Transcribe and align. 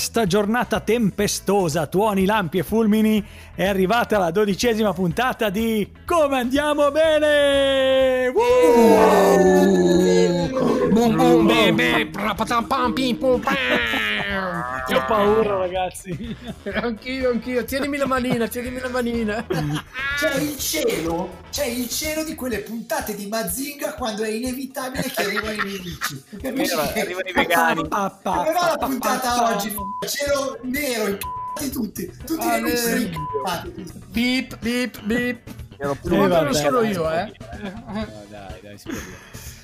questa 0.00 0.24
giornata 0.24 0.80
tempestosa, 0.80 1.86
tuoni, 1.86 2.24
lampi 2.24 2.56
e 2.56 2.62
fulmini, 2.62 3.22
è 3.54 3.66
arrivata 3.66 4.16
la 4.16 4.30
dodicesima 4.30 4.94
puntata 4.94 5.50
di 5.50 5.86
Come 6.06 6.38
andiamo 6.38 6.90
bene! 6.90 8.32
Boom 10.90 11.20
Che 14.86 14.94
ho 14.94 15.04
paura 15.06 15.56
ragazzi! 15.56 16.36
Anch'io, 16.74 17.30
anch'io. 17.30 17.64
Tienimi 17.64 17.96
la 17.96 18.06
manina, 18.06 18.48
tienimi 18.48 18.80
la 18.80 18.88
manina. 18.88 19.46
C'è 20.18 20.34
il 20.36 20.58
cielo, 20.58 21.38
c'è 21.50 21.64
il 21.66 21.88
cielo 21.88 22.24
di 22.24 22.34
quelle 22.34 22.58
puntate 22.58 23.14
di 23.14 23.26
Mazinga 23.26 23.94
quando 23.94 24.22
è 24.22 24.28
inevitabile 24.28 25.02
che 25.10 25.22
arrivano 25.22 25.52
i 25.52 25.56
nemici. 26.40 26.82
Arrivano 27.00 27.28
i 27.28 27.32
vegani. 27.32 27.88
Pa, 27.88 28.18
la 28.22 28.76
puntata 28.78 29.54
oggi? 29.54 29.74
Cielo 30.06 30.58
nero, 30.62 31.18
i 31.60 31.70
tutti, 31.70 32.10
tutti 32.24 32.46
Ah, 32.46 32.56
i 32.56 32.62
nemici 32.62 32.76
sono 32.76 32.96
eh. 32.96 33.00
incazzati. 33.00 33.92
Beep, 34.08 34.58
beep, 34.58 35.00
beep. 35.02 35.40
Ero 35.78 35.96
vabbè, 36.02 36.42
non 36.42 36.54
sono 36.54 36.82
io, 36.82 37.10
eh. 37.10 37.32
No, 37.86 38.06
dai, 38.28 38.60
dai, 38.60 38.76
si 38.78 38.84
può 38.88 38.92
dire. 38.92 39.16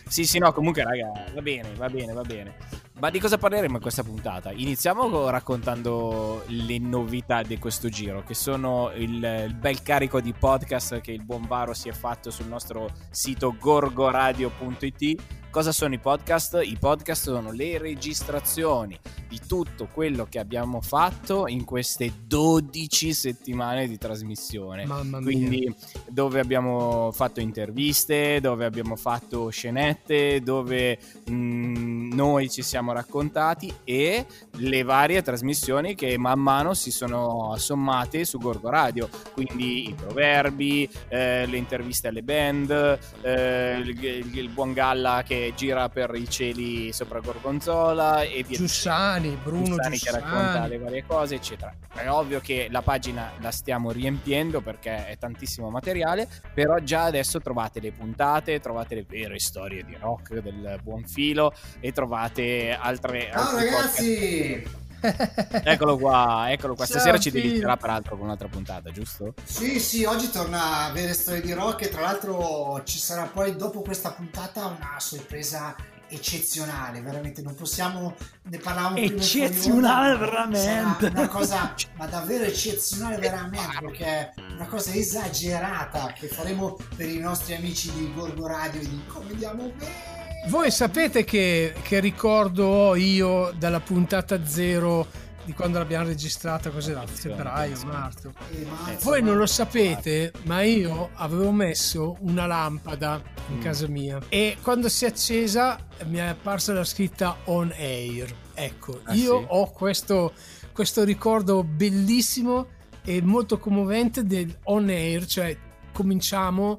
Sì, 0.08 0.24
sì, 0.24 0.38
no, 0.38 0.52
comunque, 0.52 0.82
raga, 0.82 1.12
va 1.34 1.42
bene, 1.42 1.74
va 1.76 1.88
bene, 1.90 2.12
va 2.12 2.22
bene. 2.22 2.54
Ma 2.98 3.10
di 3.10 3.20
cosa 3.20 3.36
parleremo 3.36 3.74
in 3.74 3.82
questa 3.82 4.02
puntata? 4.02 4.52
Iniziamo 4.52 5.10
co- 5.10 5.28
raccontando 5.28 6.44
le 6.46 6.78
novità 6.78 7.42
di 7.42 7.58
questo 7.58 7.90
giro, 7.90 8.22
che 8.22 8.32
sono 8.32 8.90
il, 8.94 9.22
il 9.22 9.54
bel 9.54 9.82
carico 9.82 10.18
di 10.22 10.32
podcast 10.32 11.00
che 11.02 11.12
il 11.12 11.22
buon 11.22 11.46
Varo 11.46 11.74
si 11.74 11.90
è 11.90 11.92
fatto 11.92 12.30
sul 12.30 12.46
nostro 12.46 12.88
sito 13.10 13.54
gorgoradio.it. 13.60 15.22
Cosa 15.56 15.72
sono 15.72 15.94
i 15.94 15.98
podcast? 15.98 16.60
I 16.62 16.76
podcast 16.78 17.22
sono 17.30 17.50
le 17.50 17.78
registrazioni 17.78 18.94
di 19.26 19.40
tutto 19.48 19.88
quello 19.90 20.26
che 20.28 20.38
abbiamo 20.38 20.82
fatto 20.82 21.46
in 21.48 21.64
queste 21.64 22.12
12 22.26 23.14
settimane 23.14 23.88
di 23.88 23.96
trasmissione. 23.96 24.84
Mamma 24.84 25.18
mia. 25.18 25.24
Quindi 25.24 25.74
dove 26.10 26.40
abbiamo 26.40 27.10
fatto 27.10 27.40
interviste, 27.40 28.38
dove 28.42 28.66
abbiamo 28.66 28.96
fatto 28.96 29.48
scenette, 29.48 30.42
dove 30.42 30.98
mh, 31.26 32.12
noi 32.14 32.50
ci 32.50 32.60
siamo 32.60 32.92
raccontati 32.92 33.72
e 33.84 34.26
le 34.58 34.82
varie 34.82 35.22
trasmissioni 35.22 35.94
che 35.94 36.18
man 36.18 36.38
mano 36.38 36.74
si 36.74 36.90
sono 36.90 37.54
sommate 37.56 38.26
su 38.26 38.36
Gorgo 38.36 38.68
Radio, 38.68 39.08
quindi 39.32 39.88
i 39.88 39.94
proverbi, 39.94 40.86
eh, 41.08 41.46
le 41.46 41.56
interviste 41.56 42.08
alle 42.08 42.22
band, 42.22 42.98
eh, 43.22 43.78
il, 43.78 43.88
il- 44.04 44.36
il 44.36 44.48
buon 44.50 44.74
Galla 44.74 45.22
che 45.24 45.45
gira 45.54 45.88
per 45.88 46.12
i 46.14 46.28
cieli 46.28 46.92
sopra 46.92 47.20
Gorgonzola 47.20 48.22
e 48.22 48.42
via 48.42 48.56
Giussani, 48.56 49.38
Bruno 49.42 49.76
Giussani 49.76 49.98
che 49.98 50.10
racconta 50.10 50.52
Giussani. 50.52 50.68
le 50.68 50.78
varie 50.78 51.04
cose, 51.06 51.34
eccetera. 51.34 51.74
È 51.94 52.08
ovvio 52.08 52.40
che 52.40 52.68
la 52.70 52.82
pagina 52.82 53.32
la 53.40 53.50
stiamo 53.50 53.90
riempiendo 53.90 54.60
perché 54.60 55.06
è 55.06 55.16
tantissimo 55.18 55.70
materiale, 55.70 56.28
però 56.52 56.78
già 56.78 57.04
adesso 57.04 57.40
trovate 57.40 57.80
le 57.80 57.92
puntate, 57.92 58.60
trovate 58.60 58.94
le 58.94 59.04
vere 59.08 59.38
storie 59.38 59.84
di 59.84 59.96
rock 60.00 60.40
del 60.40 60.78
buon 60.82 61.04
filo 61.04 61.52
e 61.80 61.92
trovate 61.92 62.76
altre... 62.78 63.30
Ciao 63.32 63.56
ragazzi! 63.56 64.62
podcast. 64.62 64.85
Eccolo 65.64 65.96
qua, 65.98 66.50
eccolo 66.50 66.74
qua. 66.74 66.84
Ciao, 66.86 66.96
Stasera 66.96 67.18
ci 67.18 67.30
delizierà 67.30 67.76
peraltro 67.76 68.16
con 68.16 68.26
un'altra 68.26 68.48
puntata, 68.48 68.90
giusto? 68.90 69.34
Sì, 69.44 69.78
sì, 69.80 70.04
oggi 70.04 70.30
torna 70.30 70.62
a 70.62 70.84
avere 70.86 71.12
storie 71.12 71.40
di 71.40 71.52
rock 71.52 71.82
e 71.82 71.88
tra 71.88 72.00
l'altro 72.02 72.82
ci 72.84 72.98
sarà 72.98 73.24
poi 73.24 73.56
dopo 73.56 73.82
questa 73.82 74.10
puntata 74.12 74.66
una 74.66 74.96
sorpresa 74.98 75.74
eccezionale, 76.08 77.00
veramente 77.00 77.42
non 77.42 77.54
possiamo 77.56 78.14
ne 78.42 78.58
parlavamo 78.58 78.94
prima 78.94 79.20
Eccezionale, 79.20 80.12
onda, 80.12 80.26
ma 80.26 80.26
veramente. 80.56 81.06
una 81.06 81.28
cosa 81.28 81.74
ma 81.96 82.06
davvero 82.06 82.44
eccezionale 82.44 83.16
veramente 83.16 83.78
perché 83.80 84.04
è 84.04 84.32
una 84.54 84.66
cosa 84.66 84.92
esagerata 84.92 86.12
che 86.12 86.28
faremo 86.28 86.76
per 86.94 87.08
i 87.08 87.18
nostri 87.18 87.54
amici 87.54 87.90
di 87.92 88.12
Gorgo 88.14 88.46
Radio 88.46 88.80
di 88.80 89.02
come 89.08 89.32
andiamo 89.32 89.64
bene. 89.76 90.15
Voi 90.48 90.70
sapete 90.70 91.24
che, 91.24 91.74
che 91.82 91.98
ricordo 92.00 92.64
ho 92.66 92.96
io 92.96 93.52
dalla 93.58 93.80
puntata 93.80 94.44
zero 94.46 95.06
di 95.44 95.52
quando 95.52 95.78
l'abbiamo 95.78 96.06
registrata, 96.06 96.70
cos'era? 96.70 97.04
Febbraio, 97.06 97.76
marzo. 97.84 98.32
Eh, 98.52 98.64
ma- 98.64 98.96
Voi 99.02 99.22
non 99.22 99.36
lo 99.36 99.46
sapete, 99.46 100.32
ma 100.44 100.62
io 100.62 101.10
avevo 101.14 101.50
messo 101.52 102.16
una 102.20 102.46
lampada 102.46 103.20
in 103.48 103.56
Mm. 103.56 103.60
casa 103.60 103.86
mia 103.88 104.18
e 104.28 104.56
quando 104.62 104.88
si 104.88 105.04
è 105.04 105.08
accesa 105.08 105.78
mi 106.06 106.18
è 106.18 106.22
apparsa 106.22 106.72
la 106.72 106.84
scritta 106.84 107.36
on 107.44 107.72
air. 107.76 108.32
Ecco, 108.54 109.00
Ah, 109.04 109.14
io 109.14 109.38
sì? 109.40 109.44
ho 109.48 109.70
questo, 109.70 110.32
questo 110.72 111.04
ricordo 111.04 111.62
bellissimo 111.64 112.68
e 113.04 113.20
molto 113.22 113.58
commovente 113.58 114.24
del 114.24 114.52
on 114.64 114.88
air, 114.88 115.26
cioè 115.26 115.56
cominciamo 115.92 116.76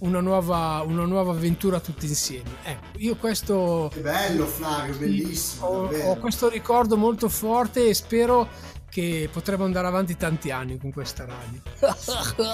una 0.00 0.20
nuova, 0.20 0.82
una 0.86 1.04
nuova 1.04 1.32
avventura 1.32 1.80
tutti 1.80 2.06
insieme. 2.06 2.50
Ecco, 2.64 2.86
io 2.98 3.16
questo 3.16 3.88
Che 3.92 4.00
bello 4.00 4.44
Flavio, 4.46 4.96
bellissimo. 4.96 5.66
ho, 5.66 5.88
ho 6.10 6.16
questo 6.16 6.48
ricordo 6.48 6.96
molto 6.96 7.28
forte 7.28 7.88
e 7.88 7.94
spero 7.94 8.48
che 8.90 9.28
potremo 9.32 9.64
andare 9.64 9.86
avanti 9.86 10.16
tanti 10.16 10.50
anni 10.50 10.76
con 10.78 10.90
questa 10.92 11.24
radio. 11.24 11.60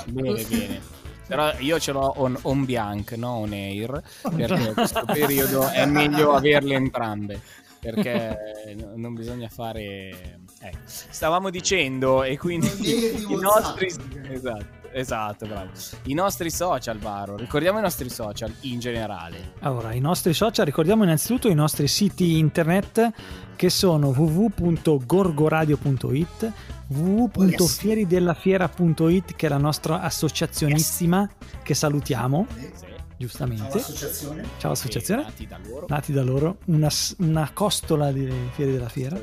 Bene, 0.06 0.42
bene. 0.44 0.80
Però 1.26 1.52
io 1.58 1.78
ce 1.80 1.90
l'ho 1.92 2.12
on, 2.18 2.38
on 2.42 2.64
bianc, 2.64 3.12
no 3.12 3.30
on 3.38 3.52
air, 3.52 4.00
perché 4.34 4.54
in 4.68 4.74
questo 4.74 5.04
periodo 5.06 5.68
è 5.68 5.84
meglio 5.86 6.32
averle 6.34 6.74
entrambe. 6.74 7.40
Perché 7.80 8.74
no- 8.78 8.92
non 8.96 9.14
bisogna 9.14 9.48
fare. 9.48 9.82
eh, 10.60 10.72
Stavamo 10.84 11.50
dicendo, 11.50 12.22
e 12.24 12.36
quindi 12.38 12.68
Non 13.22 13.30
i 13.38 13.40
nostri. 13.40 13.86
Esatto, 14.28 14.66
esatto, 15.00 15.46
bravo. 15.46 15.70
I 16.04 16.14
nostri 16.14 16.50
social, 16.50 16.98
Varo. 16.98 17.36
Ricordiamo 17.36 17.78
i 17.78 17.82
nostri 17.82 18.08
social 18.10 18.52
in 18.60 18.78
generale. 18.80 19.52
Allora, 19.60 19.92
i 19.92 20.00
nostri 20.00 20.32
social, 20.34 20.64
ricordiamo 20.64 21.02
innanzitutto 21.04 21.48
i 21.48 21.54
nostri 21.54 21.86
siti 21.88 22.38
internet 22.38 23.10
che 23.56 23.68
sono 23.70 24.08
www.gorgoradio.it 24.08 26.52
www.fieridellafiera.it 26.88 29.34
che 29.34 29.46
è 29.46 29.48
la 29.48 29.56
nostra 29.58 30.02
associazionissima 30.02 31.28
che 31.62 31.74
salutiamo 31.74 32.46
Sì. 32.54 32.84
Giustamente. 33.18 33.70
Ciao 33.70 33.80
associazione. 33.80 34.44
ciao 34.58 34.72
associazione. 34.72 35.22
Nati 35.22 35.46
da 35.46 35.58
loro. 35.66 35.86
nati 35.88 36.12
da 36.12 36.22
loro. 36.22 36.56
Una, 36.66 36.90
una 37.18 37.50
costola 37.52 38.12
di 38.12 38.30
Fieri 38.52 38.72
della 38.72 38.88
Fiera. 38.88 39.18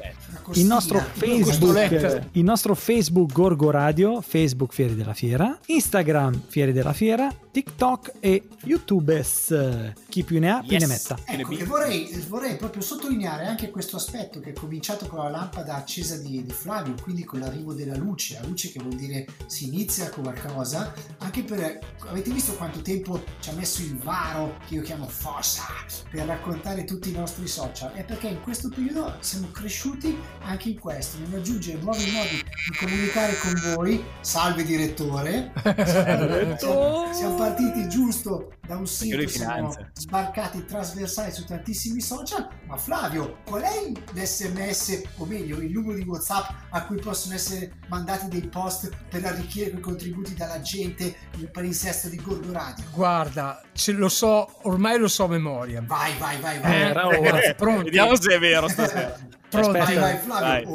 Il 0.54 0.66
nostro 0.66 1.00
Facebook, 1.00 2.28
il 2.32 2.44
nostro 2.44 2.74
Facebook 2.74 3.32
Gorgo 3.32 3.70
Radio, 3.70 4.22
Facebook 4.22 4.74
Fieri 4.74 4.96
della 4.96 5.14
Fiera, 5.14 5.58
Instagram 5.68 6.42
Fieri 6.48 6.72
della 6.72 6.94
Fiera, 6.94 7.30
TikTok 7.54 8.14
e 8.20 8.48
YouTubes. 8.64 9.94
Chi 10.10 10.24
più 10.24 10.40
ne 10.40 10.50
ha, 10.50 10.62
più 10.62 10.72
ne 10.72 10.86
Yes. 10.86 10.90
metta. 10.90 11.20
Ecco, 11.24 11.52
e 11.52 11.64
vorrei, 11.66 12.26
vorrei 12.28 12.56
proprio 12.56 12.82
sottolineare 12.82 13.46
anche 13.46 13.70
questo 13.70 13.96
aspetto 13.96 14.40
che 14.40 14.50
è 14.50 14.54
cominciato 14.54 15.06
con 15.06 15.20
la 15.20 15.30
lampada 15.30 15.76
accesa 15.76 16.18
di, 16.18 16.44
di 16.44 16.52
Flavio, 16.52 16.96
quindi 17.00 17.24
con 17.24 17.42
l'arrivo 17.42 17.74
della 17.76 17.96
luce, 17.96 18.40
la 18.42 18.48
luce 18.48 18.72
che 18.72 18.80
vuol 18.80 18.96
dire 18.96 19.28
si 19.46 19.68
inizia 19.68 20.10
con 20.10 20.24
qualcosa, 20.24 20.92
anche 21.20 21.44
per, 21.44 21.78
avete 22.08 22.32
visto 22.32 22.54
quanto 22.54 22.82
tempo 22.82 23.24
ci 23.40 23.52
ha 23.52 23.54
messo 23.54 23.84
il 23.84 23.98
varo, 23.98 24.58
che 24.68 24.74
io 24.74 24.82
chiamo 24.82 25.08
Fossa, 25.08 25.64
per 26.10 26.26
raccontare 26.26 26.86
tutti 26.86 27.10
i 27.10 27.14
nostri 27.14 27.48
social? 27.48 27.92
È 27.92 28.04
perché 28.04 28.30
in 28.30 28.42
questo 28.42 28.70
periodo 28.70 29.16
siamo 29.20 29.52
cresciuti 29.52 30.18
anche 30.42 30.70
in 30.70 30.80
questo, 30.80 31.20
nell'aggiungere 31.20 31.78
nuovi 31.80 32.10
modi 32.12 32.44
di 32.44 32.78
comunicare 32.80 33.38
con 33.38 33.76
voi, 33.76 34.04
salve 34.22 34.64
direttore, 34.64 35.52
siamo, 36.58 37.14
siamo 37.14 37.36
partiti 37.44 37.90
giusto 37.90 38.54
da 38.66 38.78
un 38.78 38.88
sito, 38.88 39.28
finanza. 39.28 39.90
sbarcati 39.94 40.64
trasversali 40.64 41.30
su 41.32 41.44
tantissimi 41.46 42.00
social, 42.00 42.48
ma 42.68 42.78
Flavio, 42.78 43.40
qual 43.46 43.64
è 43.64 43.92
l'SMS 44.14 45.02
o 45.18 45.26
meglio 45.26 45.58
il 45.60 45.70
numero 45.72 45.98
di 45.98 46.04
WhatsApp 46.04 46.50
a 46.70 46.86
cui 46.86 46.98
possono 47.02 47.34
essere 47.36 47.74
mandati 47.90 48.30
dei 48.30 48.48
post 48.48 48.90
per 49.10 49.26
arricchire 49.26 49.72
quei 49.72 49.82
contributi 49.82 50.34
dalla 50.36 50.62
gente 50.62 51.14
il 51.38 51.52
palinsesto 51.52 52.08
di 52.08 52.16
Gorgo 52.16 52.54
Radio? 52.54 52.86
Guarda, 52.94 53.62
ce 53.74 53.92
lo 53.92 54.08
so, 54.08 54.60
ormai 54.62 54.98
lo 54.98 55.10
so 55.10 55.26
a 55.26 55.28
memoria. 55.28 55.84
Vai, 55.86 56.18
vai, 56.18 56.40
vai, 56.40 56.60
vai. 56.60 56.72
Eh, 56.72 56.80
Era 56.80 57.08
ora. 57.08 57.54
pronti? 57.58 57.84
Vediamo 57.84 58.16
se 58.16 58.34
è 58.36 58.40
vero 58.40 58.70
stasera. 58.70 59.18
Vai, 59.52 59.62
Aspetta. 59.62 60.00
vai, 60.00 60.18
Flavio. 60.18 60.70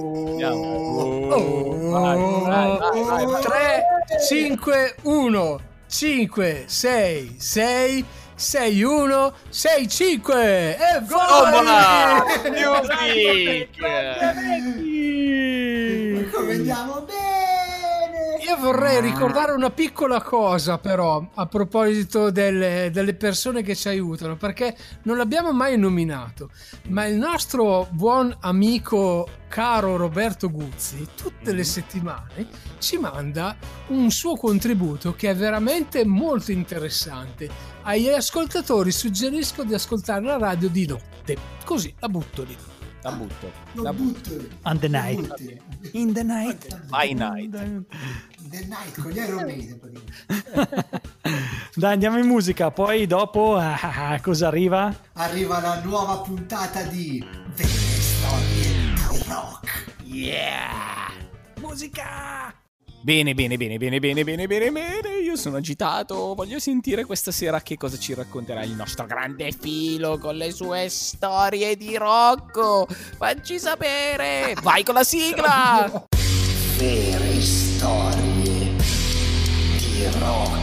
Vai, 1.91 3.27
vai. 3.27 3.43
3, 3.43 3.85
5, 4.29 4.95
1, 5.03 5.61
5, 5.89 6.65
6, 6.67 7.37
6, 7.39 8.05
6, 8.37 8.85
1, 8.85 9.33
6, 9.49 9.89
5 9.89 10.77
e 10.77 11.03
Tombola! 11.09 12.25
vai! 12.87 13.69
Music! 13.73 13.79
Come 16.31 16.53
andiamo 16.53 17.01
bene? 17.01 17.28
Vorrei 18.61 19.01
ricordare 19.01 19.53
una 19.53 19.71
piccola 19.71 20.21
cosa 20.21 20.79
però 20.79 21.25
a 21.35 21.47
proposito 21.47 22.31
delle, 22.31 22.91
delle 22.93 23.15
persone 23.15 23.63
che 23.63 23.77
ci 23.77 23.87
aiutano, 23.87 24.37
perché 24.37 24.77
non 25.03 25.17
l'abbiamo 25.17 25.53
mai 25.53 25.79
nominato, 25.79 26.51
ma 26.89 27.07
il 27.07 27.15
nostro 27.15 27.87
buon 27.91 28.37
amico 28.41 29.29
caro 29.49 29.97
Roberto 29.97 30.51
Guzzi 30.51 31.07
tutte 31.17 31.53
le 31.53 31.65
settimane 31.65 32.49
ci 32.79 32.99
manda 32.99 33.57
un 33.89 34.11
suo 34.11 34.35
contributo 34.35 35.15
che 35.15 35.31
è 35.31 35.37
veramente 35.37 36.05
molto 36.05 36.51
interessante. 36.51 37.49
Agli 37.83 38.09
ascoltatori 38.09 38.91
suggerisco 38.91 39.63
di 39.63 39.75
ascoltare 39.75 40.25
la 40.25 40.37
radio 40.37 40.69
di 40.69 40.85
notte, 40.85 41.37
così 41.65 41.95
la 42.01 42.09
butto 42.09 42.43
lì. 42.43 42.68
La 43.03 43.13
butto. 43.13 43.53
La 43.75 43.93
butto. 43.93 44.49
On 44.63 44.79
the 44.79 44.89
night. 44.89 45.35
In 45.93 46.13
the 46.13 46.23
night. 46.23 46.67
By 46.89 47.13
night. 47.13 47.51
The 48.51 48.65
Night 48.67 48.99
con 48.99 49.11
gli 49.11 49.19
Iron 49.19 49.45
Maiden. 49.45 49.81
Dai, 51.75 51.93
andiamo 51.93 52.19
in 52.19 52.27
musica. 52.27 52.71
Poi 52.71 53.07
dopo, 53.07 53.57
ah, 53.57 53.79
ah, 54.13 54.21
cosa 54.21 54.47
arriva? 54.47 54.95
Arriva 55.13 55.61
la 55.61 55.83
nuova 55.85 56.19
puntata 56.21 56.83
di 56.85 57.23
Storie 57.55 58.95
di 59.11 59.23
Rock. 59.29 59.95
Yeah! 60.05 61.13
Musica! 61.61 62.55
Bene, 63.03 63.35
bene, 63.35 63.57
bene, 63.57 63.77
bene, 63.77 63.99
bene, 63.99 64.25
bene, 64.25 64.47
bene, 64.47 64.71
bene. 64.71 65.18
Io 65.29 65.37
sono 65.37 65.59
agitato. 65.59 66.35
Voglio 66.35 66.59
sentire 66.59 67.05
questa 67.05 67.31
sera 67.33 67.61
che 67.61 67.77
cosa 67.77 67.99
ci 67.99 68.15
racconterà 68.15 68.63
il 68.63 68.71
nostro 68.71 69.05
grande 69.05 69.53
filo 69.53 70.17
con 70.17 70.37
le 70.37 70.51
sue 70.53 70.89
storie 70.89 71.77
di 71.77 71.99
Rocco. 71.99 72.87
Facci 72.89 73.59
sapere. 73.59 74.55
Vai 74.63 74.83
con 74.85 74.95
la 74.95 75.05
sigla. 75.05 76.07
Vere 76.79 77.43
Storie 77.43 78.75
di 79.77 80.07
Rock. 80.19 80.57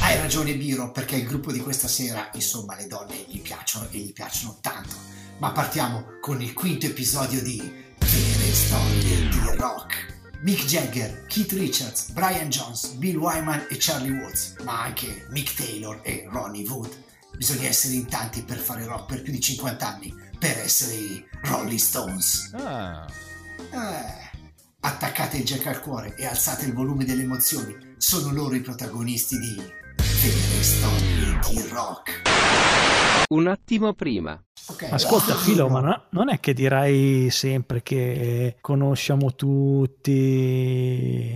Hai 0.00 0.16
ragione 0.16 0.56
Biro, 0.56 0.90
perché 0.90 1.14
il 1.14 1.26
gruppo 1.28 1.52
di 1.52 1.60
questa 1.60 1.86
sera, 1.86 2.28
insomma, 2.34 2.74
le 2.74 2.88
donne 2.88 3.24
gli 3.28 3.40
piacciono 3.40 3.86
e 3.92 3.98
gli 3.98 4.12
piacciono 4.12 4.58
tanto. 4.60 4.96
Ma 5.38 5.52
partiamo 5.52 6.18
con 6.20 6.42
il 6.42 6.52
quinto 6.52 6.86
episodio 6.86 7.40
di 7.40 7.82
Vere 8.04 8.52
Storie 8.52 9.28
di 9.28 9.56
Rock. 9.56 10.12
Mick 10.42 10.64
Jagger, 10.66 11.24
Keith 11.26 11.52
Richards, 11.52 12.10
Brian 12.10 12.50
Jones, 12.50 12.92
Bill 12.94 13.16
Wyman 13.16 13.66
e 13.70 13.76
Charlie 13.78 14.18
Watts, 14.20 14.56
ma 14.62 14.82
anche 14.82 15.26
Mick 15.30 15.54
Taylor 15.54 16.00
e 16.02 16.26
Ronnie 16.30 16.68
Wood. 16.68 16.90
Bisogna 17.36 17.66
essere 17.68 17.94
in 17.94 18.06
tanti 18.06 18.42
per 18.42 18.58
fare 18.58 18.84
rock 18.84 19.06
per 19.06 19.22
più 19.22 19.32
di 19.32 19.40
50 19.40 19.86
anni, 19.88 20.14
per 20.38 20.58
essere 20.58 20.94
i 20.94 21.24
Rolling 21.44 21.78
Stones. 21.78 22.50
Ah, 22.54 23.06
Eh, 23.72 24.30
attaccate 24.80 25.38
il 25.38 25.44
jack 25.44 25.66
al 25.66 25.80
cuore 25.80 26.14
e 26.16 26.26
alzate 26.26 26.66
il 26.66 26.74
volume 26.74 27.04
delle 27.04 27.22
emozioni. 27.22 27.74
Sono 27.96 28.30
loro 28.32 28.54
i 28.54 28.60
protagonisti 28.60 29.38
di 29.38 29.62
Vere 29.96 30.62
Storie 30.62 31.38
di 31.48 31.68
Rock. 31.70 32.22
Un 33.28 33.46
attimo 33.48 33.92
prima. 33.94 34.40
Ok, 34.68 34.88
Ascolta, 34.92 35.34
Filo, 35.34 35.68
ma 35.68 35.80
no- 35.80 36.04
non 36.10 36.30
è 36.30 36.40
che 36.40 36.54
dirai 36.54 37.28
sempre 37.30 37.82
che 37.82 38.56
conosciamo 38.60 39.34
tutti 39.34 40.12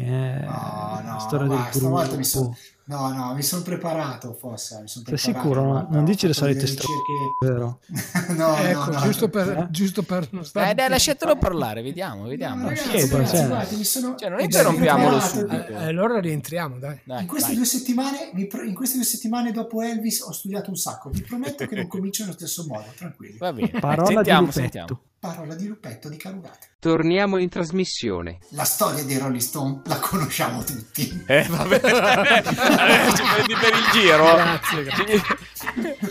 eh, 0.02 0.40
No, 0.44 1.00
no, 1.04 1.12
la 1.12 1.18
storia 1.18 1.46
del 1.46 1.56
guarda, 1.56 1.72
stavolta 1.78 2.06
mi 2.16 2.22
gruppo. 2.22 2.24
sono- 2.24 2.56
No, 2.88 3.12
no, 3.12 3.34
mi 3.34 3.42
sono 3.42 3.60
preparato, 3.62 4.32
Fossa. 4.32 4.80
Mi 4.80 4.88
sono 4.88 5.04
Sei 5.04 5.14
preparato, 5.14 5.40
sicuro? 5.42 5.72
No? 5.72 5.86
Non 5.90 6.04
dici 6.04 6.26
le 6.26 6.32
solite 6.32 6.66
storie, 6.66 6.96
vero? 7.44 7.80
no, 8.34 8.56
ecco, 8.56 8.90
no, 8.90 8.98
no. 8.98 9.00
giusto, 9.00 9.28
per, 9.28 9.48
Eh? 9.48 9.66
giusto 9.70 10.02
per 10.02 10.28
non 10.30 10.42
stare... 10.44 10.70
eh, 10.70 10.74
dai, 10.74 10.88
lasciatelo 10.88 11.36
parlare. 11.36 11.82
Vediamo, 11.82 12.22
No, 12.22 12.28
vediamo. 12.28 12.68
ragazzi, 12.68 12.88
chiedo, 12.88 13.16
ragazzi, 13.18 13.36
cioè. 13.36 13.46
guardate, 13.46 13.76
mi 13.76 13.84
sono... 13.84 14.14
Cioè, 14.16 14.28
non 14.30 14.40
interrompiamolo 14.40 15.20
subito. 15.20 15.66
Eh, 15.66 15.84
allora 15.84 16.18
rientriamo, 16.18 16.78
dai. 16.78 16.98
Dai, 17.04 17.20
In 17.22 17.26
queste, 17.28 17.48
vai. 17.48 17.56
due 17.56 17.66
settimane, 17.66 18.30
in 18.34 18.74
queste 18.74 18.96
due 18.96 19.04
settimane 19.06 19.52
dopo 19.52 19.82
Elvis 19.82 20.20
ho 20.22 20.32
studiato 20.32 20.70
un 20.70 20.76
sacco. 20.76 21.10
Vi 21.10 21.20
prometto 21.22 21.66
che 21.66 21.74
non 21.76 21.86
comincio 21.88 22.22
nello 22.24 22.34
stesso 22.36 22.64
modo, 22.66 22.86
tranquilli. 22.96 23.36
Va 23.36 23.52
bene. 23.52 23.68
Parola 23.80 24.06
sentiamo, 24.06 24.40
di 24.40 24.46
lupetto. 24.46 24.60
sentiamo. 24.60 25.00
Parola 25.20 25.56
di 25.56 25.66
Lupetto 25.66 26.08
di 26.08 26.16
Carugate. 26.16 26.68
Torniamo 26.78 27.38
in 27.38 27.48
trasmissione. 27.48 28.38
La 28.50 28.62
storia 28.62 29.02
dei 29.02 29.18
Rolling 29.18 29.40
Stone 29.40 29.80
la 29.86 29.98
conosciamo 29.98 30.62
tutti. 30.62 31.24
Eh, 31.26 31.42
vabbè. 31.42 31.80
Adesso 31.82 33.16
ci 33.16 33.22
prendi 33.22 33.54
per 33.54 33.74
il 33.74 33.90
giro. 33.92 34.24
Grazie, 34.24 34.84
grazie. 34.84 35.24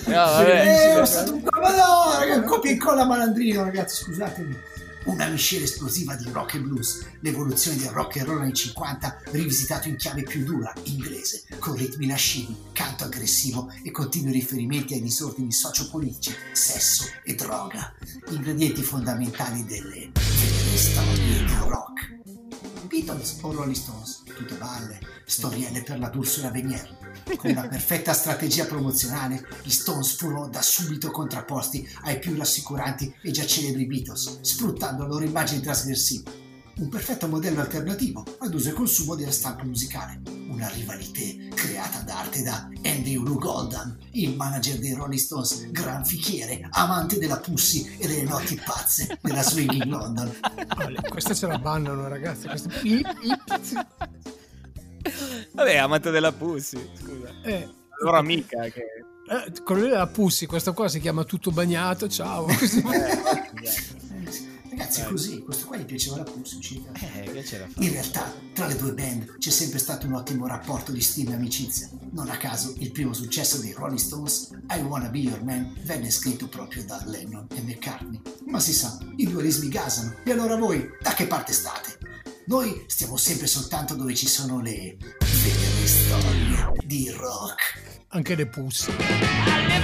No, 0.07 0.13
vabbè. 0.13 0.67
Eh, 0.67 0.99
ho 0.99 1.05
stato 1.05 1.33
un 1.35 1.41
ma 1.41 1.75
no, 1.75 2.19
ragazzi, 2.19 2.43
copia 2.43 2.69
e 2.69 2.73
incolla 2.73 3.05
malandrino, 3.05 3.63
ragazzi, 3.63 4.03
scusatemi. 4.03 4.57
Una 5.07 5.27
miscela 5.29 5.63
esplosiva 5.63 6.15
di 6.15 6.29
rock 6.31 6.55
e 6.55 6.59
blues, 6.59 7.05
l'evoluzione 7.21 7.77
del 7.77 7.89
rock 7.91 8.17
and 8.17 8.27
roll 8.27 8.41
anni 8.41 8.53
50 8.53 9.21
rivisitato 9.31 9.87
in 9.87 9.95
chiave 9.95 10.23
più 10.23 10.43
dura, 10.43 10.73
inglese, 10.83 11.45
con 11.59 11.75
ritmi 11.75 12.07
lascivi, 12.07 12.55
canto 12.73 13.05
aggressivo 13.05 13.71
e 13.83 13.91
continui 13.91 14.33
riferimenti 14.33 14.95
ai 14.95 15.01
disordini 15.01 15.51
sociopolitici, 15.51 16.35
sesso 16.51 17.05
e 17.23 17.35
droga, 17.35 17.93
ingredienti 18.31 18.83
fondamentali 18.83 19.63
delle 19.65 20.11
vere 20.11 20.77
storie. 20.77 21.76
Beatles 22.97 23.37
o 23.41 23.51
Rolling 23.51 23.75
Stones, 23.75 24.23
tutte 24.35 24.55
balle, 24.55 24.99
storielle 25.23 25.83
per 25.83 25.99
la 25.99 26.09
D'Ursula 26.09 26.49
Venier. 26.49 26.97
Con 27.35 27.51
una 27.51 27.67
perfetta 27.67 28.11
strategia 28.13 28.65
promozionale, 28.65 29.45
gli 29.61 29.69
Stones 29.69 30.15
furono 30.15 30.47
da 30.47 30.63
subito 30.63 31.11
contrapposti 31.11 31.87
ai 32.01 32.17
più 32.17 32.35
rassicuranti 32.35 33.13
e 33.21 33.29
già 33.29 33.45
celebri 33.45 33.85
Beatles, 33.85 34.41
sfruttando 34.41 35.03
la 35.03 35.09
loro 35.09 35.25
immagine 35.25 35.61
trasgressiva. 35.61 36.46
Un 36.79 36.89
perfetto 36.89 37.27
modello 37.27 37.61
alternativo 37.61 38.23
ad 38.39 38.53
uso 38.53 38.69
e 38.69 38.73
consumo 38.73 39.15
della 39.15 39.31
stampa 39.31 39.63
musicale. 39.63 40.21
Una 40.49 40.67
rivalità 40.69 41.55
creata 41.55 42.01
da 42.01 42.19
arte 42.19 42.43
da 42.43 42.69
Andrew 42.83 43.23
Lou 43.23 43.39
Goldham, 43.39 43.97
il 44.11 44.35
manager 44.35 44.77
dei 44.77 44.93
Rolling 44.93 45.19
Stones, 45.19 45.71
gran 45.71 46.05
fichiere, 46.05 46.67
amante 46.71 47.17
della 47.17 47.37
Pussy 47.37 47.97
e 47.97 48.07
delle 48.07 48.23
notti 48.23 48.61
pazze 48.63 49.17
della 49.21 49.41
Swinging 49.41 49.85
London. 49.85 50.31
Questa 51.09 51.33
ce 51.33 51.47
la 51.47 51.57
bannano, 51.57 52.07
ragazzi. 52.07 52.47
Questa... 52.47 52.69
Vabbè, 55.53 55.75
amante 55.77 56.11
della 56.11 56.31
Pussy. 56.31 56.77
Scusa. 56.93 57.41
Eh, 57.43 57.59
La 57.61 57.95
loro 58.03 58.17
amica 58.17 58.61
che... 58.69 58.81
eh, 59.29 59.61
quello 59.63 59.81
della 59.87 60.07
Pussy, 60.07 60.45
questo 60.45 60.73
qua 60.73 60.87
si 60.87 60.99
chiama 60.99 61.23
Tutto 61.23 61.49
Bagnato, 61.51 62.07
ciao. 62.07 62.43
Così. 62.45 62.79
Eh. 62.81 64.05
Ragazzi, 64.77 65.01
è 65.01 65.05
così, 65.05 65.41
questo 65.41 65.65
qua 65.65 65.75
gli 65.75 65.85
piaceva 65.85 66.17
la 66.17 66.23
Pussy, 66.23 66.57
uscita. 66.57 66.91
Eh, 66.93 67.31
che 67.31 67.41
c'era? 67.41 67.67
In 67.79 67.91
realtà, 67.91 68.31
tra 68.53 68.67
le 68.67 68.75
due 68.75 68.93
band 68.93 69.39
c'è 69.39 69.49
sempre 69.49 69.79
stato 69.79 70.05
un 70.05 70.13
ottimo 70.13 70.45
rapporto 70.45 70.91
di 70.91 71.01
stima 71.01 71.31
e 71.31 71.33
amicizia. 71.33 71.89
Non 72.11 72.29
a 72.29 72.37
caso, 72.37 72.75
il 72.77 72.91
primo 72.91 73.11
successo 73.11 73.57
dei 73.57 73.73
Rolling 73.73 73.97
Stones, 73.97 74.51
I 74.69 74.81
Wanna 74.81 75.09
Be 75.09 75.17
Your 75.17 75.43
Man, 75.43 75.75
venne 75.81 76.11
scritto 76.11 76.47
proprio 76.47 76.85
da 76.85 77.01
Lennon 77.05 77.47
e 77.55 77.61
McCartney. 77.61 78.21
Ma 78.45 78.59
si 78.59 78.71
sa, 78.71 78.99
i 79.15 79.27
dualismi 79.27 79.67
gasano. 79.67 80.13
E 80.23 80.31
allora 80.31 80.55
voi, 80.55 80.87
da 81.01 81.15
che 81.15 81.25
parte 81.25 81.53
state? 81.53 81.97
Noi 82.45 82.83
stiamo 82.85 83.17
sempre 83.17 83.47
soltanto 83.47 83.95
dove 83.95 84.13
ci 84.13 84.27
sono 84.27 84.61
le 84.61 84.95
vere 85.19 85.87
storie 85.87 86.71
di 86.85 87.09
rock. 87.09 88.03
Anche 88.09 88.35
le 88.35 88.45
Pussy. 88.45 88.91
Mi 88.91 89.79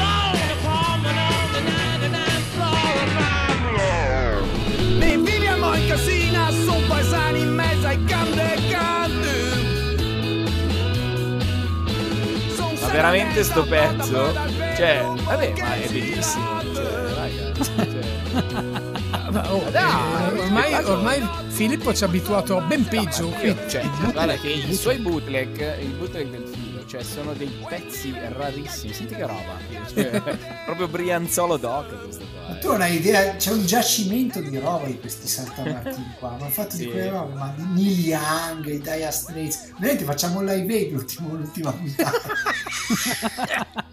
casina, 5.93 6.49
sono 6.51 6.79
paesani 6.87 7.41
in 7.41 7.53
mezzo 7.53 7.87
ai 7.87 8.03
cande 8.05 8.57
cande. 8.69 9.31
Ma 12.81 12.87
veramente 12.87 13.43
sto 13.43 13.63
pezzo? 13.63 14.33
Cioè, 14.75 15.05
vabbè, 15.23 15.53
ma 15.59 15.75
è 15.75 15.87
bellissimo. 15.91 16.61
Cioè, 16.73 17.13
raga. 17.13 17.51
Cioè, 17.63 19.31
Ma, 19.31 19.53
oh, 19.53 19.63
dai, 19.69 20.73
eh, 20.73 20.83
ormai, 20.83 21.27
Filippo 21.49 21.93
ci 21.93 22.03
ha 22.03 22.07
abituato 22.07 22.57
a 22.57 22.61
ben 22.61 22.85
peggio. 22.87 23.31
io- 23.43 23.55
qui. 23.55 23.69
cioè, 23.69 23.87
guarda 24.11 24.35
che 24.35 24.47
i 24.49 24.73
suoi 24.73 24.97
bootleg, 24.97 25.79
il 25.79 25.89
bootleg 25.89 26.29
del 26.29 26.43
cioè 26.87 27.03
sono 27.03 27.33
dei 27.33 27.51
pezzi 27.67 28.13
rarissimi. 28.17 28.93
Senti 28.93 29.15
che 29.15 29.25
roba. 29.25 29.61
Cioè, 29.93 30.21
proprio 30.65 30.87
Brianzolo 30.87 31.57
Doc 31.57 32.03
questo 32.03 32.23
qua. 32.45 32.55
Tu 32.55 32.67
non 32.67 32.81
hai 32.81 32.95
idea, 32.95 33.35
c'è 33.35 33.51
un 33.51 33.65
giacimento 33.65 34.39
di 34.39 34.57
roba 34.57 34.85
di 34.85 34.99
questi 34.99 35.27
saltamartini 35.27 36.15
qua, 36.19 36.37
ma 36.39 36.47
fatto 36.47 36.75
Sì. 36.75 36.85
di 36.85 36.91
quelle 36.91 37.09
robe, 37.09 37.33
ma 37.35 37.53
di 37.55 37.63
Neil 37.73 37.99
Young, 37.99 38.65
i 38.65 38.79
Dire 38.79 39.11
Straits, 39.11 39.71
veramente 39.77 40.03
facciamo 40.05 40.39
un 40.39 40.45
live 40.45 40.73
aid 40.73 40.91
l'ultimo, 40.91 41.35
l'ultima 41.35 41.71
puntata. 41.71 42.21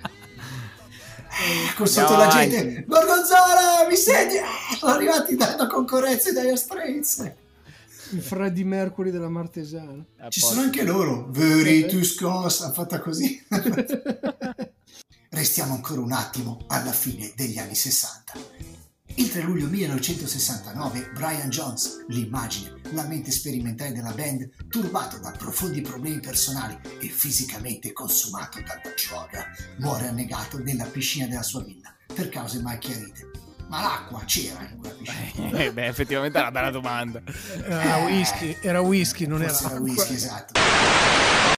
Eh, 1.43 1.75
Con 1.75 1.87
sotto 1.87 2.13
Andiamo 2.15 2.25
la 2.25 2.29
gente, 2.49 2.85
Gorgonzola, 2.87 3.87
mi 3.89 3.97
senti? 3.97 4.37
Eh, 4.37 4.43
sono 4.79 4.93
arrivati 4.93 5.37
dando 5.37 5.67
concorrenza 5.69 6.29
ai 6.29 6.35
Dire 6.35 6.57
Straits. 6.57 7.33
Il 8.13 8.23
Freddie 8.23 8.65
Mercury 8.65 9.11
della 9.11 9.29
Martesana. 9.29 10.05
A 10.19 10.29
Ci 10.31 10.41
sono 10.41 10.63
anche 10.63 10.83
loro, 10.83 11.29
Veritus 11.31 12.17
Cos, 12.17 12.73
fatta 12.73 12.99
così. 12.99 13.41
Restiamo 15.31 15.75
ancora 15.75 16.01
un 16.01 16.11
attimo 16.11 16.65
alla 16.67 16.93
fine 16.93 17.33
degli 17.37 17.59
anni 17.59 17.77
60. 17.77 18.33
Il 19.15 19.31
3 19.31 19.43
luglio 19.43 19.69
1969 19.69 21.11
Brian 21.15 21.51
Jones, 21.51 22.05
l'immagine, 22.09 22.81
la 22.93 23.07
mente 23.07 23.31
sperimentale 23.31 23.93
della 23.93 24.13
band, 24.13 24.49
turbato 24.69 25.19
da 25.19 25.31
profondi 25.31 25.81
problemi 25.81 26.21
personali 26.21 26.79
e 27.01 27.07
fisicamente 27.07 27.93
consumato 27.93 28.61
dalla 28.61 28.81
droga, 29.07 29.47
muore 29.79 30.09
annegato 30.09 30.59
nella 30.59 30.85
piscina 30.85 31.27
della 31.27 31.43
sua 31.43 31.63
villa 31.63 31.95
per 32.13 32.29
cause 32.29 32.61
mai 32.61 32.79
chiarite. 32.79 33.30
Ma 33.71 33.81
l'acqua 33.83 34.23
c'era 34.27 34.69
in 34.69 34.79
quella 34.79 34.95
piscina. 34.97 35.59
Eh, 35.59 35.73
beh, 35.73 35.87
effettivamente 35.87 36.39
è 36.39 36.41
una 36.41 36.51
bella 36.51 36.71
domanda. 36.71 37.23
Era 37.65 37.99
whisky, 37.99 38.57
era 38.61 38.81
whisky, 38.81 39.27
non 39.27 39.43
era 39.43 39.57
era 39.59 39.79
whisky, 39.81 40.15
esatto. 40.15 40.61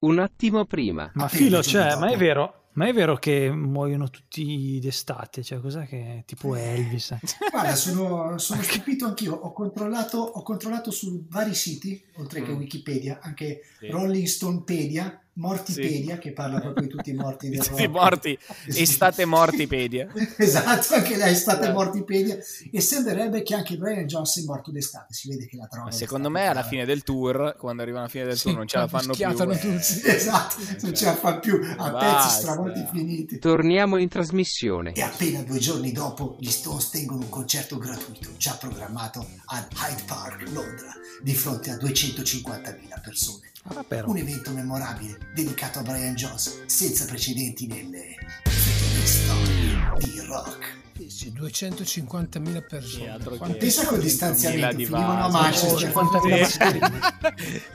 Un 0.01 0.19
attimo 0.19 0.65
prima. 0.67 1.11
Ma 1.15 1.25
Appena 1.25 1.29
Filo, 1.45 1.63
cioè, 1.63 1.97
ma 1.97 2.11
è 2.11 2.17
vero? 2.17 2.57
Ma 2.75 2.87
è 2.89 2.93
vero 2.95 3.17
che 3.17 3.51
muoiono 3.51 4.09
tutti 4.09 4.79
d'estate? 4.81 5.43
Cioè, 5.43 5.61
cos'è 5.61 5.87
che 5.87 6.23
tipo 6.27 6.55
Elvis? 6.57 7.15
Guarda, 7.51 7.75
sono, 7.75 8.39
sono 8.39 8.63
stupito 8.63 9.07
anch'io. 9.07 9.35
Ho 9.35 9.53
controllato, 9.53 10.19
ho 10.19 10.43
controllato 10.43 10.91
su 10.91 11.27
vari 11.29 11.55
siti, 11.55 12.03
oltre 12.17 12.43
che 12.43 12.51
Mm. 12.53 12.57
Wikipedia, 12.57 13.19
anche 13.23 13.61
Sì. 13.79 13.89
Rolling 13.89 14.27
Stonepedia, 14.27 15.22
Mortipedia, 15.35 16.19
che 16.19 16.33
parla 16.33 16.61
proprio 16.61 16.87
di 16.87 16.93
tutti 16.93 17.11
i 17.11 17.15
morti 17.15 17.49
del 17.51 17.67
Tutti 17.67 17.89
morti. 17.89 18.39
Sì. 18.69 18.83
Estate 18.83 19.25
mortipedia. 19.25 20.09
Esatto, 20.37 20.95
anche 20.95 21.17
lei 21.17 21.33
è 21.33 21.35
stata 21.35 21.61
Esatto. 21.63 21.73
Mortipedia. 21.75 22.37
E 22.71 22.81
sembrerebbe 22.81 23.43
che 23.43 23.55
anche 23.55 23.77
Brian 23.77 24.07
Jones 24.07 24.39
è 24.41 24.45
morto 24.45 24.71
d'estate. 24.71 25.13
Si 25.15 25.29
vede 25.29 25.47
che 25.47 25.57
la 25.57 25.69
è 25.89 25.91
secondo 25.93 26.29
me 26.31 26.43
alla 26.43 26.53
brava. 26.53 26.69
fine 26.69 26.85
del 26.85 27.03
tour, 27.03 27.57
quando 27.59 27.83
arrivano 27.83 28.03
alla 28.05 28.13
fine 28.13 28.25
del 28.25 28.41
tour, 28.41 28.55
non 28.57 28.67
ce 28.67 28.77
la 28.79 28.89
fanno 28.89 29.15
più. 29.15 29.27
eh. 29.29 29.35
tutti. 29.59 30.01
Esatto, 30.05 30.57
non 30.83 30.95
ce 30.95 31.05
la 31.05 31.15
fa 31.17 31.39
più 31.39 31.61
a 31.79 31.91
Basta. 31.91 32.23
pezzi 32.23 32.41
stravolti 32.41 32.87
finiti. 32.93 33.39
Torniamo 33.39 33.97
in 33.97 34.09
trasmissione. 34.09 34.93
E 34.93 35.03
appena 35.03 35.43
due 35.43 35.59
giorni 35.59 35.93
dopo 35.93 36.37
gli 36.41 36.51
Stones 36.51 36.91
tengono 36.91 37.21
un 37.21 37.29
concerto 37.29 37.79
gratuito 37.79 38.31
già 38.37 38.57
programmato 38.61 39.27
al 39.47 39.67
Hyde 39.89 40.03
Park, 40.07 40.43
Londra, 40.51 40.93
di 41.23 41.35
fronte 41.35 41.71
a 41.71 41.77
250.000 41.77 43.01
persone. 43.03 43.51
Ah. 43.65 43.85
Un 44.07 44.17
evento 44.17 44.51
memorabile 44.53 45.19
dedicato 45.35 45.79
a 45.79 45.83
Brian 45.83 46.15
Jones, 46.15 46.65
senza 46.67 47.05
precedenti 47.05 47.67
nelle 47.67 48.17
nelle 48.45 49.07
storie 49.07 49.93
di 49.99 50.21
rock. 50.27 50.81
Sì, 51.07 51.33
250.000 51.37 52.53
Sì, 52.55 52.63
persone. 52.69 53.19
Quante- 53.37 53.59
Pensa 53.59 53.87
col 53.87 53.99
100.000 53.99 54.01
distanziamento, 54.03 54.77
di 54.77 54.85
finivano 54.87 55.25
a. 55.25 55.29
Manchester. 55.31 55.97
Oh, 55.97 56.29
mascherine. 56.29 56.91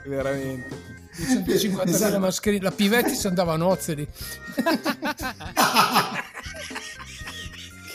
Veramente. 0.06 0.76
250.000 1.18 1.88
Esatto. 1.90 2.20
mascherine. 2.20 2.64
La 2.64 2.72
Pivetti 2.72 3.16
si 3.16 3.28
andava 3.28 3.54
a 3.54 3.58
Nozzeri. 3.58 4.08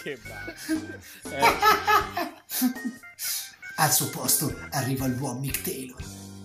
che 0.03 0.19
bello. 0.23 0.91
Al 3.77 3.93
suo 3.93 4.09
posto 4.11 4.55
arriva 4.71 5.07
il 5.07 5.13
buon 5.15 5.39
Mick 5.41 5.63
Taylor. 5.63 5.97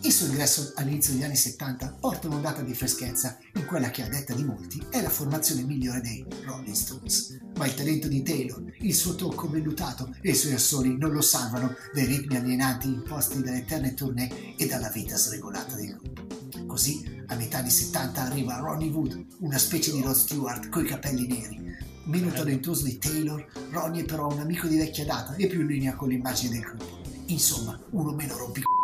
Il 0.02 0.14
suo 0.14 0.28
ingresso 0.28 0.74
all'inizio 0.76 1.14
degli 1.14 1.24
anni 1.24 1.36
70 1.36 1.98
porta 2.00 2.28
un'ondata 2.28 2.62
di 2.62 2.74
freschezza 2.74 3.38
in 3.56 3.66
quella 3.66 3.90
che 3.90 4.04
a 4.04 4.08
detta 4.08 4.34
di 4.34 4.44
molti 4.44 4.82
è 4.90 5.02
la 5.02 5.10
formazione 5.10 5.64
migliore 5.64 6.02
dei 6.02 6.24
Rolling 6.46 6.76
Stones. 6.76 7.38
Ma 7.58 7.66
il 7.66 7.74
talento 7.74 8.08
di 8.08 8.22
Taylor, 8.22 8.64
il 8.80 8.94
suo 8.94 9.16
tocco 9.16 9.50
vellutato 9.50 10.16
e 10.22 10.32
i 10.32 10.36
suoi 10.36 10.54
assoli 10.54 10.96
non 10.96 11.12
lo 11.12 11.22
salvano 11.22 11.76
dai 11.94 12.06
ritmi 12.06 12.38
alienanti 12.38 12.88
imposti 12.88 13.42
dalle 13.42 13.58
eterne 13.58 13.96
tournée 13.96 14.56
e 14.56 14.68
dalla 14.68 14.90
vita 14.90 15.18
sregolata 15.18 15.76
del 15.76 15.98
gruppo. 15.98 16.66
Così, 16.68 17.24
a 17.28 17.36
metà 17.36 17.58
anni 17.58 17.72
70 17.72 18.22
arriva 18.22 18.58
Ronnie 18.58 18.92
Wood, 18.92 19.26
una 19.40 19.58
specie 19.58 19.92
di 19.92 20.02
Rod 20.02 20.16
Stewart 20.16 20.70
coi 20.70 20.86
capelli 20.86 21.28
neri. 21.28 21.76
Meno 22.06 22.32
talentuoso 22.32 22.84
di 22.84 23.00
Taylor, 23.00 23.46
Ronnie 23.72 24.04
è 24.04 24.06
però 24.06 24.30
un 24.30 24.40
amico 24.40 24.68
di 24.68 24.78
vecchia 24.78 25.06
data 25.06 25.36
e 25.36 25.48
più 25.48 25.62
in 25.62 25.68
linea 25.68 25.96
con 25.96 26.10
l'immagine 26.10 26.52
del 26.52 26.62
gruppo. 26.62 27.00
Insomma, 27.26 27.78
uno 27.90 28.14
meno 28.14 28.38
rompic 28.38 28.77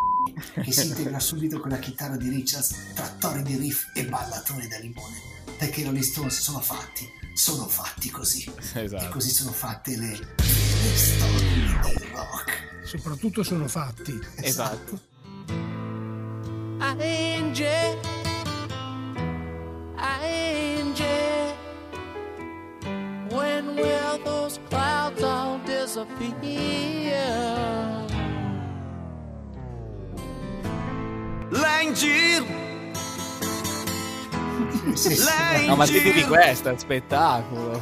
che 0.61 0.71
si 0.71 0.87
integra 0.87 1.19
subito 1.19 1.59
con 1.59 1.69
la 1.71 1.77
chitarra 1.79 2.15
di 2.17 2.29
Richards 2.29 2.75
tra 2.93 3.07
torridi 3.19 3.57
riff 3.57 3.85
e 3.93 4.05
ballatone 4.05 4.67
da 4.67 4.77
limone. 4.79 5.31
Perché 5.57 5.81
i 5.81 5.83
Rolling 5.83 6.03
Stones 6.03 6.39
sono 6.39 6.59
fatti, 6.59 7.07
sono 7.33 7.67
fatti 7.67 8.09
così. 8.09 8.49
E 8.73 8.83
Esatto. 8.83 9.09
così 9.09 9.29
sono 9.29 9.51
fatte 9.51 9.97
le, 9.97 10.09
le 10.11 10.95
storie 10.95 11.79
del 11.81 12.07
rock. 12.13 12.85
Soprattutto 12.85 13.43
sono 13.43 13.67
fatti. 13.67 14.17
Esatto. 14.37 14.99
Angel, 16.79 17.99
Angel, 19.97 21.53
when 23.31 23.75
will 23.75 24.21
those 24.23 24.59
clouds 24.69 25.21
all 25.23 25.59
disappear? 25.65 27.82
L'Angel, 31.83 32.45
Sì, 34.93 35.15
sì, 35.15 35.23
Lei- 35.23 35.67
No, 35.67 35.75
ma 35.75 35.85
senti 35.85 36.13
di 36.13 36.23
questo, 36.23 36.69
è 36.69 36.77
spettacolo. 36.77 37.81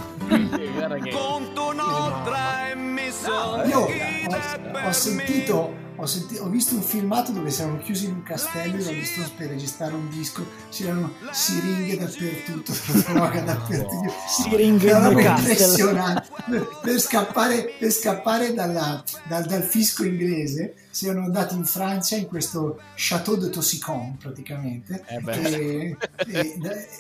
Conto 1.11 1.67
un'altra 1.67 2.69
e 2.71 2.75
mi 2.75 3.11
sono 3.11 3.63
Io 3.65 3.79
ho, 3.81 4.87
ho 4.87 4.91
sentito, 4.91 5.73
ho 6.01 6.05
senti- 6.07 6.37
ho 6.37 6.49
visto 6.49 6.73
un 6.75 6.81
filmato 6.81 7.31
dove 7.31 7.49
si 7.51 7.61
erano 7.61 7.77
chiusi 7.77 8.05
in 8.05 8.13
un 8.13 8.23
castello 8.23 8.77
e 8.77 8.83
Rolling 8.83 9.03
Stones 9.05 9.29
per 9.29 9.47
registrare 9.49 9.93
un 9.93 10.09
disco, 10.09 10.45
c'erano 10.71 11.13
siringhe 11.31 11.97
dappertutto, 11.97 12.73
droga 13.11 13.39
dappertutto. 13.41 14.11
Siringhe 14.27 14.91
roba 14.93 15.09
the 15.09 15.21
castle. 15.23 15.51
impressionante. 15.51 16.29
Per, 16.81 16.99
scappare, 16.99 17.75
per 17.79 17.91
scappare 17.91 18.53
dalla- 18.53 19.03
dal, 19.27 19.45
dal 19.45 19.63
fisco 19.63 20.03
inglese 20.03 20.75
siano 20.91 21.23
andati 21.23 21.55
in 21.55 21.63
Francia 21.63 22.17
in 22.17 22.25
questo 22.27 22.77
Château 22.95 23.37
de 23.37 23.49
Tossicon 23.49 24.17
praticamente 24.17 25.01
Eh 25.07 25.21
e, 25.25 25.97
e- 26.27 26.57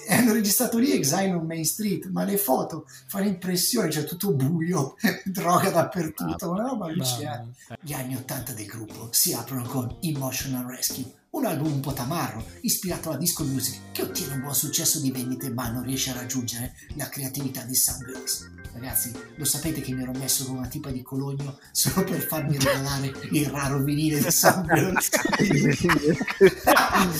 e 0.07 0.13
hanno 0.15 0.31
registrato 0.31 0.77
lì 0.77 0.93
Exile 0.93 1.33
on 1.33 1.45
Main 1.45 1.65
Street 1.65 2.05
ma 2.09 2.23
le 2.23 2.37
foto 2.37 2.85
fanno 3.07 3.25
impressione 3.27 3.89
c'è 3.89 4.05
tutto 4.05 4.31
buio 4.31 4.95
droga 5.25 5.71
dappertutto 5.71 6.51
una 6.51 6.69
roba 6.69 6.85
allucinante 6.85 7.65
gli 7.81 7.91
anni 7.91 8.15
80 8.15 8.53
del 8.53 8.65
gruppo 8.65 8.90
si 9.11 9.33
aprono 9.33 9.63
con 9.63 9.97
Emotional 10.01 10.65
Rescue, 10.65 11.19
un 11.31 11.45
album 11.45 11.73
un 11.73 11.79
po' 11.79 11.93
tamarro, 11.93 12.45
ispirato 12.61 13.09
alla 13.09 13.17
disco 13.17 13.43
music, 13.43 13.91
che 13.91 14.01
ottiene 14.01 14.33
un 14.33 14.41
buon 14.41 14.55
successo 14.55 14.99
di 14.99 15.11
vendite 15.11 15.49
ma 15.49 15.69
non 15.69 15.83
riesce 15.83 16.09
a 16.09 16.13
raggiungere 16.13 16.73
la 16.95 17.07
creatività 17.07 17.61
di 17.63 17.75
Soundgirls. 17.75 18.49
Ragazzi, 18.73 19.11
lo 19.35 19.45
sapete 19.45 19.81
che 19.81 19.93
mi 19.93 20.01
ero 20.01 20.11
messo 20.13 20.45
con 20.45 20.57
una 20.57 20.67
tipa 20.67 20.91
di 20.91 21.01
Cologno 21.01 21.59
solo 21.71 22.03
per 22.05 22.21
farmi 22.21 22.57
regalare 22.57 23.11
il 23.31 23.47
raro 23.47 23.83
vinile 23.83 24.19
di 24.19 24.31
Soundgirls? 24.31 25.09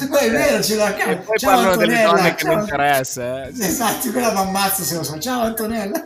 Ma 0.09 0.19
è 0.19 0.31
vero, 0.31 0.63
ce 0.63 0.75
l'ha 0.75 0.95
E 0.97 1.17
poi 1.17 1.37
Ciao 1.37 1.51
parlano 1.51 1.75
delle 1.75 2.03
Antonella, 2.03 2.21
donne 2.21 2.35
che 2.35 2.45
non 2.45 2.59
interessa, 2.59 3.43
eh. 3.45 3.53
Esatto, 3.59 4.11
quella 4.11 4.31
mi 4.31 4.39
ammazza 4.39 4.83
se 4.83 4.95
lo 4.95 5.03
so. 5.03 5.19
Ciao 5.19 5.41
Antonella. 5.41 6.03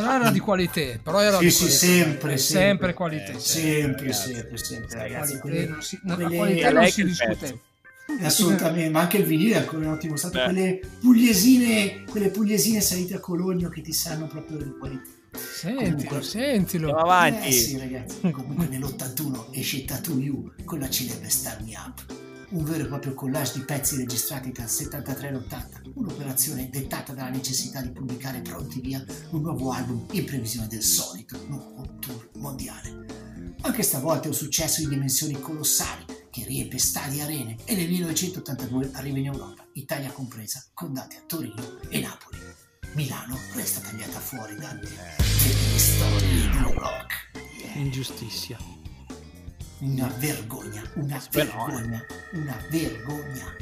Però 0.00 0.14
era 0.14 0.30
di 0.30 0.38
qualità. 0.40 0.98
Però 1.02 1.20
era 1.20 1.38
Sì, 1.38 1.44
di 1.44 1.50
sì, 1.50 1.58
qualità. 1.58 1.78
sempre, 1.78 2.36
sempre 2.38 2.94
qualità. 2.94 3.32
Eh, 3.32 3.38
Sempre, 3.38 4.12
sempre, 4.12 4.56
sempre, 4.58 4.98
ragazzi. 4.98 5.38
Quelle- 5.38 5.66
non 5.66 5.82
si- 5.82 5.98
no, 6.02 6.10
la 6.10 6.14
quelle- 6.24 6.36
qualità 6.36 6.70
non 6.70 6.86
si 6.86 6.94
che 7.02 7.04
discute. 7.04 7.60
Assolutamente, 8.22 8.90
ma 8.90 9.00
anche 9.00 9.16
il 9.16 9.24
vinile 9.24 9.54
è 9.54 9.58
ancora 9.58 9.86
un 9.86 9.92
ottimo 9.92 10.16
stato. 10.16 10.38
Eh. 10.40 10.44
Quelle 10.44 10.80
pugliesine, 11.00 12.04
quelle 12.08 12.28
pugliesine 12.28 12.80
salite 12.80 13.14
a 13.14 13.20
Cologno 13.20 13.68
che 13.68 13.80
ti 13.80 13.92
sanno 13.92 14.26
proprio 14.26 14.58
di 14.58 14.72
qualità. 14.78 15.10
Sentilo, 15.32 15.90
Comunque- 15.90 16.22
sentilo. 16.22 16.88
Andiamo 16.90 17.10
avanti. 17.10 17.48
Eh 17.48 17.52
sì, 17.52 17.78
ragazzi. 17.78 18.30
Comunque 18.30 18.66
nell'81 18.68 19.48
esce 19.52 19.84
Tattoo 19.84 20.18
You 20.18 20.52
con 20.64 20.78
la 20.78 20.88
celebre 20.88 21.28
Star 21.28 21.60
Me 21.62 21.72
Up. 21.76 22.04
Un 22.48 22.62
vero 22.62 22.84
e 22.84 22.86
proprio 22.86 23.14
collage 23.14 23.54
di 23.54 23.64
pezzi 23.64 23.96
registrati 23.96 24.52
dal 24.52 24.68
73 24.68 25.28
all'80. 25.28 25.90
Un'operazione 25.94 26.70
dettata 26.70 27.12
dalla 27.12 27.30
necessità 27.30 27.80
di 27.80 27.90
pubblicare 27.90 28.40
pronti 28.40 28.80
via 28.80 29.04
un 29.30 29.40
nuovo 29.42 29.72
album 29.72 30.06
in 30.12 30.24
previsione 30.24 30.68
del 30.68 30.82
solito 30.82 31.36
nuovo 31.48 31.96
tour 31.98 32.30
mondiale. 32.36 33.04
Anche 33.62 33.82
stavolta 33.82 34.26
è 34.26 34.28
un 34.28 34.34
successo 34.34 34.80
di 34.80 34.88
dimensioni 34.88 35.40
colossali 35.40 36.04
che 36.30 36.44
riempie 36.44 36.78
stadi 36.78 37.18
e 37.18 37.22
arene 37.22 37.56
e 37.64 37.74
nel 37.74 37.88
1982 37.88 38.90
arriva 38.92 39.18
in 39.18 39.26
Europa, 39.26 39.66
Italia 39.72 40.12
compresa, 40.12 40.64
con 40.72 40.92
date 40.92 41.16
a 41.16 41.22
Torino 41.26 41.80
e 41.88 42.00
Napoli. 42.00 42.38
Milano 42.94 43.36
resta 43.54 43.80
tagliata 43.80 44.20
fuori 44.20 44.54
dalle, 44.54 44.86
storie 45.76 46.48
del 46.50 46.74
rock. 46.74 47.30
Ingiustizia. 47.74 48.85
Una 49.78 50.08
vergogna, 50.18 50.82
una 50.94 51.22
Beh, 51.30 51.44
no, 51.44 51.66
vergogna, 51.66 52.06
una 52.32 52.56
vergogna. 52.70 53.56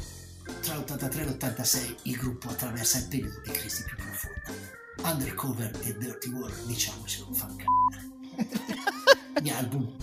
Tra 0.61 0.75
l'83 0.75 1.17
e 1.19 1.25
l'86 1.25 1.95
il 2.03 2.15
gruppo 2.15 2.49
attraversa 2.49 2.99
il 2.99 3.07
periodo 3.07 3.41
di 3.43 3.51
crisi 3.51 3.83
più 3.83 3.95
profonda. 3.97 5.11
Undercover 5.11 5.77
e 5.83 5.97
Dirty 5.97 6.29
Work, 6.29 6.65
diciamocelo, 6.65 7.33
fa 7.33 7.47
cagare. 7.47 8.13
Gli 9.41 9.49
album, 9.49 9.93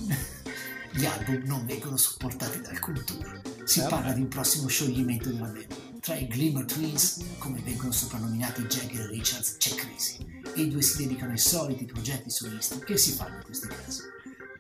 gli 0.93 1.05
album 1.07 1.43
non 1.45 1.65
vengono 1.67 1.97
supportati 1.97 2.61
da 2.61 2.69
alcun 2.71 3.03
tour. 3.07 3.41
Si 3.65 3.81
Eh, 3.81 3.87
parla 3.89 4.13
di 4.13 4.21
un 4.21 4.29
prossimo 4.29 4.69
scioglimento 4.69 5.31
della 5.31 5.47
band. 5.47 6.01
Tra 6.01 6.15
i 6.17 6.27
Glimmer 6.27 6.65
Twins, 6.67 7.25
come 7.39 7.61
vengono 7.65 7.91
soprannominati 7.93 8.63
Jagger 8.63 9.01
e 9.01 9.07
Richards, 9.07 9.57
c'è 9.57 9.75
crisi 9.75 10.19
e 10.55 10.61
i 10.61 10.69
due 10.69 10.83
si 10.83 10.99
dedicano 10.99 11.33
ai 11.33 11.39
soliti 11.39 11.87
progetti 11.87 12.29
solisti 12.29 12.81
che 12.81 12.99
si 12.99 13.13
fanno 13.13 13.37
in 13.37 13.43
questi 13.45 13.67
casi. 13.69 14.03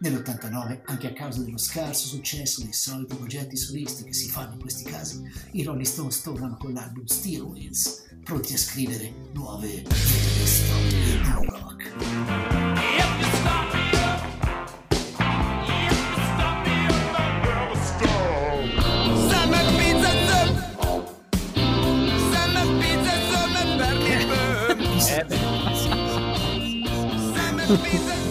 Nell'89, 0.02 0.80
anche 0.86 1.06
a 1.06 1.12
causa 1.12 1.42
dello 1.42 1.58
scarso 1.58 2.08
successo 2.08 2.60
dei 2.60 2.72
soliti 2.72 3.14
progetti 3.14 3.56
solisti 3.56 4.02
che 4.02 4.12
si 4.12 4.28
fanno 4.28 4.54
in 4.54 4.58
questi 4.58 4.82
casi, 4.82 5.22
i 5.52 5.62
Rolling 5.62 5.86
Stones 5.86 6.22
tornano 6.22 6.56
con 6.56 6.72
l'album 6.72 7.04
Steel 7.04 7.42
Wheels, 7.42 8.02
pronti 8.24 8.52
a 8.52 8.58
scrivere 8.58 9.12
nuove 9.32 9.84
storie 10.44 10.90
di 10.90 11.20
rock. 11.46 11.90
Pizza 27.82 28.21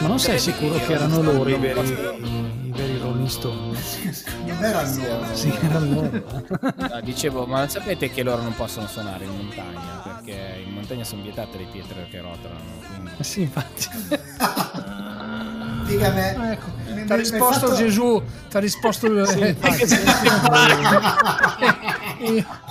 Ma 0.00 0.06
non 0.06 0.18
sei 0.18 0.38
sicuro 0.38 0.74
che 0.78 0.92
erano 0.92 1.20
loro 1.22 1.48
i 1.48 1.56
veri, 1.58 1.86
Stone. 1.86 2.26
i 2.64 2.72
veri 2.74 2.98
Rolling 2.98 3.26
Stones? 3.28 4.24
Non 4.46 4.64
era 4.64 4.82
loro. 4.82 5.34
Sì, 5.34 5.52
erano 5.60 5.94
loro. 5.94 6.10
eh. 6.16 6.22
No, 6.76 7.00
dicevo, 7.02 7.46
ma 7.46 7.58
non 7.58 7.68
sapete 7.68 8.10
che 8.10 8.22
loro 8.22 8.42
non 8.42 8.54
possono 8.54 8.86
suonare 8.86 9.24
in 9.24 9.30
montagna? 9.36 10.02
Perché 10.22 10.62
in 10.66 10.72
montagna 10.72 11.04
sono 11.04 11.22
vietate 11.22 11.58
le 11.58 11.66
pietre 11.70 12.06
che 12.10 12.20
rotolano. 12.20 12.60
Quindi... 12.86 13.10
Eh 13.18 13.24
Sì, 13.24 13.40
infatti. 13.42 13.88
Dica 15.86 16.10
me. 16.12 16.34
Ah, 16.36 16.52
Ecco, 16.52 16.66
mi- 16.94 17.04
ti 17.04 17.12
ha 17.12 17.16
risposto 17.16 17.66
fatto- 17.68 17.74
Gesù, 17.76 18.22
ti 18.50 18.56
ha 18.56 18.60
risposto 18.60 19.06
il... 19.06 19.24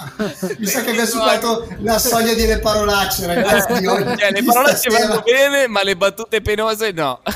Mi 0.58 0.66
sa 0.66 0.82
che 0.82 0.92
mi 0.92 1.00
ha 1.00 1.06
superato 1.06 1.68
la 1.80 2.00
soglia 2.00 2.34
delle 2.34 2.60
parolacce, 2.60 3.28
ragazzi. 3.28 3.84
Cioè, 3.84 4.32
le 4.32 4.42
stasera. 4.42 5.08
vanno 5.08 5.22
bene, 5.22 5.68
ma 5.68 5.84
le 5.84 5.96
battute 5.96 6.42
penose 6.42 6.92
no. 6.92 7.22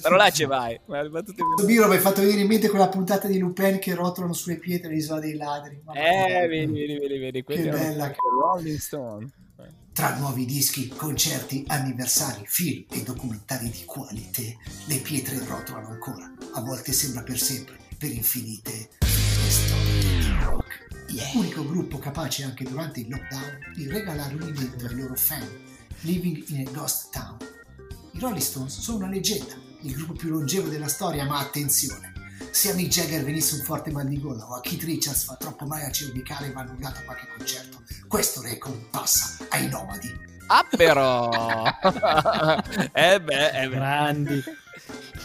Parolacce 0.00 0.46
vai, 0.46 0.78
ma 0.86 1.02
le 1.02 1.08
battute 1.08 1.42
penose. 1.42 1.66
Biro 1.66 1.88
mi 1.88 1.94
hai 1.94 2.00
fatto 2.00 2.20
venire 2.20 2.40
in 2.42 2.46
mente 2.46 2.68
quella 2.68 2.88
puntata 2.88 3.26
di 3.26 3.38
Lupin 3.38 3.78
che 3.78 3.94
rotolano 3.94 4.32
sulle 4.32 4.58
pietre 4.58 4.92
l'isola 4.92 5.20
dei 5.20 5.36
ladri. 5.36 5.80
Mamma 5.84 5.98
Eh, 5.98 6.46
vedi, 6.46 6.72
vedi, 6.72 6.98
vedi, 6.98 7.18
vedi. 7.18 7.44
Che 7.44 7.68
bella 7.68 8.06
i 8.06 8.14
Rolling 8.40 8.78
Stone. 8.78 9.28
Tra 9.92 10.14
nuovi 10.16 10.44
dischi, 10.44 10.88
concerti, 10.88 11.64
anniversari, 11.68 12.42
film 12.44 12.84
e 12.92 13.02
documentari 13.02 13.70
di 13.70 13.82
qualità, 13.86 14.42
le 14.84 14.96
pietre 14.96 15.38
rotolano 15.38 15.88
ancora. 15.88 16.30
A 16.52 16.60
volte 16.60 16.92
sembra 16.92 17.22
per 17.22 17.38
sempre, 17.38 17.78
per 17.98 18.10
infinite 18.10 18.90
storie 19.48 20.05
rock. 20.44 20.86
Unico 21.34 21.66
gruppo 21.66 21.98
capace 21.98 22.44
anche 22.44 22.64
durante 22.64 23.00
il 23.00 23.08
lockdown 23.08 23.72
di 23.74 23.88
regalare 23.88 24.34
un 24.34 24.42
evento 24.42 24.86
ai 24.86 24.94
loro 24.94 25.14
fan, 25.14 25.46
Living 26.00 26.44
in 26.48 26.66
a 26.66 26.70
Ghost 26.70 27.10
Town. 27.12 27.36
I 28.12 28.18
Rolling 28.18 28.40
Stones 28.40 28.78
sono 28.80 28.98
una 28.98 29.08
leggenda, 29.08 29.54
il 29.82 29.94
gruppo 29.94 30.14
più 30.14 30.30
longevo 30.30 30.68
della 30.68 30.88
storia, 30.88 31.24
ma 31.24 31.38
attenzione! 31.38 32.12
Se 32.50 32.70
a 32.70 32.74
Mick 32.74 32.88
Jagger 32.88 33.22
venisse 33.22 33.54
un 33.54 33.62
forte 33.62 33.90
mal 33.90 34.06
di 34.06 34.20
gola 34.20 34.46
o 34.46 34.54
a 34.54 34.60
Keith 34.60 34.82
Richards 34.82 35.24
fa 35.24 35.36
troppo 35.36 35.66
male 35.66 35.84
al 35.84 35.92
cervicale 35.92 36.46
e 36.46 36.52
va 36.52 36.60
annullato 36.60 37.02
qualche 37.04 37.28
concerto, 37.36 37.82
questo 38.08 38.40
record 38.40 38.76
passa 38.90 39.44
ai 39.50 39.68
nomadi. 39.68 40.34
Ah, 40.46 40.66
però. 40.76 41.64
eh 42.92 43.20
beh, 43.20 43.50
eh 43.50 43.68
beh. 43.68 43.74
Grandi. 43.74 44.44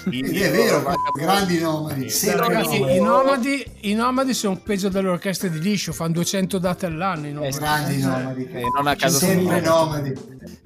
Ed 0.10 0.36
è 0.36 0.52
vero, 0.52 0.84
grandi 1.14 1.60
nomadi, 1.60 2.10
sempre 2.10 2.48
Ragazzi, 2.48 2.80
nomadi. 2.80 2.96
i 2.98 3.02
nomadi, 3.02 3.66
i 3.82 3.94
nomadi 3.94 4.34
sono 4.34 4.58
peggio 4.58 4.90
delle 4.90 5.10
orchestre 5.10 5.50
di 5.52 5.60
liscio, 5.60 5.94
fanno 5.94 6.14
200 6.14 6.58
date 6.58 6.86
all'anno. 6.88 7.28
i 7.28 7.32
nomadi. 7.34 7.56
Grandi 7.58 7.98
nomadi. 8.02 8.44
Eh, 8.46 8.64
non 8.76 8.88
a 8.88 8.96
caso 8.96 9.18
sempre 9.20 9.64
sono- 9.64 9.76
nomadi. 9.86 10.14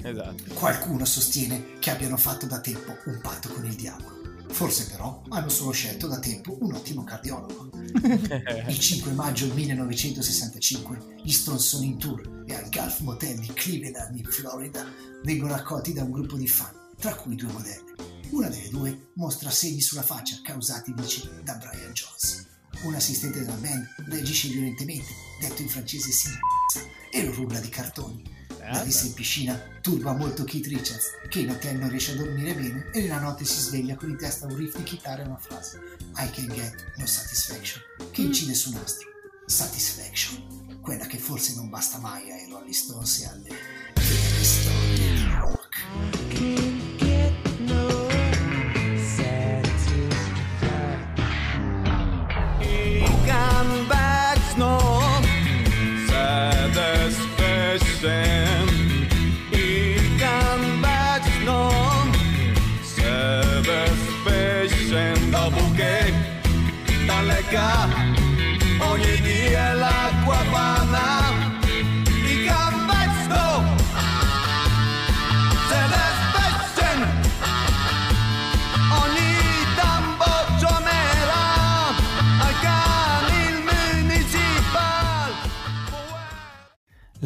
Esatto. 0.02 0.44
Qualcuno 0.54 1.04
sostiene 1.04 1.64
che 1.80 1.90
abbiano 1.92 2.16
fatto 2.16 2.46
da 2.46 2.60
tempo 2.60 2.96
un 3.06 3.20
patto 3.22 3.50
con 3.50 3.66
il 3.66 3.74
diavolo. 3.76 4.14
Forse 4.48 4.88
però 4.90 5.22
hanno 5.30 5.50
solo 5.50 5.72
scelto 5.72 6.08
da 6.08 6.20
tempo 6.20 6.56
un 6.62 6.74
ottimo 6.74 7.04
cardiologo. 7.04 7.70
Il 8.68 8.80
5 8.80 9.12
maggio 9.12 9.48
1965 9.54 10.98
gli 11.24 11.32
Stones 11.32 11.62
sono 11.68 11.84
in 11.84 11.98
tour 11.98 12.22
e 12.46 12.54
al 12.56 12.70
Gulf 12.70 13.00
Motel 13.02 13.38
di 13.40 13.52
Cleveland 13.54 14.18
in 14.18 14.24
Florida 14.26 14.86
vengono 15.24 15.54
accolti 15.56 15.92
da 15.94 16.04
un 16.04 16.12
gruppo 16.12 16.38
di 16.38 16.48
fan, 16.48 16.72
tra 17.00 17.16
cui 17.16 17.36
due 17.36 17.52
modelle. 17.52 17.85
Una 18.32 18.50
delle 18.50 18.70
due 18.70 19.10
mostra 19.14 19.50
segni 19.50 19.82
sulla 19.82 20.04
faccia 20.04 20.40
causati, 20.44 20.94
dice, 20.94 21.30
da 21.44 21.56
Brian 21.56 21.94
Jones. 21.94 22.46
Un 22.84 22.96
assistente 22.96 23.40
della 23.40 23.56
band 23.56 23.88
reagisce 24.08 24.50
violentemente, 24.50 25.14
detto 25.40 25.62
in 25.62 25.70
francese 25.70 26.12
si 26.12 26.30
e 27.12 27.24
lo 27.24 27.34
rulla 27.34 27.60
di 27.60 27.70
cartoni. 27.70 28.34
La 28.60 28.82
rissa 28.82 29.06
in 29.06 29.14
piscina 29.14 29.58
turba 29.80 30.14
molto 30.14 30.44
Keith 30.44 30.66
Richards, 30.66 31.12
che 31.30 31.40
in 31.40 31.52
hotel 31.52 31.78
non 31.78 31.90
riesce 31.90 32.12
a 32.12 32.16
dormire 32.16 32.56
bene 32.56 32.90
e 32.92 33.02
nella 33.02 33.20
notte 33.20 33.46
si 33.46 33.60
sveglia 33.60 33.96
con 33.96 34.10
in 34.10 34.18
testa 34.18 34.48
un 34.48 34.56
riff 34.56 34.76
di 34.76 34.84
chitarra 34.84 35.22
e 35.22 35.28
una 35.28 35.38
frase 35.38 35.80
I 36.18 36.30
can 36.32 36.48
get 36.48 36.94
no 36.98 37.06
satisfaction, 37.06 37.82
che 38.12 38.22
incide 38.22 38.54
su 38.54 38.72
nastro. 38.72 39.08
Satisfaction, 39.46 40.80
quella 40.82 41.06
che 41.06 41.20
forse 41.20 41.54
non 41.54 41.70
basta 41.70 42.00
mai 42.00 42.32
ai 42.32 42.50
Rolling 42.50 42.74
Stones 42.74 43.22
e 43.22 43.26
alle 43.28 43.50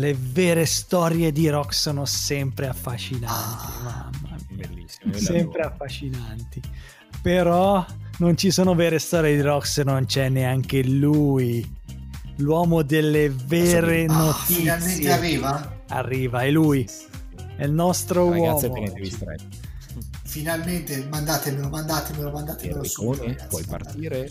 Le 0.09 0.17
vere 0.19 0.65
storie 0.65 1.31
di 1.31 1.47
rock 1.49 1.71
sono 1.71 2.03
sempre 2.05 2.67
affascinanti, 2.67 3.83
mamma 3.83 4.11
mia. 4.49 4.67
Bellissimo. 4.67 5.13
io 5.13 5.19
Sempre 5.19 5.61
affascinanti. 5.61 6.61
Però 7.21 7.85
non 8.17 8.35
ci 8.35 8.49
sono 8.49 8.73
vere 8.73 8.97
storie 8.97 9.35
di 9.35 9.41
rock 9.41 9.67
se 9.67 9.83
non 9.83 10.07
c'è 10.07 10.29
neanche 10.29 10.83
lui. 10.83 11.63
L'uomo 12.37 12.81
delle 12.81 13.29
vere 13.29 14.05
Ah, 14.05 14.13
notizie. 14.15 14.55
finalmente 14.55 15.11
arriva? 15.11 15.81
Arriva, 15.89 16.41
è 16.41 16.49
lui. 16.49 16.89
È 17.55 17.63
il 17.65 17.71
nostro 17.71 18.31
Ragazzi, 18.31 18.65
uomo. 18.65 18.73
tenetevi 18.77 19.09
stretti. 19.11 19.47
Finalmente 20.23 21.05
mandatemelo, 21.07 21.69
mandatemelo, 21.69 22.31
mandatemelo. 22.31 22.77
Enricone, 22.79 23.35
puoi 23.47 23.63
mandatemelo. 23.69 24.09
partire. 24.09 24.29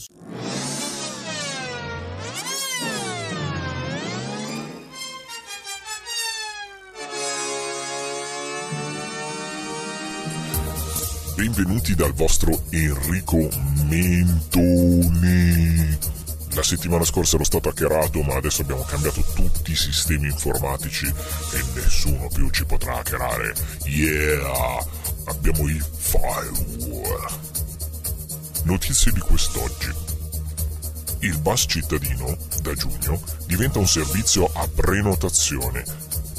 Benvenuti 11.49 11.95
dal 11.95 12.13
vostro 12.13 12.65
Enrico 12.69 13.49
Mentoni. 13.87 15.17
La 16.51 16.63
settimana 16.63 17.05
scorsa 17.05 17.37
ero 17.37 17.45
stato 17.45 17.71
hackerato, 17.71 18.21
ma 18.21 18.35
adesso 18.35 18.61
abbiamo 18.61 18.83
cambiato 18.83 19.25
tutti 19.35 19.73
i 19.73 19.75
sistemi 19.75 20.29
informatici 20.29 21.07
e 21.07 21.65
nessuno 21.75 22.29
più 22.29 22.51
ci 22.51 22.67
potrà 22.67 22.99
hackerare. 22.99 23.55
Yeah! 23.85 24.87
Abbiamo 25.25 25.67
i 25.71 25.83
firewall. 25.97 27.27
Notizie 28.65 29.13
di 29.13 29.21
quest'oggi. 29.21 29.91
Il 31.21 31.39
bus 31.39 31.65
cittadino, 31.67 32.37
da 32.61 32.75
giugno, 32.75 33.23
diventa 33.47 33.79
un 33.79 33.89
servizio 33.89 34.51
a 34.53 34.69
prenotazione 34.69 35.83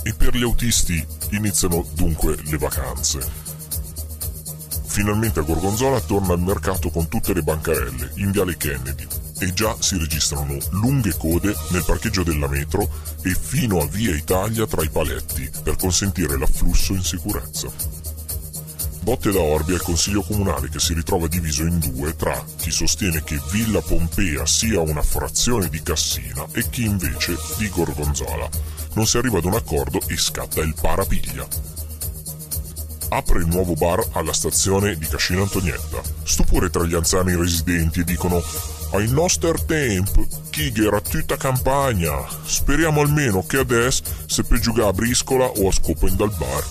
e 0.03 0.13
per 0.13 0.35
gli 0.35 0.43
autisti 0.43 1.03
iniziano 1.31 1.83
dunque 1.95 2.37
le 2.43 2.57
vacanze. 2.59 3.48
Finalmente 4.99 5.39
a 5.39 5.43
Gorgonzola 5.43 6.01
torna 6.01 6.33
al 6.33 6.41
mercato 6.41 6.89
con 6.89 7.07
tutte 7.07 7.33
le 7.33 7.41
bancarelle 7.41 8.12
in 8.15 8.31
Viale 8.31 8.57
Kennedy 8.57 9.07
e 9.39 9.53
già 9.53 9.73
si 9.79 9.97
registrano 9.97 10.57
lunghe 10.71 11.15
code 11.15 11.55
nel 11.69 11.85
parcheggio 11.85 12.21
della 12.21 12.49
metro 12.49 12.85
e 13.23 13.33
fino 13.33 13.79
a 13.79 13.88
Via 13.88 14.13
Italia 14.13 14.67
tra 14.67 14.83
i 14.83 14.89
paletti 14.89 15.49
per 15.63 15.77
consentire 15.77 16.38
l'afflusso 16.38 16.91
in 16.91 17.01
sicurezza. 17.01 17.69
botte 18.99 19.31
da 19.31 19.39
Orbi 19.39 19.71
al 19.71 19.81
Consiglio 19.81 20.21
Comunale 20.21 20.67
che 20.67 20.79
si 20.79 20.93
ritrova 20.93 21.27
diviso 21.27 21.63
in 21.63 21.79
due 21.79 22.13
tra 22.17 22.43
chi 22.57 22.69
sostiene 22.69 23.23
che 23.23 23.39
Villa 23.51 23.79
Pompea 23.79 24.45
sia 24.45 24.81
una 24.81 25.01
frazione 25.01 25.69
di 25.69 25.81
Cassina 25.81 26.45
e 26.51 26.69
chi 26.69 26.83
invece 26.83 27.38
di 27.57 27.69
Gorgonzola. 27.69 28.49
Non 28.95 29.07
si 29.07 29.17
arriva 29.17 29.38
ad 29.38 29.45
un 29.45 29.53
accordo 29.53 30.01
e 30.07 30.17
scatta 30.17 30.59
il 30.59 30.75
parapiglia. 30.77 31.68
Apre 33.09 33.39
il 33.39 33.47
nuovo 33.47 33.73
bar 33.73 34.05
alla 34.11 34.33
stazione 34.33 34.95
di 34.95 35.07
Cascina 35.07 35.41
Antonietta. 35.41 36.01
Stupore 36.23 36.69
tra 36.69 36.83
gli 36.83 36.93
anziani 36.93 37.35
residenti 37.35 38.01
e 38.01 38.03
dicono 38.03 38.41
ai 38.91 39.07
nostri 39.09 39.53
tempi, 39.65 40.27
chi 40.49 40.73
era 40.75 41.01
tutta 41.01 41.37
campagna. 41.37 42.25
Speriamo 42.43 43.01
almeno 43.01 43.43
che 43.45 43.57
adesso 43.57 44.03
se 44.25 44.43
per 44.43 44.59
giocare 44.59 44.87
a 44.89 44.93
briscola 44.93 45.45
o 45.45 45.67
a 45.67 45.71
scopen 45.71 46.15
dal 46.15 46.33
bar. 46.37 46.63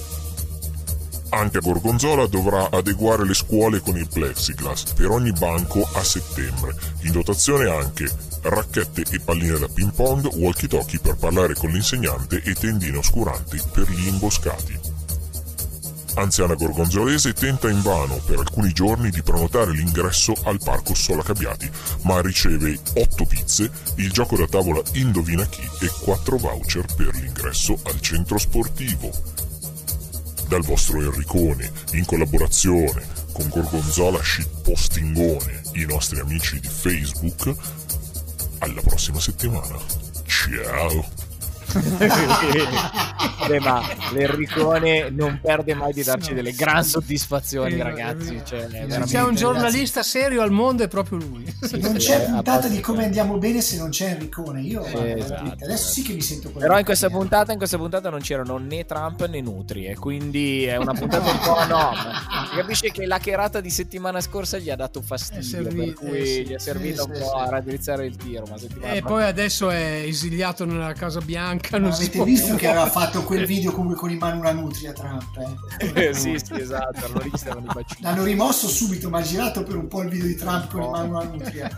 Anche 1.31 1.59
Gorgonzola 1.59 2.27
dovrà 2.27 2.71
adeguare 2.71 3.27
le 3.27 3.35
scuole 3.35 3.81
con 3.81 3.97
il 3.99 4.09
plexiglass 4.09 4.95
per 4.95 5.11
ogni 5.11 5.33
banco 5.33 5.87
a 5.93 6.03
settembre. 6.03 6.75
In 7.03 7.13
dotazione 7.13 7.69
anche 7.69 8.09
racchette 8.43 9.05
e 9.11 9.21
palline 9.21 9.59
da 9.59 9.69
ping 9.69 9.93
pong, 9.93 10.25
walkie-talkie 10.35 11.01
per 11.01 11.17
parlare 11.17 11.55
con 11.55 11.71
l'insegnante 11.71 12.43
e 12.43 12.55
tendine 12.55 12.97
oscuranti 12.97 13.61
per 13.73 13.91
gli 13.91 14.07
imboscati. 14.07 14.88
Anziana 16.19 16.55
gorgonzolese 16.55 17.33
tenta 17.33 17.71
invano 17.71 18.17
per 18.17 18.41
alcuni 18.41 18.73
giorni 18.73 19.09
di 19.09 19.23
prenotare 19.23 19.71
l'ingresso 19.71 20.35
al 20.45 20.59
parco 20.63 20.93
Solacabbiati, 20.93 21.71
ma 22.03 22.21
riceve 22.21 22.77
8 22.95 23.25
pizze, 23.25 23.71
il 23.97 24.11
gioco 24.11 24.37
da 24.37 24.47
tavola 24.47 24.83
Indovina 24.95 25.47
chi 25.47 25.63
e 25.81 25.89
4 26.03 26.37
voucher 26.37 26.87
per 26.97 27.15
l'ingresso 27.15 27.79
al 27.85 28.01
centro 28.01 28.37
sportivo. 28.37 29.13
Dal 30.49 30.63
vostro 30.63 31.01
Enricone, 31.01 31.71
in 31.93 32.05
collaborazione 32.05 33.07
con 33.33 33.49
Gorgonzola 33.49 34.21
Shitpostingone, 34.21 35.63
i 35.75 35.85
nostri 35.85 36.19
amici 36.19 36.59
di 36.59 36.69
Facebook, 36.69 37.55
alla 38.59 38.81
prossima 38.81 39.21
settimana. 39.21 39.79
Ciao! 40.27 41.28
Beh, 43.49 43.61
ma 43.61 43.83
l'Enricone 44.13 45.11
non 45.11 45.39
perde 45.43 45.75
mai 45.75 45.93
di 45.93 46.03
darci 46.03 46.35
delle 46.35 46.53
gran 46.53 46.85
soddisfazioni, 46.85 47.73
Sì, 47.73 47.83
ragazzi. 47.83 48.41
Cioè, 48.45 48.69
Se 48.89 49.01
c'è 49.05 49.23
un 49.23 49.35
giornalista 49.35 50.03
serio 50.03 50.43
al 50.43 50.51
mondo 50.51 50.83
è 50.83 50.89
proprio 50.89 51.19
lui. 51.19 51.45
Non 51.79 51.99
Sì, 51.99 52.09
c'è 52.09 52.25
sì, 52.25 52.31
puntata 52.31 52.69
di 52.69 52.81
come 52.81 53.05
andiamo 53.05 53.39
bene 53.39 53.61
se 53.61 53.77
non 53.77 53.91
c'è 53.91 54.11
Enricone. 54.11 54.61
Io 54.63 54.83
Sì, 54.85 54.97
esatto, 54.97 55.65
adesso 55.65 55.93
sì 55.93 56.03
che 56.03 56.13
mi 56.13 56.23
sento 56.23 56.51
quello 56.51 56.67
Però 56.67 56.79
in 56.79 56.85
questa 56.85 57.09
puntata, 57.09 57.53
in 57.53 57.59
questa 57.59 57.77
puntata 57.77 58.11
non 58.11 58.21
c'erano 58.21 58.59
né 58.59 58.85
Trump 58.85 59.27
né 59.27 59.41
Nutri 59.41 59.87
e 59.87 59.97
quindi 59.97 60.65
è 60.65 60.77
una 60.77 60.93
puntata 60.93 61.31
un 61.31 61.39
po' 61.39 61.65
no. 61.67 61.93
ma 61.93 62.47
si 62.51 62.57
capisce 62.57 62.91
che 62.91 63.07
la 63.07 63.19
cherata 63.19 63.61
di 63.61 63.71
settimana 63.71 64.21
scorsa 64.21 64.59
gli 64.59 64.71
ha 64.71 64.77
dato 64.77 65.01
fastidio, 65.01 65.41
È 65.41 65.43
servi- 65.43 65.85
per 65.85 65.95
cui 65.95 66.19
eh, 66.19 66.27
sì, 66.27 66.47
gli 66.47 66.53
è 66.55 66.59
servito 66.59 67.03
sì, 67.03 67.09
un 67.09 67.15
sì, 67.15 67.21
po' 67.23 67.29
sì. 67.29 67.35
a 67.37 67.49
raddrizzare 67.49 68.07
il 68.07 68.17
tiro. 68.17 68.45
E 68.83 69.03
poi 69.03 69.25
adesso 69.25 69.71
è 69.71 70.03
esiliato 70.05 70.65
nella 70.65 70.93
Casa 70.93 71.21
Bianca. 71.21 71.58
Non 71.79 71.93
si 71.93 72.05
Avete 72.05 72.25
visto 72.25 72.55
che 72.57 72.69
aveva 72.69 72.89
fatto 72.89 73.25
quel 73.25 73.45
video 73.47 73.73
comunque 73.73 73.97
con 73.97 74.11
in 74.11 74.19
mano 74.19 74.41
una 74.41 74.53
nutria 74.53 74.93
Trump? 74.93 75.37
eh? 75.37 76.09
Eh, 76.09 76.15
sì, 76.15 76.39
sì, 76.43 76.55
esatto, 76.55 77.09
stavano 77.35 77.67
i 77.67 77.73
bacini. 77.75 78.01
L'hanno 78.01 78.25
rimosso 78.25 78.69
subito, 78.69 79.09
ma 79.09 79.19
ha 79.19 79.23
girato 79.23 79.63
per 79.63 79.77
un 79.77 79.89
po' 79.89 80.03
il 80.03 80.09
video 80.09 80.27
di 80.27 80.35
Trump 80.35 80.71
con 80.71 80.83
in 80.83 80.91
mano 80.91 81.19
una 81.19 81.25
nutria. 81.25 81.71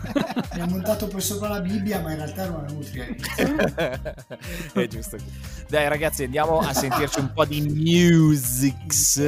Mi 0.53 0.61
ha 0.61 0.67
montato 0.67 1.07
poi 1.07 1.21
sopra 1.21 1.49
la 1.49 1.61
Bibbia, 1.61 1.99
ma 2.01 2.11
in 2.11 2.17
realtà 2.17 2.43
era 2.43 2.51
una 2.51 2.71
nutria. 2.71 3.05
è 4.73 4.87
giusto. 4.87 5.17
Dai 5.67 5.87
ragazzi, 5.87 6.23
andiamo 6.23 6.59
a 6.59 6.73
sentirci 6.73 7.19
un 7.19 7.31
po' 7.33 7.45
di 7.45 7.61
musics. 7.61 9.21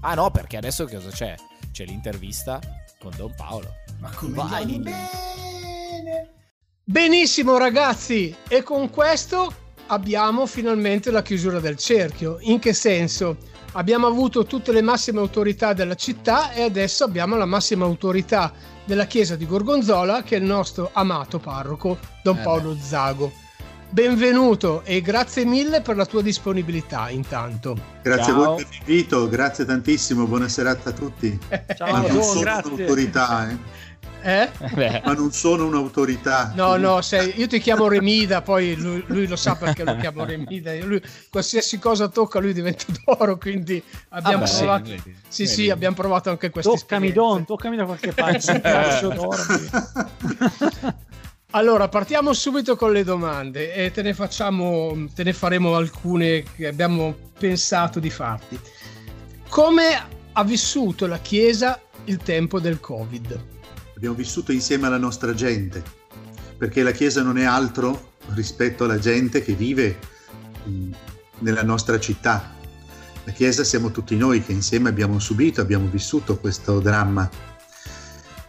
Ah 0.00 0.14
no, 0.14 0.30
perché 0.30 0.56
adesso 0.56 0.84
che 0.84 0.96
cosa 0.96 1.10
c'è? 1.10 1.34
C'è 1.72 1.84
l'intervista 1.84 2.58
con 2.98 3.12
Don 3.16 3.32
Paolo. 3.34 3.68
Ma 3.98 4.10
come 4.10 4.34
Vai. 4.34 4.78
bene? 4.78 6.30
Benissimo 6.90 7.56
ragazzi, 7.56 8.34
e 8.48 8.64
con 8.64 8.90
questo 8.90 9.54
abbiamo 9.86 10.44
finalmente 10.44 11.12
la 11.12 11.22
chiusura 11.22 11.60
del 11.60 11.76
cerchio. 11.76 12.38
In 12.40 12.58
che 12.58 12.72
senso? 12.72 13.36
Abbiamo 13.74 14.08
avuto 14.08 14.44
tutte 14.44 14.72
le 14.72 14.82
massime 14.82 15.20
autorità 15.20 15.72
della 15.72 15.94
città 15.94 16.50
e 16.50 16.62
adesso 16.62 17.04
abbiamo 17.04 17.36
la 17.36 17.44
massima 17.44 17.84
autorità 17.84 18.52
della 18.84 19.06
chiesa 19.06 19.36
di 19.36 19.46
Gorgonzola 19.46 20.24
che 20.24 20.34
è 20.34 20.40
il 20.40 20.44
nostro 20.44 20.90
amato 20.92 21.38
parroco 21.38 21.96
Don 22.24 22.38
Eh 22.38 22.42
Paolo 22.42 22.76
Zago. 22.76 23.30
Benvenuto 23.88 24.82
e 24.84 25.00
grazie 25.00 25.44
mille 25.44 25.82
per 25.82 25.94
la 25.94 26.06
tua 26.06 26.22
disponibilità 26.22 27.08
intanto. 27.08 27.76
Grazie 28.02 28.32
Ciao. 28.32 28.42
a 28.42 28.46
voi 28.46 28.64
per 28.64 28.66
l'invito, 28.72 29.28
grazie 29.28 29.64
tantissimo, 29.64 30.26
buona 30.26 30.48
serata 30.48 30.90
a 30.90 30.92
tutti. 30.92 31.38
Ciao, 31.76 31.92
Ma 31.92 32.00
non 32.00 32.12
Don, 32.14 32.22
sono 32.22 32.40
grazie. 32.40 32.72
un'autorità, 32.72 33.48
eh. 33.48 33.88
Eh? 34.22 34.50
Beh, 34.74 35.02
ma 35.04 35.14
non 35.14 35.32
sono 35.32 35.66
un'autorità. 35.66 36.52
No, 36.54 36.76
no, 36.76 37.00
sei- 37.00 37.32
io 37.38 37.46
ti 37.46 37.58
chiamo 37.58 37.88
Remida, 37.88 38.42
poi 38.42 38.76
lui, 38.76 39.02
lui 39.06 39.26
lo 39.26 39.36
sa 39.36 39.56
perché 39.56 39.82
lo 39.84 39.96
chiamo 39.96 40.24
Remida. 40.24 40.74
Lui, 40.84 41.00
qualsiasi 41.30 41.78
cosa 41.78 42.08
tocca, 42.08 42.38
lui 42.38 42.52
diventa 42.52 42.84
d'oro. 43.04 43.38
Quindi 43.38 43.82
abbiamo 44.10 44.44
Ah, 44.44 44.48
beh, 44.48 44.56
provato. 44.56 44.84
sì, 44.84 44.90
vedi, 44.90 45.16
Sì, 45.28 45.42
vedi. 45.44 45.54
sì, 45.54 45.70
abbiamo 45.70 45.94
provato 45.96 46.30
anche 46.30 46.50
questa 46.50 46.70
Toccami. 46.72 47.12
Don, 47.12 47.44
toccami 47.46 47.76
da 47.76 47.84
qualche 47.84 48.12
parte. 48.12 48.60
Allora, 51.52 51.88
partiamo 51.88 52.32
subito 52.32 52.76
con 52.76 52.92
le 52.92 53.02
domande 53.02 53.74
e 53.74 53.90
te 53.90 54.02
ne 54.02 54.14
facciamo, 54.14 54.94
te 55.12 55.24
ne 55.24 55.32
faremo 55.32 55.74
alcune 55.74 56.44
che 56.54 56.68
abbiamo 56.68 57.12
pensato 57.36 57.98
di 57.98 58.08
farti. 58.08 58.56
Come 59.48 60.00
ha 60.32 60.44
vissuto 60.44 61.08
la 61.08 61.18
Chiesa 61.18 61.80
il 62.04 62.18
tempo 62.18 62.60
del 62.60 62.78
Covid? 62.78 63.49
Abbiamo 64.00 64.16
vissuto 64.16 64.50
insieme 64.50 64.86
alla 64.86 64.96
nostra 64.96 65.34
gente, 65.34 65.82
perché 66.56 66.82
la 66.82 66.90
Chiesa 66.90 67.20
non 67.20 67.36
è 67.36 67.44
altro 67.44 68.12
rispetto 68.28 68.84
alla 68.84 68.98
gente 68.98 69.42
che 69.42 69.52
vive 69.52 69.98
nella 71.40 71.62
nostra 71.62 72.00
città. 72.00 72.54
La 73.24 73.32
Chiesa 73.32 73.62
siamo 73.62 73.90
tutti 73.90 74.16
noi 74.16 74.42
che 74.42 74.52
insieme 74.52 74.88
abbiamo 74.88 75.18
subito, 75.18 75.60
abbiamo 75.60 75.86
vissuto 75.86 76.38
questo 76.38 76.80
dramma. 76.80 77.28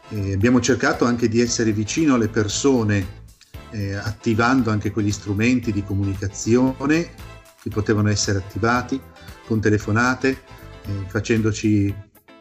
E 0.08 0.32
abbiamo 0.32 0.62
cercato 0.62 1.04
anche 1.04 1.28
di 1.28 1.42
essere 1.42 1.74
vicino 1.74 2.16
alle 2.16 2.30
persone, 2.30 3.06
eh, 3.72 3.96
attivando 3.96 4.72
anche 4.72 4.92
quegli 4.92 5.12
strumenti 5.12 5.74
di 5.74 5.84
comunicazione 5.84 7.10
che 7.62 7.70
potevano 7.70 8.10
essere 8.10 8.38
attivati 8.38 8.98
con 9.46 9.60
telefonate, 9.60 10.30
eh, 10.30 11.06
facendoci 11.08 11.94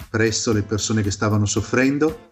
presso 0.09 0.53
le 0.53 0.62
persone 0.62 1.03
che 1.03 1.11
stavano 1.11 1.44
soffrendo 1.44 2.29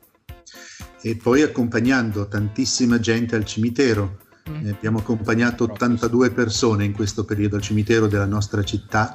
e 1.01 1.17
poi 1.17 1.43
accompagnando 1.43 2.27
tantissima 2.27 2.99
gente 2.99 3.37
al 3.37 3.45
cimitero. 3.45 4.19
Mm. 4.49 4.67
Eh, 4.67 4.71
abbiamo 4.71 4.99
accompagnato 4.99 5.65
82 5.65 6.31
persone 6.31 6.85
in 6.85 6.93
questo 6.93 7.25
periodo 7.25 7.57
al 7.57 7.63
cimitero 7.63 8.07
della 8.07 8.27
nostra 8.27 8.63
città, 8.63 9.13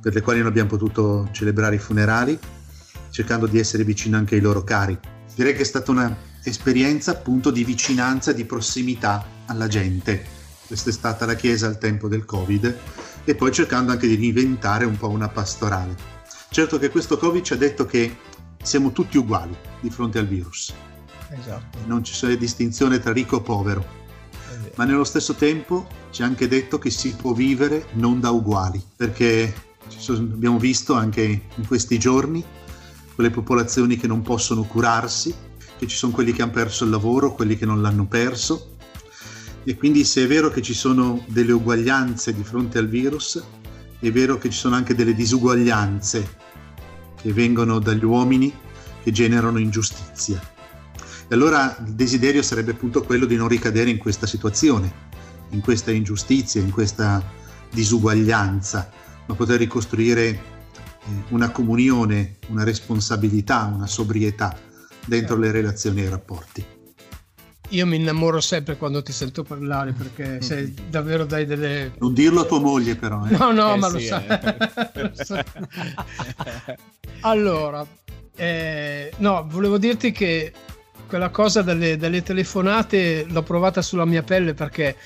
per 0.00 0.14
le 0.14 0.20
quali 0.20 0.38
non 0.38 0.48
abbiamo 0.48 0.68
potuto 0.68 1.28
celebrare 1.32 1.76
i 1.76 1.78
funerali, 1.78 2.38
cercando 3.10 3.46
di 3.46 3.58
essere 3.58 3.84
vicino 3.84 4.16
anche 4.16 4.36
ai 4.36 4.40
loro 4.40 4.64
cari. 4.64 4.98
Direi 5.34 5.54
che 5.54 5.62
è 5.62 5.64
stata 5.64 5.90
un'esperienza 5.90 7.12
appunto 7.12 7.50
di 7.50 7.64
vicinanza, 7.64 8.32
di 8.32 8.44
prossimità 8.44 9.24
alla 9.46 9.68
gente. 9.68 10.24
Questa 10.66 10.90
è 10.90 10.92
stata 10.92 11.26
la 11.26 11.34
Chiesa 11.34 11.66
al 11.66 11.78
tempo 11.78 12.08
del 12.08 12.24
Covid 12.24 12.76
e 13.24 13.34
poi 13.34 13.52
cercando 13.52 13.92
anche 13.92 14.06
di 14.06 14.16
reinventare 14.16 14.84
un 14.84 14.96
po' 14.96 15.08
una 15.08 15.28
pastorale. 15.28 15.94
Certo 16.50 16.78
che 16.78 16.90
questo 16.90 17.16
Covid 17.16 17.42
ci 17.42 17.52
ha 17.52 17.56
detto 17.56 17.86
che 17.86 18.16
siamo 18.62 18.92
tutti 18.92 19.18
uguali 19.18 19.56
di 19.80 19.90
fronte 19.90 20.18
al 20.18 20.26
virus, 20.26 20.72
Esatto. 21.38 21.78
non 21.86 22.04
ci 22.04 22.12
c'è 22.12 22.36
distinzione 22.36 22.98
tra 22.98 23.12
ricco 23.12 23.38
e 23.38 23.42
povero, 23.42 23.84
ma 24.76 24.84
nello 24.84 25.04
stesso 25.04 25.34
tempo 25.34 25.86
ci 26.10 26.22
ha 26.22 26.26
anche 26.26 26.46
detto 26.48 26.78
che 26.78 26.90
si 26.90 27.14
può 27.14 27.32
vivere 27.32 27.86
non 27.92 28.20
da 28.20 28.30
uguali, 28.30 28.82
perché 28.96 29.52
abbiamo 30.08 30.58
visto 30.58 30.94
anche 30.94 31.22
in 31.54 31.66
questi 31.66 31.98
giorni 31.98 32.44
quelle 33.14 33.30
popolazioni 33.30 33.96
che 33.96 34.06
non 34.06 34.22
possono 34.22 34.62
curarsi, 34.62 35.34
che 35.78 35.86
ci 35.86 35.96
sono 35.96 36.12
quelli 36.12 36.32
che 36.32 36.42
hanno 36.42 36.52
perso 36.52 36.84
il 36.84 36.90
lavoro, 36.90 37.34
quelli 37.34 37.56
che 37.56 37.66
non 37.66 37.82
l'hanno 37.82 38.06
perso, 38.06 38.76
e 39.64 39.76
quindi 39.76 40.04
se 40.04 40.24
è 40.24 40.26
vero 40.26 40.50
che 40.50 40.60
ci 40.60 40.74
sono 40.74 41.24
delle 41.26 41.52
uguaglianze 41.52 42.34
di 42.34 42.42
fronte 42.42 42.78
al 42.78 42.88
virus, 42.88 43.42
è 43.98 44.10
vero 44.10 44.36
che 44.38 44.50
ci 44.50 44.58
sono 44.58 44.74
anche 44.74 44.94
delle 44.94 45.14
disuguaglianze 45.14 46.36
che 47.20 47.32
vengono 47.32 47.78
dagli 47.78 48.04
uomini 48.04 48.52
che 49.02 49.12
generano 49.12 49.58
ingiustizia. 49.58 50.51
E 51.32 51.34
allora 51.34 51.74
il 51.86 51.94
desiderio 51.94 52.42
sarebbe 52.42 52.72
appunto 52.72 53.02
quello 53.04 53.24
di 53.24 53.36
non 53.36 53.48
ricadere 53.48 53.88
in 53.88 53.96
questa 53.96 54.26
situazione, 54.26 54.92
in 55.52 55.62
questa 55.62 55.90
ingiustizia, 55.90 56.60
in 56.60 56.70
questa 56.70 57.22
disuguaglianza, 57.70 58.90
ma 59.24 59.34
poter 59.34 59.56
ricostruire 59.58 60.26
eh, 60.28 60.38
una 61.30 61.50
comunione, 61.50 62.36
una 62.48 62.64
responsabilità, 62.64 63.64
una 63.74 63.86
sobrietà 63.86 64.54
dentro 65.06 65.36
le 65.38 65.50
relazioni 65.50 66.02
e 66.02 66.04
i 66.04 66.08
rapporti. 66.10 66.66
io 67.70 67.86
mi 67.86 67.96
innamoro 67.96 68.38
sempre 68.42 68.76
quando 68.76 69.02
ti 69.02 69.12
sento 69.12 69.42
parlare 69.42 69.92
perché 69.92 70.42
sei 70.42 70.74
davvero 70.90 71.24
dai 71.24 71.46
delle... 71.46 71.94
Non 71.98 72.12
dirlo 72.12 72.42
a 72.42 72.44
tua 72.44 72.60
moglie 72.60 72.94
però. 72.96 73.24
Eh. 73.26 73.34
No, 73.38 73.52
no, 73.52 73.72
Eh 73.72 73.78
ma 73.78 73.86
sì, 73.88 73.92
lo 73.94 74.00
sai. 74.00 74.26
eh. 74.26 75.02
Lo 75.02 75.10
sai. 75.24 75.44
allora, 77.20 77.86
eh, 78.36 79.10
no, 79.16 79.46
volevo 79.48 79.78
dirti 79.78 80.12
che 80.12 80.52
quella 81.12 81.28
cosa 81.28 81.60
delle, 81.60 81.98
delle 81.98 82.22
telefonate 82.22 83.26
l'ho 83.28 83.42
provata 83.42 83.82
sulla 83.82 84.06
mia 84.06 84.22
pelle 84.22 84.54
perché 84.54 84.96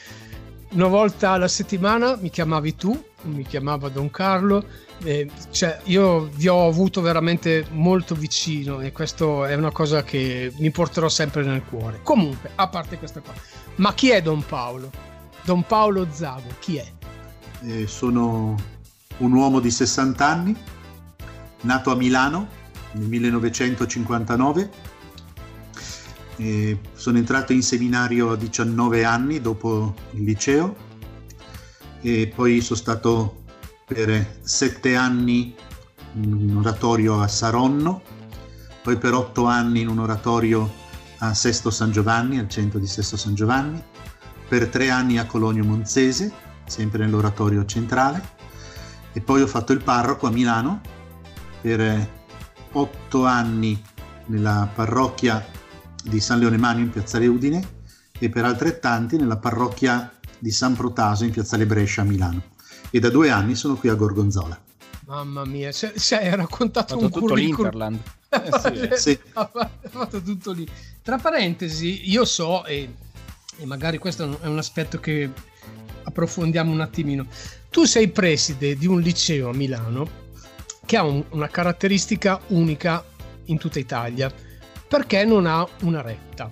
una 0.75 0.87
volta 0.87 1.31
alla 1.31 1.49
settimana 1.49 2.16
mi 2.21 2.31
chiamavi 2.31 2.77
tu, 2.77 3.05
mi 3.23 3.42
chiamava 3.42 3.88
Don 3.88 4.09
Carlo, 4.09 4.64
eh, 5.03 5.29
cioè 5.51 5.81
io 5.87 6.29
vi 6.33 6.47
ho 6.47 6.69
avuto 6.69 7.01
veramente 7.01 7.66
molto 7.73 8.14
vicino 8.14 8.79
e 8.83 8.92
questo 8.92 9.47
è 9.47 9.55
una 9.57 9.73
cosa 9.73 10.05
che 10.05 10.53
mi 10.59 10.71
porterò 10.71 11.09
sempre 11.09 11.42
nel 11.42 11.64
cuore. 11.64 11.99
Comunque, 12.05 12.53
a 12.55 12.69
parte 12.69 12.99
questa 12.99 13.19
cosa, 13.19 13.40
ma 13.77 13.92
chi 13.92 14.11
è 14.11 14.23
Don 14.23 14.47
Paolo? 14.47 14.92
Don 15.42 15.64
Paolo 15.66 16.07
Zago, 16.12 16.51
chi 16.61 16.77
è? 16.77 16.87
Eh, 17.62 17.88
sono 17.88 18.55
un 19.16 19.33
uomo 19.33 19.59
di 19.59 19.73
60 19.73 20.25
anni, 20.25 20.57
nato 21.62 21.90
a 21.90 21.97
Milano 21.97 22.47
nel 22.92 23.09
1959. 23.09 24.95
Eh, 26.37 26.79
sono 26.94 27.18
entrato 27.18 27.53
in 27.53 27.62
seminario 27.62 28.33
a 28.33 28.37
19 28.37 29.05
anni 29.05 29.40
dopo 29.40 29.94
il 30.12 30.22
liceo. 30.22 30.77
E 32.01 32.33
poi 32.35 32.61
sono 32.61 32.79
stato 32.79 33.44
per 33.87 34.38
sette 34.42 34.96
anni 34.96 35.55
in 36.14 36.33
un 36.33 36.57
oratorio 36.59 37.20
a 37.20 37.29
Saronno, 37.29 38.03
poi 38.83 38.96
per 38.96 39.14
otto 39.14 39.46
anni 39.46 39.81
in 39.81 39.88
un 39.88 39.99
oratorio 39.99 40.85
a 41.18 41.35
Sesto 41.35 41.70
San 41.70 41.90
Giovanni, 41.90 42.38
al 42.38 42.49
centro 42.49 42.79
di 42.79 42.87
Sesto 42.87 43.16
San 43.16 43.35
Giovanni, 43.35 43.83
per 44.49 44.68
tre 44.68 44.90
anni 44.90 45.18
a 45.18 45.27
Cologno 45.27 45.64
Monzese, 45.64 46.33
sempre 46.66 47.05
nell'oratorio 47.05 47.64
centrale, 47.64 48.35
e 49.12 49.20
poi 49.20 49.42
ho 49.42 49.46
fatto 49.46 49.72
il 49.72 49.83
parroco 49.83 50.27
a 50.27 50.31
Milano 50.31 50.81
per 51.61 52.09
otto 52.72 53.25
anni 53.25 53.81
nella 54.27 54.68
parrocchia 54.72 55.44
di 56.09 56.21
San 56.21 56.38
Leone 56.38 56.57
Magno 56.57 56.81
in 56.81 56.90
piazzale 56.90 57.27
Udine 57.27 57.75
e 58.19 58.29
per 58.29 58.45
altrettanti 58.45 59.16
nella 59.16 59.37
parrocchia 59.37 60.11
di 60.38 60.51
San 60.51 60.75
Protaso 60.75 61.25
in 61.25 61.31
piazzale 61.31 61.66
Brescia 61.66 62.03
a 62.03 62.05
Milano. 62.05 62.42
E 62.90 62.99
da 63.01 63.11
due 63.11 63.31
anni 63.31 63.55
sono 63.55 63.77
qui 63.77 63.88
a 63.88 63.95
Gorgonzola. 63.95 64.59
Mamma 65.07 65.45
mia, 65.45 65.71
se, 65.73 65.92
se 65.97 66.16
hai 66.19 66.35
raccontato 66.35 66.95
un 66.97 67.05
tutto 67.11 67.21
curriculum. 67.21 67.71
l'Interland. 67.71 68.01
Eh 68.29 68.97
sì. 68.97 69.11
Sì. 69.11 69.19
ha 69.35 69.51
fatto 69.88 70.21
tutto 70.23 70.53
lì. 70.53 70.66
Tra 71.03 71.19
parentesi, 71.19 72.11
io 72.11 72.25
so, 72.25 72.64
e, 72.64 72.92
e 73.59 73.66
magari 73.66 73.99
questo 73.99 74.38
è 74.40 74.47
un 74.47 74.59
aspetto 74.59 74.99
che 74.99 75.31
approfondiamo 76.05 76.73
un 76.73 76.81
attimino. 76.81 77.27
Tu 77.71 77.85
sei 77.85 78.09
preside 78.09 78.77
di 78.77 78.87
un 78.87 79.01
liceo 79.01 79.51
a 79.51 79.55
Milano 79.55 80.25
che 80.85 80.97
ha 80.97 81.03
un- 81.03 81.25
una 81.31 81.49
caratteristica 81.49 82.40
unica 82.49 83.05
in 83.47 83.59
tutta 83.59 83.79
Italia, 83.79 84.33
perché 84.88 85.25
non 85.25 85.46
ha 85.46 85.66
una 85.83 86.01
retta. 86.03 86.51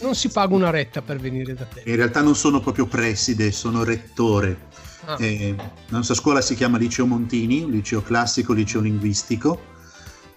Non 0.00 0.14
si 0.14 0.28
paga 0.28 0.54
una 0.54 0.70
retta 0.70 1.02
per 1.02 1.18
venire 1.18 1.54
da 1.54 1.64
te. 1.64 1.82
In 1.86 1.96
realtà 1.96 2.20
non 2.20 2.34
sono 2.34 2.60
proprio 2.60 2.86
preside, 2.86 3.52
sono 3.52 3.84
rettore. 3.84 4.72
Ah, 5.06 5.16
Eh, 5.18 5.54
la 5.56 5.96
nostra 5.96 6.14
scuola 6.14 6.40
si 6.40 6.54
chiama 6.54 6.78
Liceo 6.78 7.06
Montini, 7.06 7.70
liceo 7.70 8.02
classico, 8.02 8.52
liceo 8.52 8.80
linguistico. 8.80 9.72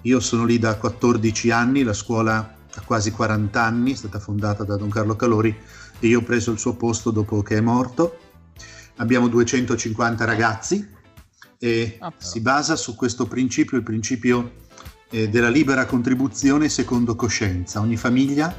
Io 0.02 0.20
sono 0.20 0.46
lì 0.46 0.60
da 0.60 0.76
14 0.76 1.50
anni, 1.50 1.84
la 1.84 1.94
scuola 1.94 2.56
ha 2.74 2.82
quasi 2.82 3.12
40 3.12 3.62
anni, 3.62 3.94
è 3.94 3.96
stata 3.96 4.20
fondata 4.20 4.64
da 4.64 4.78
Don 4.78 4.90
Carlo 4.90 5.16
Calori 5.16 5.58
e 6.00 6.08
io 6.08 6.20
ho 6.20 6.24
preso 6.24 6.52
il 6.52 6.60
suo 6.60 6.76
posto 6.76 7.10
dopo 7.12 7.42
che 7.42 7.58
è 7.58 7.62
morto. 7.62 8.20
Abbiamo 8.98 9.28
250 9.28 10.24
ragazzi 10.26 10.88
e 11.60 11.98
Ah, 12.00 12.14
si 12.18 12.40
basa 12.42 12.76
su 12.76 12.96
questo 12.96 13.26
principio, 13.26 13.78
il 13.78 13.84
principio 13.84 14.52
eh, 15.10 15.30
della 15.30 15.50
libera 15.50 15.86
contribuzione 15.86 16.70
secondo 16.70 17.16
coscienza. 17.16 17.80
Ogni 17.80 17.98
famiglia 17.98 18.54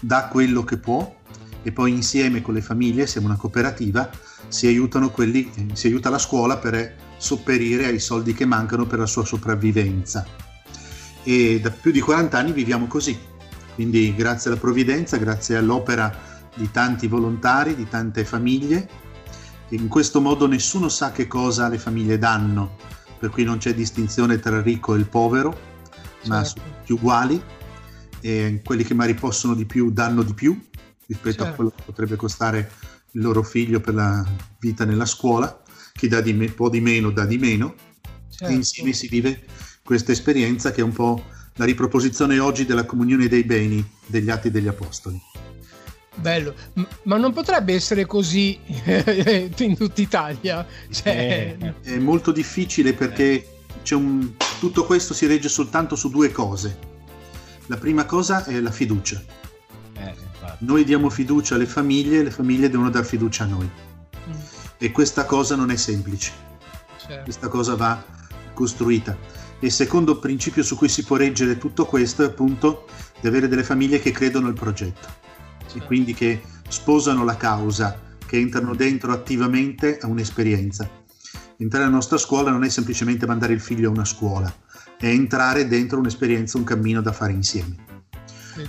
dà 0.00 0.28
quello 0.28 0.64
che 0.64 0.78
può 0.78 1.18
e 1.62 1.72
poi 1.72 1.92
insieme 1.92 2.40
con 2.40 2.54
le 2.54 2.62
famiglie, 2.62 3.06
siamo 3.06 3.26
una 3.26 3.36
cooperativa, 3.36 4.10
si 4.48 4.66
aiutano 4.66 5.10
quelli, 5.10 5.50
eh, 5.54 5.66
si 5.74 5.86
aiuta 5.86 6.08
la 6.10 6.18
scuola 6.18 6.56
per 6.56 6.96
sopperire 7.16 7.86
ai 7.86 8.00
soldi 8.00 8.32
che 8.32 8.46
mancano 8.46 8.86
per 8.86 8.98
la 8.98 9.06
sua 9.06 9.24
sopravvivenza. 9.24 10.26
E 11.22 11.60
da 11.60 11.70
più 11.70 11.90
di 11.90 12.00
40 12.00 12.38
anni 12.38 12.52
viviamo 12.52 12.86
così. 12.86 13.18
Quindi 13.74 14.14
grazie 14.14 14.50
alla 14.50 14.58
provvidenza, 14.58 15.16
grazie 15.18 15.56
all'opera 15.56 16.28
di 16.54 16.70
tanti 16.70 17.06
volontari, 17.06 17.74
di 17.74 17.88
tante 17.88 18.24
famiglie, 18.24 18.88
in 19.70 19.88
questo 19.88 20.20
modo 20.20 20.46
nessuno 20.46 20.88
sa 20.88 21.12
che 21.12 21.26
cosa 21.26 21.68
le 21.68 21.78
famiglie 21.78 22.18
danno, 22.18 22.76
per 23.18 23.30
cui 23.30 23.44
non 23.44 23.58
c'è 23.58 23.72
distinzione 23.74 24.40
tra 24.40 24.56
il 24.56 24.62
ricco 24.62 24.94
e 24.94 24.98
il 24.98 25.06
povero, 25.06 25.69
ma 26.26 26.42
Certo. 26.44 26.60
sono 26.60 26.74
tutti 26.78 26.92
uguali 26.92 27.42
e 28.20 28.60
quelli 28.64 28.84
che 28.84 28.94
magari 28.94 29.14
possono 29.18 29.54
di 29.54 29.64
più 29.64 29.90
danno 29.90 30.22
di 30.22 30.34
più 30.34 30.58
rispetto 31.06 31.42
a 31.42 31.46
Certo. 31.46 31.54
quello 31.54 31.72
che 31.74 31.82
potrebbe 31.84 32.16
costare 32.16 32.70
il 33.12 33.22
loro 33.22 33.42
figlio 33.42 33.80
per 33.80 33.94
la 33.94 34.24
vita 34.60 34.84
nella 34.84 35.06
scuola, 35.06 35.62
chi 35.94 36.06
dà 36.08 36.20
di 36.20 36.32
me- 36.32 36.50
può 36.50 36.68
di 36.68 36.80
meno 36.80 37.10
dà 37.10 37.24
di 37.26 37.38
meno 37.38 37.74
certo. 38.28 38.52
e 38.52 38.56
insieme 38.56 38.92
si 38.92 39.08
vive 39.08 39.44
questa 39.82 40.12
esperienza 40.12 40.70
che 40.70 40.80
è 40.80 40.84
un 40.84 40.92
po' 40.92 41.24
la 41.54 41.64
riproposizione 41.64 42.38
oggi 42.38 42.64
della 42.64 42.84
comunione 42.84 43.26
dei 43.26 43.42
beni 43.44 43.84
degli 44.06 44.30
atti 44.30 44.50
degli 44.50 44.68
apostoli. 44.68 45.20
Bello, 46.14 46.54
ma 47.04 47.16
non 47.16 47.32
potrebbe 47.32 47.72
essere 47.74 48.04
così 48.06 48.58
in 49.58 49.76
tutta 49.76 50.00
Italia? 50.00 50.66
Cioè, 50.90 51.56
È 51.82 51.96
molto 51.98 52.30
difficile 52.30 52.92
perché 52.92 53.62
c'è 53.82 53.94
un- 53.94 54.30
tutto 54.60 54.84
questo 54.84 55.14
si 55.14 55.26
regge 55.26 55.48
soltanto 55.48 55.96
su 55.96 56.10
due 56.10 56.30
cose. 56.30 56.78
La 57.66 57.78
prima 57.78 58.04
cosa 58.04 58.44
è 58.44 58.60
la 58.60 58.70
fiducia. 58.70 59.20
eh. 59.94 60.14
Noi 60.58 60.84
diamo 60.84 61.08
fiducia 61.08 61.54
alle 61.54 61.64
famiglie, 61.66 62.22
le 62.22 62.30
famiglie 62.30 62.68
devono 62.68 62.90
dar 62.90 63.04
fiducia 63.06 63.44
a 63.44 63.46
noi. 63.46 63.68
mm, 64.28 64.32
E 64.76 64.90
questa 64.92 65.24
cosa 65.24 65.56
non 65.56 65.70
è 65.70 65.76
semplice, 65.76 66.30
certo. 66.98 67.22
questa 67.24 67.48
cosa 67.48 67.74
va 67.74 68.04
costruita. 68.52 69.16
E 69.58 69.66
il 69.66 69.72
secondo 69.72 70.18
principio 70.18 70.62
su 70.62 70.76
cui 70.76 70.88
si 70.90 71.04
può 71.04 71.16
reggere 71.16 71.56
tutto 71.56 71.86
questo 71.86 72.22
è 72.22 72.26
appunto 72.26 72.86
di 73.18 73.28
avere 73.28 73.48
delle 73.48 73.64
famiglie 73.64 73.98
che 73.98 74.10
credono 74.10 74.46
al 74.48 74.54
progetto 74.54 75.08
e 75.72 75.80
quindi 75.84 76.12
che 76.12 76.42
sposano 76.68 77.24
la 77.24 77.36
causa, 77.36 77.98
che 78.26 78.36
entrano 78.38 78.74
dentro 78.74 79.12
attivamente 79.12 79.98
a 79.98 80.06
un'esperienza. 80.06 80.88
Entrare 81.60 81.84
alla 81.84 81.92
nostra 81.92 82.16
scuola 82.16 82.50
non 82.50 82.64
è 82.64 82.70
semplicemente 82.70 83.26
mandare 83.26 83.52
il 83.52 83.60
figlio 83.60 83.90
a 83.90 83.92
una 83.92 84.06
scuola, 84.06 84.50
è 84.98 85.06
entrare 85.06 85.68
dentro 85.68 85.98
un'esperienza, 85.98 86.56
un 86.56 86.64
cammino 86.64 87.02
da 87.02 87.12
fare 87.12 87.32
insieme. 87.32 87.76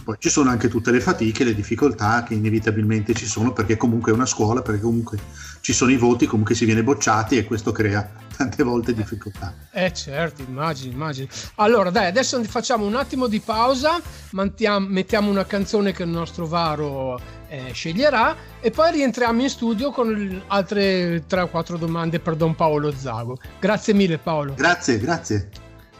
Poi 0.03 0.17
ci 0.19 0.27
sono 0.29 0.49
anche 0.49 0.67
tutte 0.67 0.91
le 0.91 0.99
fatiche, 0.99 1.45
le 1.45 1.55
difficoltà 1.55 2.23
che 2.23 2.33
inevitabilmente 2.33 3.13
ci 3.13 3.25
sono 3.25 3.53
perché 3.53 3.77
comunque 3.77 4.11
è 4.11 4.13
una 4.13 4.25
scuola, 4.25 4.61
perché 4.61 4.81
comunque 4.81 5.17
ci 5.61 5.73
sono 5.73 5.91
i 5.91 5.97
voti, 5.97 6.25
comunque 6.25 6.55
si 6.55 6.65
viene 6.65 6.83
bocciati 6.83 7.37
e 7.37 7.45
questo 7.45 7.71
crea 7.71 8.09
tante 8.35 8.63
volte 8.63 8.93
difficoltà. 8.93 9.53
Eh 9.71 9.93
certo, 9.93 10.41
immagino, 10.41 10.93
immagino. 10.93 11.27
Allora 11.55 11.91
dai, 11.91 12.07
adesso 12.07 12.43
facciamo 12.43 12.85
un 12.85 12.95
attimo 12.95 13.27
di 13.27 13.39
pausa, 13.39 14.01
mettiamo 14.31 15.29
una 15.29 15.45
canzone 15.45 15.91
che 15.91 16.03
il 16.03 16.09
nostro 16.09 16.47
Varo 16.47 17.19
eh, 17.47 17.71
sceglierà 17.73 18.35
e 18.59 18.71
poi 18.71 18.91
rientriamo 18.91 19.41
in 19.41 19.49
studio 19.49 19.91
con 19.91 20.43
altre 20.47 21.23
3 21.27 21.41
o 21.41 21.47
4 21.47 21.77
domande 21.77 22.19
per 22.19 22.35
Don 22.35 22.55
Paolo 22.55 22.91
Zago. 22.91 23.37
Grazie 23.59 23.93
mille 23.93 24.17
Paolo. 24.17 24.55
Grazie, 24.55 24.97
grazie. 24.97 25.49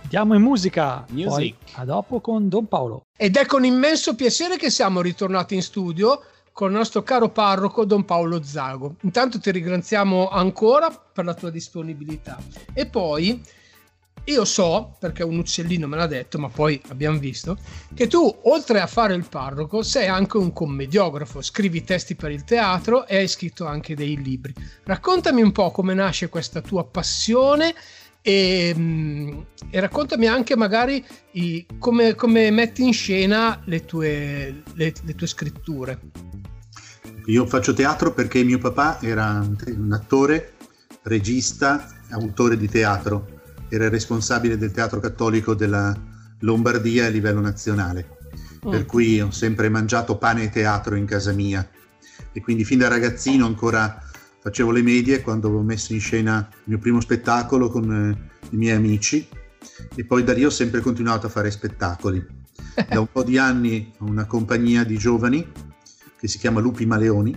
Andiamo 0.01 0.33
in 0.33 0.41
musica. 0.41 1.05
Music. 1.09 1.29
Poi 1.29 1.55
a 1.73 1.85
dopo 1.85 2.19
con 2.19 2.49
Don 2.49 2.67
Paolo. 2.67 3.05
Ed 3.15 3.37
è 3.37 3.45
con 3.45 3.63
immenso 3.63 4.15
piacere 4.15 4.57
che 4.57 4.69
siamo 4.69 5.01
ritornati 5.01 5.55
in 5.55 5.61
studio 5.61 6.21
con 6.51 6.71
il 6.71 6.77
nostro 6.77 7.01
caro 7.03 7.29
parroco 7.29 7.85
Don 7.85 8.05
Paolo 8.05 8.43
Zago. 8.43 8.95
Intanto 9.01 9.39
ti 9.39 9.51
ringraziamo 9.51 10.29
ancora 10.29 10.89
per 10.91 11.25
la 11.25 11.33
tua 11.33 11.49
disponibilità. 11.49 12.37
E 12.73 12.85
poi 12.85 13.41
io 14.25 14.45
so, 14.45 14.95
perché 14.99 15.23
un 15.23 15.39
uccellino 15.39 15.87
me 15.87 15.97
l'ha 15.97 16.05
detto, 16.05 16.37
ma 16.37 16.47
poi 16.47 16.79
abbiamo 16.89 17.17
visto, 17.17 17.57
che 17.95 18.05
tu 18.07 18.33
oltre 18.43 18.79
a 18.79 18.85
fare 18.85 19.15
il 19.15 19.27
parroco 19.27 19.81
sei 19.81 20.07
anche 20.07 20.37
un 20.37 20.53
commediografo, 20.53 21.41
scrivi 21.41 21.83
testi 21.83 22.15
per 22.15 22.29
il 22.31 22.43
teatro 22.43 23.07
e 23.07 23.17
hai 23.17 23.27
scritto 23.27 23.65
anche 23.65 23.95
dei 23.95 24.21
libri. 24.21 24.53
Raccontami 24.83 25.41
un 25.41 25.51
po' 25.51 25.71
come 25.71 25.95
nasce 25.95 26.29
questa 26.29 26.61
tua 26.61 26.83
passione 26.85 27.73
e, 28.21 28.71
mm, 28.75 29.39
e 29.71 29.79
raccontami 29.79 30.27
anche 30.27 30.55
magari 30.55 31.03
i- 31.31 31.65
come, 31.79 32.13
come 32.13 32.51
metti 32.51 32.83
in 32.83 32.93
scena 32.93 33.59
le 33.65 33.85
tue, 33.85 34.61
le- 34.73 34.93
le 35.03 35.15
tue 35.15 35.25
scritture. 35.27 35.99
Io 37.25 37.45
faccio 37.45 37.73
teatro 37.73 38.13
perché 38.13 38.43
mio 38.43 38.57
papà 38.57 38.99
era 39.01 39.45
un 39.67 39.91
attore, 39.91 40.53
regista, 41.03 41.87
autore 42.09 42.57
di 42.57 42.67
teatro, 42.67 43.39
era 43.69 43.85
il 43.85 43.91
responsabile 43.91 44.57
del 44.57 44.71
teatro 44.71 44.99
cattolico 44.99 45.53
della 45.53 45.95
Lombardia 46.39 47.05
a 47.05 47.09
livello 47.09 47.39
nazionale. 47.41 48.17
per 48.61 48.81
Mm. 48.81 48.85
cui 48.85 49.19
ho 49.19 49.31
sempre 49.31 49.69
mangiato 49.69 50.17
pane 50.17 50.43
e 50.43 50.49
teatro 50.49 50.93
in 50.95 51.05
casa 51.05 51.31
mia 51.31 51.67
e 52.31 52.41
quindi 52.41 52.63
fin 52.63 52.77
da 52.77 52.87
ragazzino 52.89 53.47
ancora 53.47 53.99
facevo 54.39 54.69
le 54.69 54.83
medie 54.83 55.21
quando 55.21 55.47
avevo 55.47 55.63
messo 55.63 55.93
in 55.93 55.99
scena 55.99 56.47
il 56.51 56.61
mio 56.65 56.77
primo 56.77 57.01
spettacolo 57.01 57.69
con 57.69 57.91
eh, 57.91 58.29
i 58.51 58.55
miei 58.57 58.75
amici 58.75 59.27
e 59.95 60.05
poi 60.05 60.23
da 60.23 60.33
lì 60.33 60.45
ho 60.45 60.51
sempre 60.51 60.79
continuato 60.81 61.25
a 61.25 61.29
fare 61.31 61.49
spettacoli. 61.49 62.23
Da 62.87 62.99
un 62.99 63.07
po' 63.11 63.23
di 63.23 63.39
anni 63.39 63.91
ho 63.97 64.05
una 64.05 64.25
compagnia 64.27 64.83
di 64.83 64.95
giovani 64.95 65.43
che 66.21 66.27
si 66.27 66.37
chiama 66.37 66.59
Lupi 66.59 66.85
Maleoni 66.85 67.35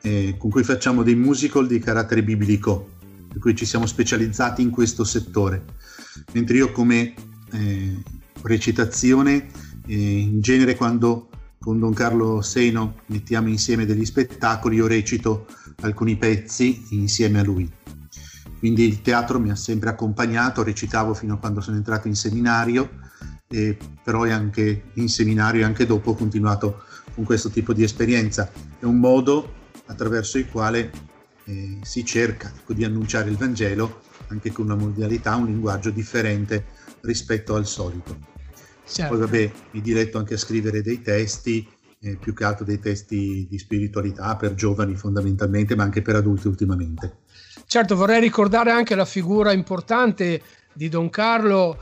eh, 0.00 0.36
con 0.38 0.48
cui 0.48 0.64
facciamo 0.64 1.02
dei 1.02 1.14
musical 1.14 1.66
di 1.66 1.78
carattere 1.78 2.22
biblico, 2.22 2.92
per 3.28 3.38
cui 3.38 3.54
ci 3.54 3.66
siamo 3.66 3.84
specializzati 3.84 4.62
in 4.62 4.70
questo 4.70 5.04
settore. 5.04 5.62
Mentre 6.32 6.56
io 6.56 6.72
come 6.72 7.12
eh, 7.52 8.02
recitazione, 8.40 9.48
eh, 9.86 10.18
in 10.20 10.40
genere 10.40 10.76
quando 10.76 11.28
con 11.58 11.78
Don 11.78 11.92
Carlo 11.92 12.40
Seno 12.40 13.00
mettiamo 13.08 13.48
insieme 13.48 13.84
degli 13.84 14.06
spettacoli, 14.06 14.76
io 14.76 14.86
recito 14.86 15.46
alcuni 15.82 16.16
pezzi 16.16 16.86
insieme 16.92 17.38
a 17.38 17.42
lui. 17.44 17.70
Quindi 18.58 18.86
il 18.86 19.02
teatro 19.02 19.38
mi 19.38 19.50
ha 19.50 19.56
sempre 19.56 19.90
accompagnato, 19.90 20.62
recitavo 20.62 21.12
fino 21.12 21.34
a 21.34 21.38
quando 21.38 21.60
sono 21.60 21.76
entrato 21.76 22.08
in 22.08 22.16
seminario, 22.16 22.88
e 23.46 23.76
però 24.02 24.24
anche 24.24 24.84
in 24.94 25.10
seminario 25.10 25.60
e 25.60 25.64
anche 25.64 25.84
dopo 25.84 26.12
ho 26.12 26.14
continuato 26.14 26.84
con 27.14 27.24
questo 27.24 27.50
tipo 27.50 27.72
di 27.72 27.82
esperienza. 27.82 28.50
È 28.78 28.84
un 28.84 28.98
modo 28.98 29.60
attraverso 29.86 30.38
il 30.38 30.48
quale 30.48 30.90
eh, 31.44 31.78
si 31.82 32.04
cerca 32.04 32.52
ecco, 32.54 32.72
di 32.72 32.84
annunciare 32.84 33.30
il 33.30 33.36
Vangelo 33.36 34.00
anche 34.28 34.50
con 34.50 34.66
una 34.66 34.76
modalità, 34.76 35.36
un 35.36 35.46
linguaggio 35.46 35.90
differente 35.90 36.64
rispetto 37.00 37.54
al 37.54 37.66
solito. 37.66 38.30
Certo. 38.84 39.14
Poi 39.14 39.24
vabbè, 39.24 39.52
mi 39.72 39.80
diletto 39.80 40.18
anche 40.18 40.34
a 40.34 40.38
scrivere 40.38 40.82
dei 40.82 41.02
testi, 41.02 41.66
eh, 42.00 42.16
più 42.16 42.34
che 42.34 42.44
altro 42.44 42.64
dei 42.64 42.78
testi 42.78 43.46
di 43.48 43.58
spiritualità 43.58 44.36
per 44.36 44.54
giovani 44.54 44.96
fondamentalmente, 44.96 45.76
ma 45.76 45.84
anche 45.84 46.02
per 46.02 46.16
adulti 46.16 46.48
ultimamente. 46.48 47.18
Certo, 47.66 47.94
vorrei 47.94 48.20
ricordare 48.20 48.70
anche 48.70 48.94
la 48.94 49.04
figura 49.04 49.52
importante 49.52 50.42
di 50.72 50.88
Don 50.88 51.10
Carlo, 51.10 51.78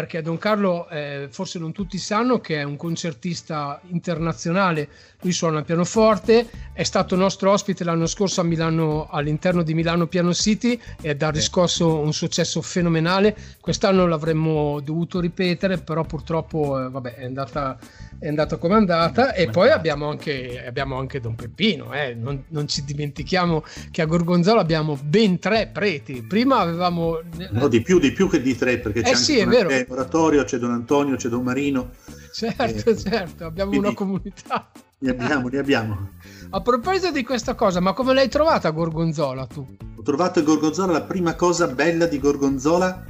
perché 0.00 0.22
Don 0.22 0.38
Carlo 0.38 0.88
eh, 0.88 1.28
forse 1.30 1.58
non 1.58 1.72
tutti 1.72 1.98
sanno 1.98 2.40
che 2.40 2.56
è 2.56 2.62
un 2.62 2.76
concertista 2.76 3.78
internazionale, 3.88 4.88
lui 5.20 5.32
suona 5.32 5.58
il 5.58 5.64
pianoforte, 5.66 6.48
è 6.72 6.82
stato 6.84 7.16
nostro 7.16 7.50
ospite 7.50 7.84
l'anno 7.84 8.06
scorso 8.06 8.40
a 8.40 8.44
Milano, 8.44 9.08
all'interno 9.10 9.62
di 9.62 9.74
Milano 9.74 10.06
Piano 10.06 10.32
City 10.32 10.80
ed 11.02 11.22
ha 11.22 11.30
riscosso 11.30 11.98
un 11.98 12.14
successo 12.14 12.62
fenomenale, 12.62 13.36
quest'anno 13.60 14.06
l'avremmo 14.06 14.80
dovuto 14.80 15.20
ripetere, 15.20 15.76
però 15.76 16.02
purtroppo 16.04 16.82
eh, 16.82 16.88
vabbè, 16.88 17.16
è, 17.16 17.24
andata, 17.26 17.78
è 18.18 18.28
andata 18.28 18.56
come 18.56 18.74
è 18.74 18.78
andata. 18.78 19.34
E 19.34 19.50
poi 19.50 19.68
abbiamo 19.68 20.08
anche, 20.08 20.64
abbiamo 20.66 20.98
anche 20.98 21.20
Don 21.20 21.34
Peppino, 21.34 21.92
eh, 21.92 22.14
non, 22.14 22.44
non 22.48 22.66
ci 22.66 22.82
dimentichiamo 22.84 23.62
che 23.90 24.00
a 24.00 24.06
Gorgonzola 24.06 24.62
abbiamo 24.62 24.98
ben 25.02 25.38
tre 25.38 25.68
preti, 25.70 26.22
prima 26.22 26.60
avevamo... 26.60 27.18
No, 27.50 27.68
di 27.68 27.82
più, 27.82 27.98
di 27.98 28.12
più 28.12 28.30
che 28.30 28.40
di 28.40 28.56
tre, 28.56 28.78
perché 28.78 29.02
c'è 29.02 29.08
Eh 29.08 29.10
anche 29.10 29.22
sì, 29.22 29.36
è 29.36 29.42
Don 29.42 29.50
vero. 29.50 29.68
Oratorio, 29.90 30.44
c'è 30.44 30.58
Don 30.58 30.70
Antonio, 30.70 31.16
c'è 31.16 31.28
Don 31.28 31.42
Marino, 31.42 31.90
Certo, 32.32 32.90
Eh, 32.90 32.96
certo, 32.96 33.44
abbiamo 33.44 33.70
quindi- 33.70 33.88
una 33.88 33.96
comunità. 33.96 34.70
ne 34.98 35.10
abbiamo, 35.10 35.48
ne 35.48 35.58
abbiamo. 35.58 36.10
A 36.50 36.60
proposito 36.60 37.10
di 37.10 37.24
questa 37.24 37.54
cosa, 37.54 37.80
ma 37.80 37.92
come 37.92 38.14
l'hai 38.14 38.28
trovata 38.28 38.70
Gorgonzola 38.70 39.46
tu? 39.46 39.66
Ho 39.96 40.02
trovato 40.02 40.42
Gorgonzola, 40.42 40.92
la 40.92 41.02
prima 41.02 41.34
cosa 41.34 41.66
bella 41.66 42.06
di 42.06 42.18
Gorgonzola 42.20 43.04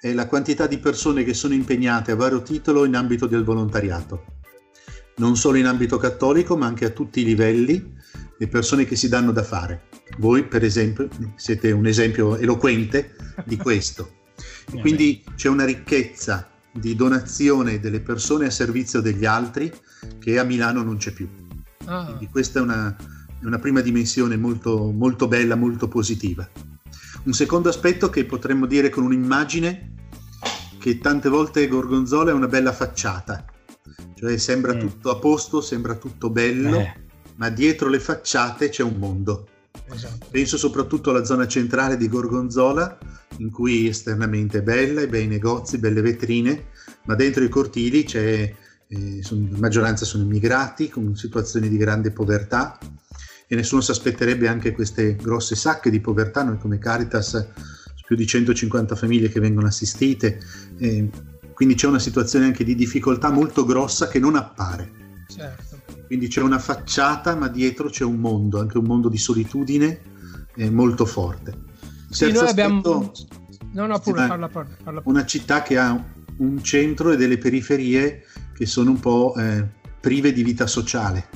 è 0.00 0.12
la 0.12 0.26
quantità 0.26 0.66
di 0.66 0.78
persone 0.78 1.24
che 1.24 1.32
sono 1.34 1.54
impegnate 1.54 2.12
a 2.12 2.16
vario 2.16 2.42
titolo 2.42 2.84
in 2.84 2.94
ambito 2.94 3.26
del 3.26 3.42
volontariato. 3.44 4.24
Non 5.16 5.36
solo 5.36 5.56
in 5.56 5.66
ambito 5.66 5.96
cattolico, 5.96 6.56
ma 6.56 6.66
anche 6.66 6.84
a 6.84 6.90
tutti 6.90 7.20
i 7.20 7.24
livelli, 7.24 7.94
le 8.38 8.48
persone 8.48 8.84
che 8.84 8.96
si 8.96 9.08
danno 9.08 9.32
da 9.32 9.42
fare. 9.42 9.84
Voi, 10.18 10.44
per 10.44 10.62
esempio, 10.62 11.08
siete 11.36 11.72
un 11.72 11.86
esempio 11.86 12.36
eloquente 12.36 13.16
di 13.44 13.56
questo. 13.56 14.10
E 14.72 14.80
quindi 14.80 15.24
c'è 15.34 15.48
una 15.48 15.64
ricchezza 15.64 16.48
di 16.70 16.94
donazione 16.94 17.80
delle 17.80 18.00
persone 18.00 18.46
a 18.46 18.50
servizio 18.50 19.00
degli 19.00 19.24
altri 19.24 19.72
che 20.18 20.38
a 20.38 20.44
Milano 20.44 20.82
non 20.82 20.96
c'è 20.98 21.12
più. 21.12 21.28
Ah, 21.86 22.04
Quindi 22.06 22.28
questa 22.28 22.58
è 22.58 22.62
una, 22.62 22.94
una 23.42 23.58
prima 23.58 23.80
dimensione 23.80 24.36
molto, 24.36 24.90
molto 24.92 25.26
bella, 25.28 25.54
molto 25.54 25.88
positiva. 25.88 26.48
Un 27.24 27.32
secondo 27.32 27.68
aspetto 27.68 28.10
che 28.10 28.24
potremmo 28.24 28.66
dire 28.66 28.88
con 28.90 29.04
un'immagine 29.04 29.92
che 30.78 30.98
tante 30.98 31.28
volte 31.28 31.66
Gorgonzola 31.66 32.30
è 32.30 32.34
una 32.34 32.46
bella 32.46 32.72
facciata, 32.72 33.44
cioè 34.14 34.36
sembra 34.36 34.74
Mm. 34.74 34.80
tutto 34.80 35.10
a 35.10 35.16
posto, 35.18 35.60
sembra 35.60 35.94
tutto 35.94 36.30
bello, 36.30 36.78
Eh. 36.78 36.94
ma 37.36 37.48
dietro 37.50 37.88
le 37.88 37.98
facciate 38.00 38.68
c'è 38.68 38.82
un 38.82 38.96
mondo. 38.98 39.48
Esatto. 39.92 40.26
Penso 40.30 40.56
soprattutto 40.56 41.10
alla 41.10 41.24
zona 41.24 41.46
centrale 41.46 41.96
di 41.96 42.08
Gorgonzola, 42.08 42.98
in 43.38 43.50
cui 43.50 43.88
esternamente 43.88 44.58
è 44.58 44.62
bella, 44.62 45.02
i 45.02 45.06
bei 45.06 45.26
negozi, 45.26 45.78
belle 45.78 46.00
vetrine, 46.00 46.66
ma 47.04 47.14
dentro 47.14 47.44
i 47.44 47.48
cortili 47.48 48.04
c'è, 48.04 48.54
eh, 48.88 49.22
son- 49.22 49.48
la 49.50 49.58
maggioranza 49.58 50.04
sono 50.04 50.24
immigrati 50.24 50.88
con 50.88 51.16
situazioni 51.16 51.68
di 51.68 51.76
grande 51.76 52.10
povertà 52.10 52.78
e 53.48 53.54
nessuno 53.54 53.80
si 53.80 53.90
aspetterebbe 53.90 54.48
anche 54.48 54.72
queste 54.72 55.16
grosse 55.16 55.54
sacche 55.54 55.90
di 55.90 56.00
povertà. 56.00 56.42
Noi 56.42 56.58
come 56.58 56.78
Caritas 56.78 57.48
più 58.06 58.16
di 58.16 58.26
150 58.26 58.94
famiglie 58.94 59.28
che 59.28 59.40
vengono 59.40 59.66
assistite, 59.66 60.38
eh, 60.78 61.08
quindi 61.52 61.74
c'è 61.74 61.88
una 61.88 61.98
situazione 61.98 62.44
anche 62.44 62.64
di 62.64 62.74
difficoltà 62.74 63.30
molto 63.30 63.64
grossa 63.64 64.08
che 64.08 64.18
non 64.18 64.36
appare. 64.36 64.90
certo. 65.28 65.75
Quindi 66.06 66.28
c'è 66.28 66.40
una 66.40 66.58
facciata, 66.58 67.34
ma 67.34 67.48
dietro 67.48 67.88
c'è 67.88 68.04
un 68.04 68.16
mondo, 68.16 68.60
anche 68.60 68.78
un 68.78 68.84
mondo 68.84 69.08
di 69.08 69.18
solitudine 69.18 70.00
eh, 70.54 70.70
molto 70.70 71.04
forte. 71.04 71.64
Sì, 72.10 72.30
noi 72.30 72.46
abbiamo... 72.46 72.78
aspetto, 72.78 73.12
No, 73.72 73.86
no, 73.86 73.98
pure, 73.98 74.22
Sì, 74.22 74.28
parla, 74.28 74.48
parla, 74.48 74.76
parla. 74.82 75.02
una 75.04 75.26
città 75.26 75.62
che 75.62 75.76
ha 75.76 76.02
un 76.38 76.62
centro 76.62 77.12
e 77.12 77.16
delle 77.16 77.36
periferie 77.36 78.24
che 78.54 78.64
sono 78.64 78.90
un 78.90 79.00
po' 79.00 79.34
eh, 79.36 79.66
prive 80.00 80.32
di 80.32 80.42
vita 80.42 80.66
sociale. 80.66 81.28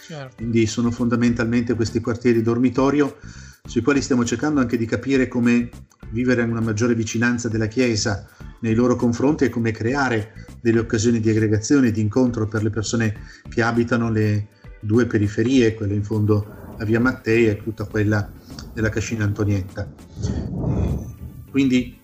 Certo. 0.00 0.36
Quindi 0.36 0.66
sono 0.66 0.90
fondamentalmente 0.90 1.74
questi 1.74 2.00
quartieri 2.00 2.40
dormitorio 2.40 3.18
sui 3.64 3.80
quali 3.80 4.02
stiamo 4.02 4.24
cercando 4.24 4.58
anche 4.58 4.76
di 4.76 4.86
capire 4.86 5.28
come 5.28 5.70
vivere 6.10 6.42
una 6.42 6.60
maggiore 6.60 6.96
vicinanza 6.96 7.48
della 7.48 7.68
Chiesa 7.68 8.28
nei 8.60 8.74
loro 8.74 8.96
confronti 8.96 9.44
e 9.44 9.50
come 9.50 9.70
creare 9.70 10.32
delle 10.60 10.80
occasioni 10.80 11.20
di 11.20 11.30
aggregazione 11.30 11.88
e 11.88 11.92
di 11.92 12.00
incontro 12.00 12.48
per 12.48 12.64
le 12.64 12.70
persone 12.70 13.20
che 13.48 13.62
abitano 13.62 14.10
le 14.10 14.48
due 14.80 15.06
periferie, 15.06 15.74
quella 15.74 15.94
in 15.94 16.02
fondo 16.02 16.74
a 16.76 16.84
Via 16.84 16.98
Mattei 16.98 17.46
e 17.46 17.62
tutta 17.62 17.84
quella 17.84 18.28
della 18.74 18.88
Cascina 18.88 19.24
Antonietta. 19.24 19.92
Eh, 20.20 21.06
Quindi 21.48 22.00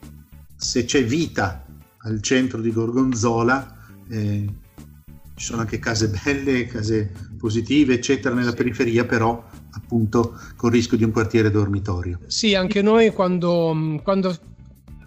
se 0.54 0.84
c'è 0.84 1.04
vita 1.04 1.66
al 1.98 2.22
centro 2.22 2.60
di 2.60 2.72
Gorgonzola, 2.72 3.76
eh, 4.08 4.46
ci 5.34 5.44
sono 5.44 5.62
anche 5.62 5.80
case 5.80 6.08
belle, 6.08 6.66
case 6.66 7.12
positive, 7.36 7.94
eccetera, 7.94 8.34
nella 8.34 8.52
periferia, 8.52 9.04
però 9.04 9.44
appunto 9.70 10.38
con 10.56 10.70
rischio 10.70 10.96
di 10.96 11.04
un 11.04 11.10
quartiere 11.10 11.50
dormitorio. 11.50 12.20
Sì, 12.26 12.54
anche 12.54 12.82
noi 12.82 13.12
quando, 13.12 14.00
quando 14.02 14.34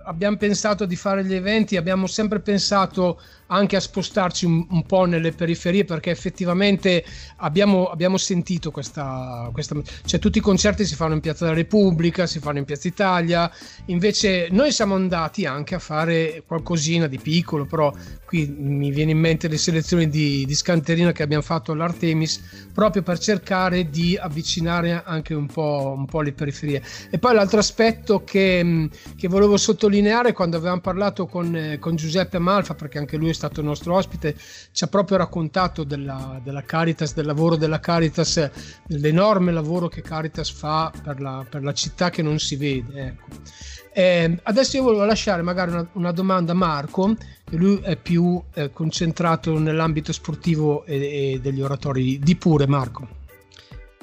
abbiamo 0.06 0.38
pensato 0.38 0.86
di 0.86 0.96
fare 0.96 1.26
gli 1.26 1.34
eventi 1.34 1.78
abbiamo 1.78 2.08
sempre 2.08 2.40
pensato 2.40 3.20
anche 3.52 3.76
a 3.76 3.80
spostarci 3.80 4.46
un, 4.46 4.66
un 4.70 4.86
po' 4.86 5.06
nelle 5.06 5.32
periferie 5.32 5.84
perché 5.86 6.10
effettivamente 6.10 7.04
abbiamo, 7.38 7.88
abbiamo 7.88 8.18
sentito 8.18 8.72
questa, 8.72 9.50
questa... 9.52 9.76
cioè 10.06 10.20
tutti 10.20 10.40
i 10.40 10.42
concerti 10.42 10.86
si 10.86 10.96
fanno 10.96 11.14
in 11.14 11.20
Piazza 11.20 11.46
della 11.46 11.58
Repubblica, 11.58 12.26
si 12.26 12.40
fanno 12.40 12.60
in 12.60 12.66
Piazza 12.66 12.88
Italia, 12.88 13.52
invece 13.88 14.48
noi 14.52 14.72
siamo 14.72 14.96
andati 14.96 15.46
anche 15.46 15.76
a 15.76 15.80
fare 15.80 16.44
qualcosina 16.48 17.08
di 17.08 17.20
piccolo, 17.20 17.66
però 17.66 17.94
qui 18.26 18.48
mi 18.48 18.90
viene 18.92 19.12
in 19.12 19.20
mente 19.20 19.50
le 19.50 19.58
selezioni 19.58 20.08
di, 20.10 20.46
di 20.46 20.56
Scanterina 20.56 21.12
che 21.12 21.24
abbiamo 21.24 21.44
fatto 21.44 21.74
all'Artemis 21.74 22.70
proprio 22.74 23.04
per 23.04 23.20
cercare 23.20 23.90
di 23.90 24.18
avvicinare 24.18 25.04
anche 25.06 25.34
un 25.34 25.48
po', 25.48 25.94
un 25.98 26.06
po' 26.06 26.22
le 26.22 26.32
periferie. 26.32 26.82
E 27.10 27.20
poi 27.20 27.34
l'altro 27.34 27.60
aspetto 27.60 28.24
che, 28.24 28.90
che 29.18 29.28
volevo 29.28 29.58
sottolineare 29.58 29.91
quando 30.34 30.58
avevamo 30.58 30.82
parlato 30.82 31.26
con, 31.26 31.56
eh, 31.56 31.80
con 31.80 31.96
Giuseppe 31.96 32.40
Malfa, 32.40 32.76
perché 32.76 32.98
anche 32.98 33.18
lui 33.18 33.30
è 33.30 33.34
stato 33.34 33.60
il 33.60 33.66
nostro 33.66 33.96
ospite, 33.96 34.36
ci 34.72 34.84
ha 34.84 34.88
proprio 34.88 35.18
raccontato 35.18 35.84
della, 35.84 36.40
della 36.44 36.64
Caritas, 36.64 37.14
del 37.14 37.26
lavoro 37.26 37.56
della 37.56 37.80
Caritas, 37.80 38.50
dell'enorme 38.88 39.52
lavoro 39.52 39.88
che 39.88 40.02
Caritas 40.02 40.50
fa 40.50 40.92
per 41.04 41.20
la, 41.20 41.46
per 41.50 41.64
la 41.64 41.74
città 41.74 42.10
che 42.10 42.22
non 42.22 42.40
si 42.40 42.56
vede. 42.56 43.06
Ecco. 43.08 43.26
Eh, 43.94 44.40
adesso 44.44 44.78
io 44.78 44.84
volevo 44.84 45.04
lasciare 45.04 45.42
magari 45.42 45.72
una, 45.72 45.88
una, 45.94 46.12
domanda 46.12 46.54
a 46.54 46.56
Marco, 46.56 47.14
che 47.44 47.56
lui 47.58 47.80
è 47.84 47.98
più 47.98 48.42
eh, 48.54 48.72
concentrato 48.72 49.58
nell'ambito 49.60 50.14
sportivo 50.14 50.86
e, 50.86 51.34
e, 51.34 51.40
degli 51.42 51.62
oratori. 51.62 52.18
Di 52.20 52.36
pure, 52.36 52.68
Marco. 52.68 53.20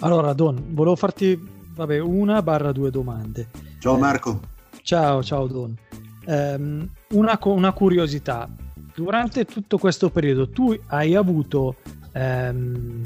Allora, 0.01 0.32
Don, 0.34 0.74
volevo 0.74 0.97
farti 0.97 1.41
vabbè, 1.74 1.99
una 1.99 2.43
barra 2.43 2.72
due 2.72 2.91
domande. 2.91 3.49
Ciao 3.78 3.97
Marco. 3.97 4.57
Ciao, 4.89 5.22
ciao 5.22 5.47
Don. 5.47 5.76
Um, 6.24 6.89
una, 7.11 7.39
una, 7.43 7.72
curiosità. 7.74 8.49
durante 8.95 9.45
tutto 9.45 9.76
questo 9.76 10.09
periodo 10.09 10.49
tu 10.49 10.74
hai 10.86 11.14
avuto 11.14 11.76
ehm, 12.14 13.03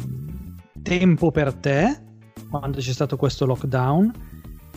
tempo 0.81 1.33
per 1.33 1.53
te 1.55 2.01
quando 2.49 2.79
c'è 2.79 2.93
stato 2.93 3.17
questo 3.17 3.47
lockdown 3.47 4.13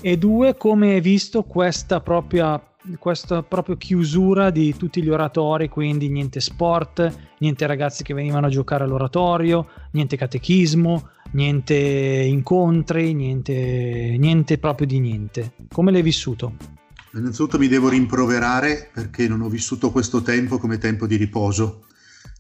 e 0.02 0.18
due 0.18 0.58
come 0.58 0.94
hai 0.94 1.00
visto 1.00 1.44
questa 1.44 2.02
propria 2.02 2.60
questa 2.98 3.44
proprio 3.44 3.78
chiusura 3.78 4.50
di 4.50 4.76
tutti 4.76 5.04
gli 5.04 5.10
oratori 5.10 5.70
quindi 5.70 6.10
niente 6.10 6.40
sport 6.40 7.36
niente 7.38 7.68
ragazzi 7.68 8.02
che 8.02 8.16
venivano 8.16 8.48
a 8.48 8.50
giocare 8.50 8.84
all'oratorio 8.84 9.68
niente 9.92 10.18
catechismo 10.18 11.10
niente 11.34 11.76
incontri 11.76 13.14
niente, 13.14 14.16
niente 14.18 14.58
proprio 14.58 14.88
di 14.88 15.00
niente 15.00 15.52
come 15.72 15.92
l'hai 15.92 16.02
vissuto? 16.02 16.75
Innanzitutto 17.16 17.58
mi 17.58 17.70
devo 17.70 17.88
rimproverare 17.88 18.90
perché 18.94 19.28
non 19.30 19.40
ho 19.40 19.48
vissuto 19.48 19.90
questo 19.90 20.22
tempo 20.22 20.58
come 20.58 20.78
tempo 20.78 21.08
di 21.08 21.16
riposo, 21.16 21.86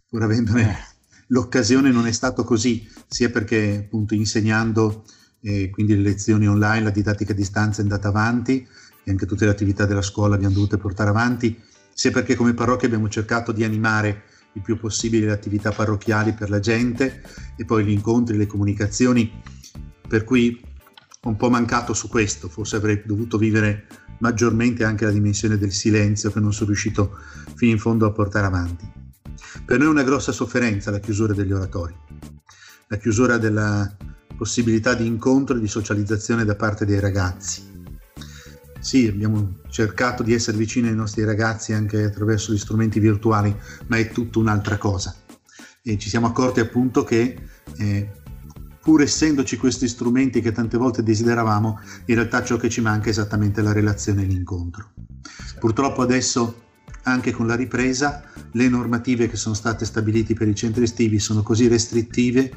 pur 0.10 0.22
avendone 0.22 0.78
l'occasione 1.28 1.92
non 1.92 2.08
è 2.08 2.12
stato 2.12 2.44
così, 2.44 2.86
sia 3.08 3.30
perché 3.30 3.84
appunto 3.86 4.16
insegnando 4.16 5.06
e 5.40 5.70
quindi 5.70 5.96
le 5.96 6.02
lezioni 6.02 6.48
online, 6.48 6.84
la 6.84 6.90
didattica 6.90 7.32
a 7.32 7.36
distanza 7.36 7.80
è 7.80 7.84
andata 7.84 8.10
avanti 8.10 8.68
e 9.04 9.12
anche 9.12 9.26
tutte 9.26 9.46
le 9.46 9.52
attività 9.52 9.86
della 9.86 10.02
scuola 10.02 10.36
abbiamo 10.36 10.56
dovute 10.56 10.78
portare 10.78 11.10
avanti, 11.10 11.58
sia 11.94 12.12
perché 12.12 12.36
come 12.36 12.54
parrocchia 12.54 12.88
abbiamo 12.88 13.08
cercato 13.08 13.54
di 13.54 13.64
animare 13.64 14.24
il 14.54 14.62
più 14.62 14.78
possibile 14.78 15.28
le 15.28 15.32
attività 15.32 15.72
parrocchiali 15.72 16.34
per 16.34 16.50
la 16.50 16.60
gente 16.60 17.24
e 17.56 17.64
poi 17.64 17.86
gli 17.86 17.92
incontri, 17.92 18.36
le 18.36 18.48
comunicazioni, 18.48 19.42
per 20.06 20.26
cui 20.26 20.62
ho 21.22 21.30
un 21.30 21.38
po' 21.38 21.50
mancato 21.50 21.94
su 21.94 22.10
questo, 22.10 22.50
forse 22.50 22.76
avrei 22.76 23.02
dovuto 23.06 23.38
vivere 23.38 23.88
maggiormente 24.20 24.84
anche 24.84 25.06
la 25.06 25.12
dimensione 25.12 25.58
del 25.58 25.72
silenzio 25.72 26.32
che 26.32 26.40
non 26.40 26.54
sono 26.54 26.68
riuscito 26.68 27.18
fino 27.56 27.72
in 27.72 27.80
fondo 27.80 28.06
a 28.06 28.12
portare 28.12 28.46
avanti. 28.46 28.90
Per 29.66 29.78
noi 29.78 29.88
è 29.88 29.92
una 29.92 30.04
grossa 30.04 30.32
sofferenza 30.32 30.92
la 30.92 31.00
chiusura 31.00 31.34
degli 31.34 31.52
oratori, 31.52 31.96
la 32.88 32.98
chiusura 32.98 33.38
della 33.38 33.96
possibilità 34.36 34.94
di 34.94 35.06
incontro 35.06 35.56
e 35.56 35.60
di 35.60 35.68
socializzazione 35.68 36.46
da 36.46 36.56
parte 36.56 36.86
dei 36.86 37.00
ragazzi. 37.00 37.74
Sì, 38.80 39.08
abbiamo 39.08 39.62
cercato 39.70 40.22
di 40.22 40.34
essere 40.34 40.58
vicini 40.58 40.90
ai 40.90 40.96
nostri 40.96 41.24
ragazzi 41.24 41.74
anche 41.74 42.04
attraverso 42.04 42.54
gli 42.54 42.58
strumenti 42.58 43.00
virtuali, 43.00 43.56
ma 43.88 43.98
è 43.98 44.10
tutta 44.10 44.40
un'altra 44.40 44.78
cosa. 44.78 45.16
E 45.82 45.98
ci 45.98 46.10
siamo 46.10 46.28
accorti 46.28 46.60
appunto 46.60 47.04
che 47.04 47.36
eh, 47.78 48.12
pur 48.86 49.02
essendoci 49.02 49.58
questi 49.58 49.88
strumenti 49.88 50.42
che 50.42 50.52
tante 50.52 50.78
volte 50.78 51.02
desideravamo, 51.02 51.80
in 52.06 52.14
realtà 52.14 52.44
ciò 52.44 52.56
che 52.58 52.70
ci 52.70 52.82
manca 52.82 53.08
è 53.08 53.10
esattamente 53.10 53.64
la 53.64 53.72
relazione 53.72 54.22
e 54.22 54.26
l'incontro. 54.28 54.92
Purtroppo 55.60 56.04
adesso, 56.04 56.62
anche 57.02 57.32
con 57.32 57.48
la 57.48 57.56
ripresa, 57.56 58.22
le 58.52 58.70
normative 58.70 59.28
che 59.28 59.38
sono 59.38 59.56
state 59.56 59.86
stabilite 59.86 60.36
per 60.36 60.48
i 60.48 60.54
centri 60.54 60.84
estivi 60.84 61.18
sono 61.18 61.42
così 61.42 61.68
restrittive 61.68 62.52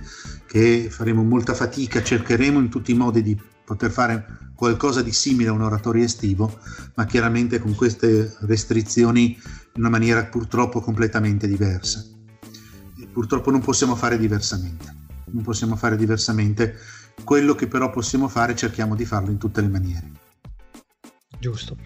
che 0.47 0.89
faremo 0.91 1.22
molta 1.22 1.55
fatica, 1.55 2.03
cercheremo 2.03 2.59
in 2.59 2.68
tutti 2.68 2.91
i 2.91 2.95
modi 2.95 3.22
di 3.22 3.41
poter 3.64 3.91
fare 3.91 4.51
qualcosa 4.55 5.01
di 5.01 5.12
simile 5.12 5.49
a 5.49 5.53
un 5.53 5.62
oratorio 5.62 6.05
estivo, 6.05 6.59
ma 6.97 7.07
chiaramente 7.07 7.59
con 7.59 7.74
queste 7.74 8.37
restrizioni 8.41 9.29
in 9.72 9.81
una 9.81 9.89
maniera 9.89 10.26
purtroppo 10.26 10.83
completamente 10.83 11.49
diversa. 11.49 12.05
E 13.01 13.07
purtroppo 13.11 13.51
non 13.51 13.62
possiamo 13.62 13.97
fare 13.97 14.18
diversamente 14.18 15.07
non 15.31 15.43
possiamo 15.43 15.76
fare 15.76 15.97
diversamente. 15.97 16.76
Quello 17.24 17.55
che 17.55 17.66
però 17.66 17.91
possiamo 17.91 18.29
fare 18.29 18.55
cerchiamo 18.55 18.95
di 18.95 19.05
farlo 19.05 19.31
in 19.31 19.39
tutte 19.39 19.61
le 19.61 19.68
maniere. 19.68 20.11
Giusto. 21.39 21.76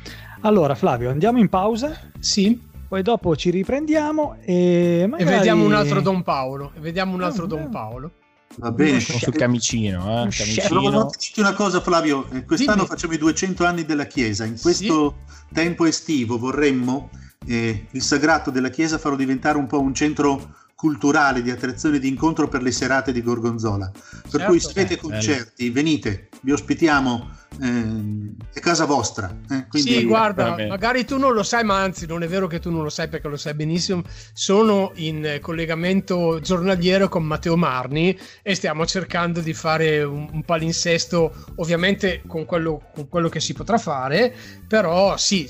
Allora 0.40 0.74
Flavio, 0.74 1.10
andiamo 1.10 1.38
in 1.38 1.48
pausa? 1.48 1.96
Sì. 2.18 2.70
Poi 2.88 3.02
dopo 3.02 3.34
ci 3.36 3.50
riprendiamo 3.50 4.36
e, 4.42 5.06
magari... 5.08 5.30
e 5.30 5.36
vediamo 5.36 5.64
un 5.64 5.72
altro 5.72 6.00
Don 6.02 6.22
Paolo. 6.22 6.72
E 6.74 6.80
vediamo 6.80 7.14
un 7.14 7.22
altro 7.22 7.44
oh, 7.44 7.46
Don 7.46 7.70
Paolo. 7.70 8.10
Va 8.56 8.70
bene. 8.70 9.00
Sul 9.00 9.34
camicino, 9.34 10.24
eh? 10.24 10.28
camicino. 10.28 10.68
Però 10.68 11.10
una 11.36 11.54
cosa 11.54 11.80
Flavio, 11.80 12.28
eh, 12.32 12.44
quest'anno 12.44 12.82
Dimmi. 12.82 12.88
facciamo 12.88 13.14
i 13.14 13.18
200 13.18 13.64
anni 13.64 13.84
della 13.84 14.04
Chiesa. 14.04 14.44
In 14.44 14.60
questo 14.60 15.16
sì. 15.26 15.54
tempo 15.54 15.86
estivo 15.86 16.38
vorremmo 16.38 17.08
eh, 17.46 17.86
il 17.90 18.02
sagrato 18.02 18.50
della 18.50 18.68
Chiesa 18.68 18.98
farlo 18.98 19.16
diventare 19.16 19.56
un 19.56 19.66
po' 19.66 19.80
un 19.80 19.94
centro 19.94 20.54
culturale 20.82 21.42
di 21.42 21.50
attrazione 21.52 22.00
di 22.00 22.08
incontro 22.08 22.48
per 22.48 22.60
le 22.60 22.72
serate 22.72 23.12
di 23.12 23.22
Gorgonzola. 23.22 23.88
Per 23.88 24.30
certo, 24.32 24.46
cui 24.46 24.58
se 24.58 24.70
avete 24.70 24.94
eh, 24.94 24.96
concerti, 24.96 25.70
bello. 25.70 25.74
venite, 25.74 26.28
vi 26.40 26.50
ospitiamo, 26.50 27.30
eh, 27.60 28.34
è 28.52 28.58
casa 28.58 28.84
vostra. 28.84 29.32
Eh, 29.48 29.68
quindi... 29.68 29.92
Sì, 29.92 30.04
guarda, 30.04 30.56
magari 30.68 31.04
tu 31.04 31.18
non 31.18 31.34
lo 31.34 31.44
sai, 31.44 31.62
ma 31.62 31.80
anzi 31.80 32.04
non 32.06 32.24
è 32.24 32.26
vero 32.26 32.48
che 32.48 32.58
tu 32.58 32.72
non 32.72 32.82
lo 32.82 32.88
sai 32.88 33.06
perché 33.06 33.28
lo 33.28 33.36
sai 33.36 33.54
benissimo. 33.54 34.02
Sono 34.32 34.90
in 34.96 35.38
collegamento 35.40 36.40
giornaliero 36.40 37.08
con 37.08 37.22
Matteo 37.22 37.56
Marni 37.56 38.18
e 38.42 38.56
stiamo 38.56 38.84
cercando 38.84 39.38
di 39.38 39.54
fare 39.54 40.02
un, 40.02 40.28
un 40.32 40.42
palinsesto, 40.42 41.32
ovviamente 41.58 42.22
con 42.26 42.44
quello, 42.44 42.82
con 42.92 43.08
quello, 43.08 43.28
che 43.28 43.38
si 43.38 43.52
potrà 43.52 43.78
fare, 43.78 44.34
però 44.66 45.16
sì, 45.16 45.48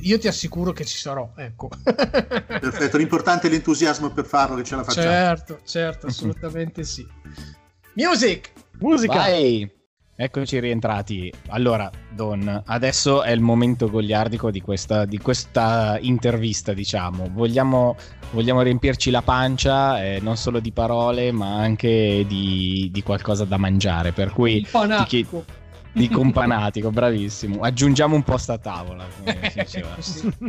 io 0.00 0.18
ti 0.20 0.28
assicuro 0.28 0.70
che 0.72 0.84
ci 0.84 0.96
sarò. 0.96 1.32
Ecco. 1.36 1.70
Perfetto, 1.82 2.98
l'importante 2.98 3.48
è 3.48 3.50
l'entusiasmo 3.50 4.10
per 4.10 4.26
fare 4.26 4.42
farlo 4.44 4.56
che 4.56 4.64
ce 4.64 4.76
la 4.76 4.84
facciamo. 4.84 5.06
Certo, 5.06 5.60
certo, 5.64 6.06
assolutamente 6.06 6.84
sì. 6.84 7.06
Music! 7.94 8.52
Musica! 8.78 9.14
Vai! 9.14 9.82
Eccoci 10.16 10.60
rientrati. 10.60 11.32
Allora, 11.48 11.90
Don, 12.10 12.62
adesso 12.66 13.24
è 13.24 13.32
il 13.32 13.40
momento 13.40 13.90
gogliardico 13.90 14.52
di 14.52 14.60
questa, 14.60 15.06
di 15.06 15.18
questa 15.18 15.98
intervista, 16.00 16.72
diciamo. 16.72 17.30
Vogliamo, 17.32 17.96
vogliamo, 18.30 18.62
riempirci 18.62 19.10
la 19.10 19.22
pancia, 19.22 20.04
eh, 20.04 20.20
non 20.20 20.36
solo 20.36 20.60
di 20.60 20.70
parole, 20.70 21.32
ma 21.32 21.56
anche 21.56 22.24
di, 22.28 22.90
di 22.92 23.02
qualcosa 23.02 23.44
da 23.44 23.56
mangiare. 23.56 24.12
Per 24.12 24.30
cui... 24.30 24.64
Ti 24.64 25.04
chiedo, 25.06 25.44
di 25.94 26.08
companatico, 26.08 26.90
bravissimo. 26.90 27.62
Aggiungiamo 27.62 28.16
un 28.16 28.22
posto 28.24 28.52
a 28.52 28.58
tavola, 28.58 29.06
come 29.16 29.50
si 29.50 29.60
diceva. 29.62 29.96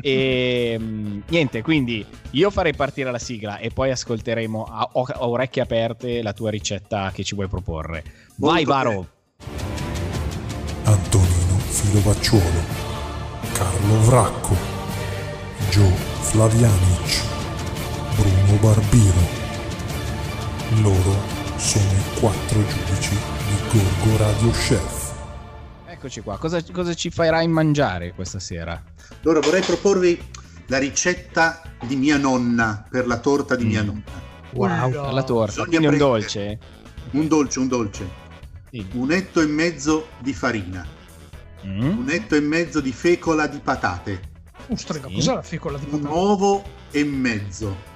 E 0.02 0.76
mm, 0.80 1.20
niente, 1.28 1.62
quindi 1.62 2.04
io 2.32 2.50
farei 2.50 2.74
partire 2.74 3.12
la 3.12 3.20
sigla 3.20 3.60
e 3.60 3.70
poi 3.70 3.92
ascolteremo 3.92 4.64
a, 4.64 4.90
a 4.92 5.28
orecchie 5.28 5.62
aperte 5.62 6.22
la 6.24 6.34
tua 6.34 6.50
ricetta 6.50 7.12
che 7.14 7.24
ci 7.24 7.36
vuoi 7.36 7.48
proporre. 7.48 8.04
Vai, 8.38 8.66
Varo. 8.66 9.08
Antonino 10.84 11.58
Filovacciuolo, 11.58 12.62
Carlo 13.54 14.00
Vracco, 14.02 14.56
Gio 15.70 15.88
Flavianic, 16.22 17.24
Bruno 18.16 18.60
Barbiro. 18.60 19.44
Loro 20.82 21.16
sono 21.58 21.92
i 21.92 22.20
quattro 22.20 22.60
giudici 22.66 23.12
di 23.12 23.80
Gorgo 23.80 24.18
Radio 24.18 24.50
Chef. 24.52 25.05
Eccoci 25.96 26.20
qua, 26.20 26.38
cosa, 26.38 26.62
cosa 26.74 26.94
ci 26.94 27.10
farai 27.10 27.48
mangiare 27.48 28.12
questa 28.14 28.38
sera? 28.38 28.84
Allora 29.24 29.40
vorrei 29.40 29.62
proporvi 29.62 30.22
la 30.68 30.78
ricetta 30.78 31.62
di 31.88 31.96
mia 31.96 32.18
nonna 32.18 32.86
per 32.90 33.08
la 33.08 33.18
torta 33.18 33.56
di 33.56 33.64
mm. 33.64 33.68
mia 33.68 33.82
nonna. 33.82 34.04
Wow, 34.52 34.92
per 34.92 35.14
la 35.14 35.24
torta, 35.24 35.64
Bisogna 35.64 35.78
quindi 35.78 35.88
un 35.88 35.98
dolce? 35.98 36.60
Un 37.12 37.28
dolce, 37.30 37.60
un 37.60 37.68
dolce. 37.70 38.10
Sì. 38.72 38.86
Un 38.92 39.12
etto 39.14 39.40
e 39.40 39.46
mezzo 39.46 40.08
di 40.20 40.34
farina. 40.34 40.86
Mm. 41.66 41.98
Un 42.00 42.10
etto 42.10 42.36
e 42.36 42.42
mezzo 42.42 42.82
di 42.82 42.92
fecola 42.92 43.48
di 43.48 43.60
patate. 43.60 44.20
Ostrega, 44.68 45.08
sì. 45.08 45.14
cos'è 45.14 45.34
la 45.34 45.42
fecola 45.44 45.78
di 45.78 45.86
patate? 45.86 46.04
Un 46.04 46.12
uovo 46.12 46.64
e 46.92 47.06
mezzo 47.06 47.95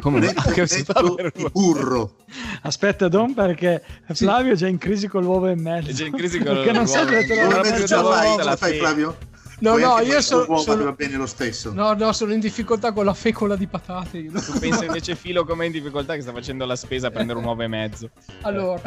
come 0.00 0.32
che 0.52 0.66
si 0.66 0.84
fa 0.84 1.02
per 1.14 1.32
burro 1.50 2.16
aspetta 2.62 3.08
Don 3.08 3.34
perché 3.34 3.82
Flavio 4.12 4.52
è 4.52 4.56
già 4.56 4.68
in 4.68 4.78
crisi 4.78 5.08
con 5.08 5.22
l'uovo 5.22 5.48
e 5.48 5.54
mezzo 5.54 5.90
è 5.90 5.92
già 5.92 6.06
in 6.06 6.12
crisi 6.12 6.38
con 6.38 6.54
l'uovo 6.54 6.72
non 6.72 6.86
so 6.86 7.04
trovare 7.04 7.86
ce 7.86 7.94
la 7.94 8.04
fai, 8.04 8.36
ce 8.36 8.44
la 8.44 8.56
fai 8.56 8.78
Flavio? 8.78 9.16
No, 9.60 9.72
Poi 9.72 9.82
no, 9.82 10.00
io 10.00 10.22
sono, 10.22 10.56
sono... 10.56 10.84
va 10.84 10.92
bene 10.92 11.16
lo 11.16 11.26
stesso. 11.26 11.72
No, 11.74 11.92
no, 11.92 12.12
sono 12.12 12.32
in 12.32 12.40
difficoltà 12.40 12.92
con 12.92 13.04
la 13.04 13.12
fecola 13.12 13.56
di 13.56 13.66
patate. 13.66 14.16
Io. 14.16 14.32
Tu 14.32 14.58
pensa 14.58 14.86
invece 14.86 15.14
Filo 15.14 15.44
come 15.44 15.66
in 15.66 15.72
difficoltà 15.72 16.14
che 16.14 16.22
sta 16.22 16.32
facendo 16.32 16.64
la 16.64 16.76
spesa 16.76 17.08
a 17.08 17.10
prendere 17.10 17.38
un 17.38 17.44
uovo 17.44 17.62
e 17.62 17.68
mezzo. 17.68 18.08
Allora. 18.40 18.80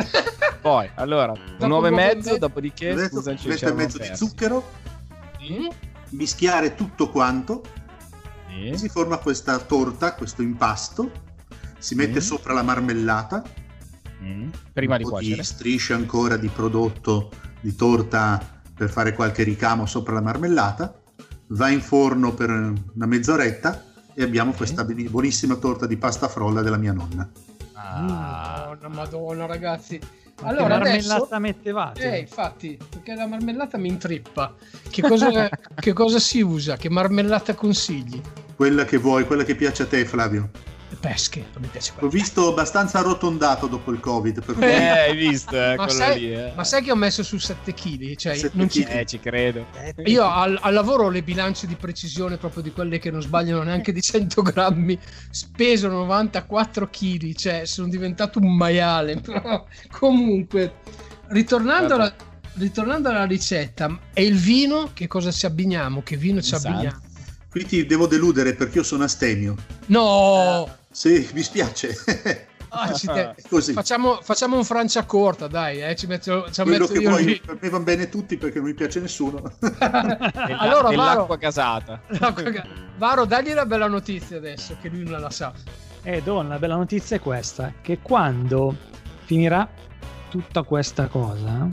Poi, 0.62 0.90
allora, 0.96 1.34
un 1.60 1.70
uovo 1.70 1.86
e 1.86 1.92
mezzo, 1.92 2.38
dopodiché... 2.38 2.92
Un 2.92 3.00
e 3.00 3.72
mezzo 3.74 3.98
di 4.00 4.10
zucchero. 4.16 4.68
Mm? 5.44 5.68
Mischiare 6.10 6.74
tutto 6.74 7.10
quanto 7.10 7.62
sì. 8.54 8.78
Si 8.78 8.90
forma 8.90 9.18
questa 9.18 9.58
torta, 9.60 10.16
questo 10.16 10.42
impasto, 10.42 11.12
si 11.78 11.96
mette 11.96 12.20
mm. 12.20 12.24
sopra 12.24 12.54
la 12.54 12.64
marmellata, 12.64 13.44
mm. 14.22 14.50
prima 14.74 14.98
di 14.98 15.04
cuocere. 15.04 15.36
Di 15.36 15.44
strisce 15.44 15.94
ancora 15.94 16.38
di 16.38 16.48
prodotto 16.48 17.32
di 17.62 17.76
torta 17.76 18.62
per 18.76 18.90
fare 18.90 19.14
qualche 19.14 19.44
ricamo 19.44 19.86
sopra 19.86 20.14
la 20.14 20.22
marmellata, 20.22 21.00
va 21.48 21.70
in 21.70 21.82
forno 21.82 22.34
per 22.34 22.50
una 22.50 23.06
mezz'oretta 23.06 23.92
e 24.14 24.24
abbiamo 24.24 24.52
questa 24.54 24.84
buonissima 24.84 25.56
torta 25.56 25.86
di 25.86 25.98
pasta 25.98 26.28
frolla 26.28 26.62
della 26.62 26.78
mia 26.78 26.94
nonna. 26.94 27.30
Ah. 27.74 28.76
Madonna, 28.80 28.88
madonna 28.90 29.46
ragazzi. 29.46 30.00
Allora, 30.42 30.64
che 30.64 30.70
marmellata 30.70 31.16
adesso, 31.16 31.40
mettevate? 31.40 32.14
Eh, 32.16 32.20
infatti, 32.20 32.78
perché 32.90 33.16
la 33.16 33.28
marmellata 33.28 33.78
mi 33.78 33.88
intrippa. 33.88 34.54
Che 34.90 35.02
cosa, 35.02 35.50
che 35.76 35.94
cosa 35.94 36.20
si 36.20 36.42
usa? 36.42 36.76
Che 36.76 36.90
marmellata 36.90 37.54
consigli? 37.54 38.22
Quella 38.56 38.86
che 38.86 38.98
vuoi, 38.98 39.26
quella 39.26 39.44
che 39.44 39.56
piace 39.56 39.84
a 39.84 39.86
te, 39.88 40.06
Flavio. 40.06 40.50
Pesche, 40.96 41.40
non 41.54 41.62
mi 41.62 41.68
piace 41.68 41.92
L'ho 42.00 42.08
quella. 42.08 42.10
visto 42.10 42.48
abbastanza 42.50 43.00
arrotondato 43.00 43.68
dopo 43.68 43.92
il 43.92 44.00
Covid. 44.00 44.44
Per 44.44 44.56
cui 44.56 44.64
Eh, 44.64 44.88
hai 44.88 45.16
visto, 45.16 45.56
eh, 45.56 45.76
Ma 45.76 45.88
sai, 45.88 46.20
lì, 46.20 46.34
eh. 46.34 46.52
ma 46.56 46.64
sai 46.64 46.84
che 46.84 46.92
ho 46.92 46.96
messo 46.96 47.24
su 47.24 47.38
7 47.38 47.74
kg? 47.74 48.16
Cioè, 48.16 48.50
non 48.54 48.70
ci-. 48.70 48.84
Eh, 48.84 49.06
ci 49.06 49.20
credo. 49.20 49.68
Io 50.06 50.24
al, 50.26 50.58
al 50.62 50.74
lavoro 50.74 51.06
ho 51.06 51.10
le 51.10 51.24
bilance 51.24 51.68
di 51.68 51.76
precisione 51.76 52.38
proprio 52.38 52.64
di 52.64 52.72
quelle 52.72 53.00
che 53.00 53.12
non 53.12 53.22
sbagliano 53.22 53.64
neanche 53.64 53.92
di 53.92 54.02
100 54.02 54.42
grammi. 54.42 55.00
Speso 55.30 55.88
94 55.88 56.90
kg, 56.90 57.34
cioè 57.36 57.66
sono 57.66 57.88
diventato 57.88 58.40
un 58.40 58.56
maiale. 58.56 59.20
Però, 59.22 59.66
comunque, 59.92 60.76
ritornando 61.28 61.96
alla, 61.96 62.14
ritornando 62.56 63.10
alla 63.10 63.26
ricetta, 63.26 64.00
e 64.14 64.24
il 64.24 64.36
vino, 64.38 64.92
che 64.94 65.08
cosa 65.08 65.32
ci 65.32 65.46
abbiniamo? 65.46 66.04
Che 66.04 66.18
vino 66.18 66.42
ci 66.42 66.54
Esatto. 66.54 66.68
abbiniamo? 66.68 67.02
Qui 67.50 67.66
ti 67.66 67.86
devo 67.86 68.08
deludere 68.08 68.56
perché 68.56 68.80
io 68.80 68.84
sono 68.84 69.04
astemio. 69.04 69.56
No! 69.88 70.78
Sì, 70.94 71.30
mi 71.34 71.42
spiace. 71.42 71.94
Così. 73.50 73.74
Facciamo, 73.74 74.20
facciamo 74.22 74.58
un 74.58 74.64
Francia 74.64 75.04
corta, 75.04 75.48
dai, 75.48 75.82
eh, 75.82 75.96
ci 75.96 76.08
metto, 76.08 76.50
ci 76.52 76.64
Quello 76.64 76.88
metto 76.88 77.00
che 77.00 77.24
lì. 77.24 77.40
per 77.40 77.58
me 77.62 77.70
vanno 77.70 77.84
bene 77.84 78.10
tutti 78.10 78.38
perché 78.38 78.58
non 78.58 78.68
mi 78.68 78.74
piace 78.74 79.00
nessuno. 79.00 79.42
allora, 79.80 80.90
Dell'acqua 80.90 80.96
Varo, 80.96 81.38
casata. 81.38 82.02
Varo, 82.98 83.26
dagli 83.26 83.54
la 83.54 83.66
bella 83.66 83.88
notizia 83.88 84.38
adesso, 84.38 84.76
che 84.82 84.90
lui 84.90 85.04
non 85.04 85.22
la 85.22 85.30
sa. 85.30 85.54
E 86.02 86.22
Don, 86.22 86.48
la 86.48 86.58
bella 86.58 86.76
notizia 86.76 87.16
è 87.16 87.20
questa, 87.20 87.74
che 87.82 88.00
quando 88.02 88.76
finirà 89.26 89.68
tutta 90.30 90.64
questa 90.64 91.08
cosa, 91.08 91.70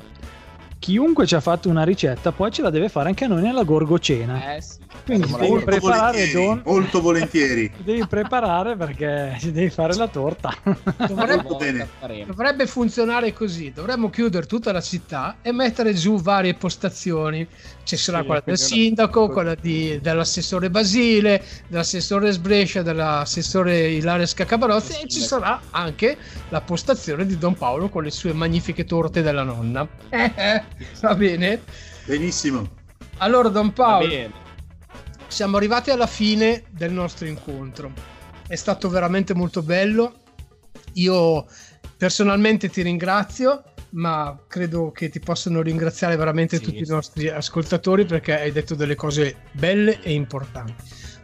chiunque 0.79 1.27
ci 1.27 1.35
ha 1.35 1.41
fatto 1.41 1.69
una 1.69 1.83
ricetta 1.83 2.31
poi 2.31 2.51
ce 2.51 2.63
la 2.63 2.71
deve 2.71 2.89
fare 2.89 3.09
anche 3.09 3.25
a 3.25 3.29
noi 3.29 3.43
nella 3.43 3.65
gorgocena. 3.65 4.55
Eh 4.55 4.61
sì. 4.61 4.79
Quindi 5.05 5.29
Siamo 5.29 5.43
devi 5.49 5.65
preparare, 5.65 6.11
volentieri, 6.13 6.33
Don, 6.47 6.63
molto 6.65 7.01
volentieri. 7.01 7.73
devi 7.83 8.07
preparare 8.07 8.77
perché 8.77 9.37
ci 9.41 9.51
devi 9.51 9.71
fare 9.71 9.95
la 9.95 10.07
torta. 10.09 10.55
Dovrebbe, 11.07 11.89
dovrebbe 12.27 12.67
funzionare 12.67 13.33
così: 13.33 13.73
dovremmo 13.73 14.11
chiudere 14.11 14.47
tutta 14.47 14.73
la 14.73 14.81
città 14.81 15.37
e 15.43 15.53
mettere 15.53 15.95
giù 15.95 16.21
varie 16.21 16.55
postazioni. 16.55 17.47
Ci 17.83 17.97
sarà 17.97 18.21
Sì, 18.21 18.25
quella 18.27 18.43
del 18.45 18.57
quindi 18.57 18.73
una- 18.73 18.83
sindaco, 18.85 19.29
quella 19.29 19.55
di- 19.55 19.99
dell'assessore 20.01 20.71
Basile, 20.71 21.45
dell'assessore 21.67 22.31
Sbrescia, 22.31 22.83
dell'assessore 22.83 23.89
Ilaria 23.89 24.27
Scaccabarozzi 24.27 25.03
e 25.03 25.09
ci 25.09 25.21
sarà 25.21 25.61
anche 25.71 26.17
la 26.51 26.61
postazione 26.61 27.27
di 27.27 27.37
Don 27.39 27.55
Paolo 27.55 27.89
con 27.89 28.05
le 28.05 28.11
sue 28.11 28.33
magnifiche 28.33 28.85
torte 28.85 29.23
della 29.23 29.43
nonna. 29.43 29.87
Eh, 30.11 30.33
eh, 30.37 30.63
va 31.01 31.15
bene? 31.15 31.63
Benissimo. 32.05 32.69
Allora, 33.19 33.49
Don 33.49 33.67
Va 33.69 33.73
Paolo, 33.73 34.07
bene. 34.09 34.33
Siamo 35.31 35.57
arrivati 35.57 35.91
alla 35.91 36.07
fine 36.07 36.65
del 36.71 36.93
nostro 36.93 37.27
incontro. 37.27 37.93
È 38.47 38.57
stato 38.57 38.89
veramente 38.89 39.33
molto 39.35 39.63
bello. 39.63 40.15
Io 40.95 41.47
personalmente 41.97 42.69
ti 42.69 42.83
ringrazio, 42.83 43.63
ma 43.91 44.37
credo 44.49 44.91
che 44.91 45.09
ti 45.09 45.21
possano 45.21 45.63
ringraziare 45.63 46.17
veramente 46.17 46.57
Sì, 46.57 46.63
tutti 46.65 46.81
i 46.81 46.85
sì. 46.87 46.91
nostri 46.93 47.29
ascoltatori 47.29 48.05
perché 48.05 48.39
hai 48.41 48.51
detto 48.53 48.75
delle 48.75 48.97
cose 48.97 49.37
belle 49.53 50.01
e 50.03 50.13
importanti. 50.13 50.75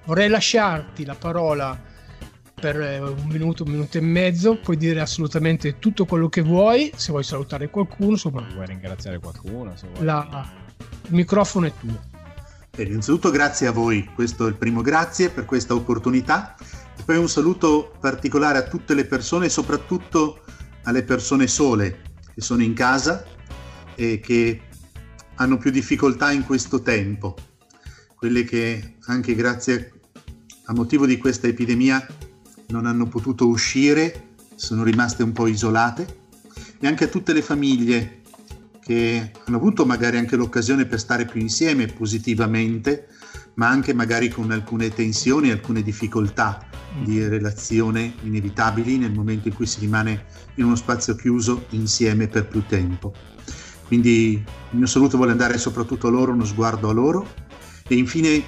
Vorrei 0.05 0.29
lasciarti 0.29 1.05
la 1.05 1.17
parola 1.17 1.77
per 2.55 2.81
eh, 2.81 3.01
un 3.01 3.25
minuto, 3.27 3.65
un 3.65 3.71
minuto 3.73 3.99
e 3.99 4.01
mezzo, 4.01 4.57
puoi 4.61 4.77
dire 4.77 5.01
assolutamente 5.01 5.79
tutto 5.81 6.07
quello 6.07 6.29
che 6.29 6.43
vuoi, 6.43 6.93
se 6.95 7.11
vuoi 7.11 7.25
salutare 7.25 7.69
qualcuno, 7.69 8.13
insomma, 8.13 8.47
Vuoi 8.55 8.67
ringraziare 8.67 9.19
qualcuno? 9.19 9.77
Se 9.77 9.89
vuoi. 9.93 10.05
la- 10.05 10.49
il 11.09 11.15
microfono 11.15 11.67
è 11.67 11.73
tuo. 11.79 12.15
Bene, 12.77 12.91
innanzitutto 12.91 13.31
grazie 13.31 13.69
a 13.69 13.73
voi, 13.73 14.07
questo 14.15 14.45
è 14.45 14.49
il 14.51 14.57
primo 14.57 14.83
grazie 14.83 15.31
per 15.31 15.47
questa 15.47 15.75
opportunità. 15.75 16.55
E 16.95 17.03
poi 17.03 17.17
un 17.17 17.27
saluto 17.27 17.97
particolare 17.99 18.59
a 18.59 18.65
tutte 18.65 18.93
le 18.93 19.07
persone 19.07 19.49
soprattutto 19.49 20.45
alle 20.83 21.03
persone 21.03 21.47
sole 21.47 22.03
che 22.35 22.43
sono 22.43 22.63
in 22.63 22.75
casa 22.75 23.25
e 23.95 24.21
che 24.21 24.61
hanno 25.37 25.57
più 25.57 25.71
difficoltà 25.71 26.33
in 26.33 26.45
questo 26.45 26.83
tempo, 26.83 27.35
quelle 28.15 28.45
che 28.45 28.97
anche 29.07 29.35
grazie 29.35 29.93
a 30.67 30.75
motivo 30.75 31.07
di 31.07 31.17
questa 31.17 31.47
epidemia 31.47 32.07
non 32.67 32.85
hanno 32.85 33.07
potuto 33.07 33.47
uscire, 33.47 34.35
sono 34.55 34.83
rimaste 34.83 35.23
un 35.23 35.33
po' 35.33 35.47
isolate. 35.47 36.25
E 36.79 36.87
anche 36.87 37.05
a 37.05 37.09
tutte 37.09 37.33
le 37.33 37.41
famiglie 37.41 38.21
che 38.87 39.33
hanno 39.45 39.57
avuto 39.57 39.85
magari 39.85 40.17
anche 40.17 40.37
l'occasione 40.37 40.87
per 40.87 41.01
stare 41.01 41.25
più 41.25 41.41
insieme 41.41 41.87
positivamente, 41.87 43.09
ma 43.55 43.67
anche 43.67 43.93
magari 43.93 44.29
con 44.29 44.53
alcune 44.53 44.91
tensioni, 44.91 45.51
alcune 45.51 45.83
difficoltà 45.83 46.65
di 47.03 47.27
relazione 47.27 48.15
inevitabili 48.23 48.97
nel 48.97 49.13
momento 49.13 49.49
in 49.49 49.55
cui 49.55 49.67
si 49.67 49.81
rimane 49.81 50.27
in 50.55 50.67
uno 50.67 50.77
spazio 50.77 51.17
chiuso 51.17 51.67
insieme 51.71 52.29
per 52.29 52.47
più 52.47 52.65
tempo. 52.65 53.13
Quindi 53.89 54.35
il 54.71 54.79
mio 54.79 54.87
saluto 54.87 55.17
vuole 55.17 55.33
andare 55.33 55.59
soprattutto 55.59 56.07
a 56.07 56.11
loro, 56.11 56.31
uno 56.31 56.45
sguardo 56.45 56.89
a 56.89 56.93
loro. 56.93 57.27
E 57.89 57.97
infine 57.97 58.41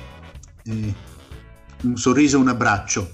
eh, 0.62 0.95
un 1.82 1.97
sorriso, 1.97 2.39
un 2.39 2.47
abbraccio 2.47 3.11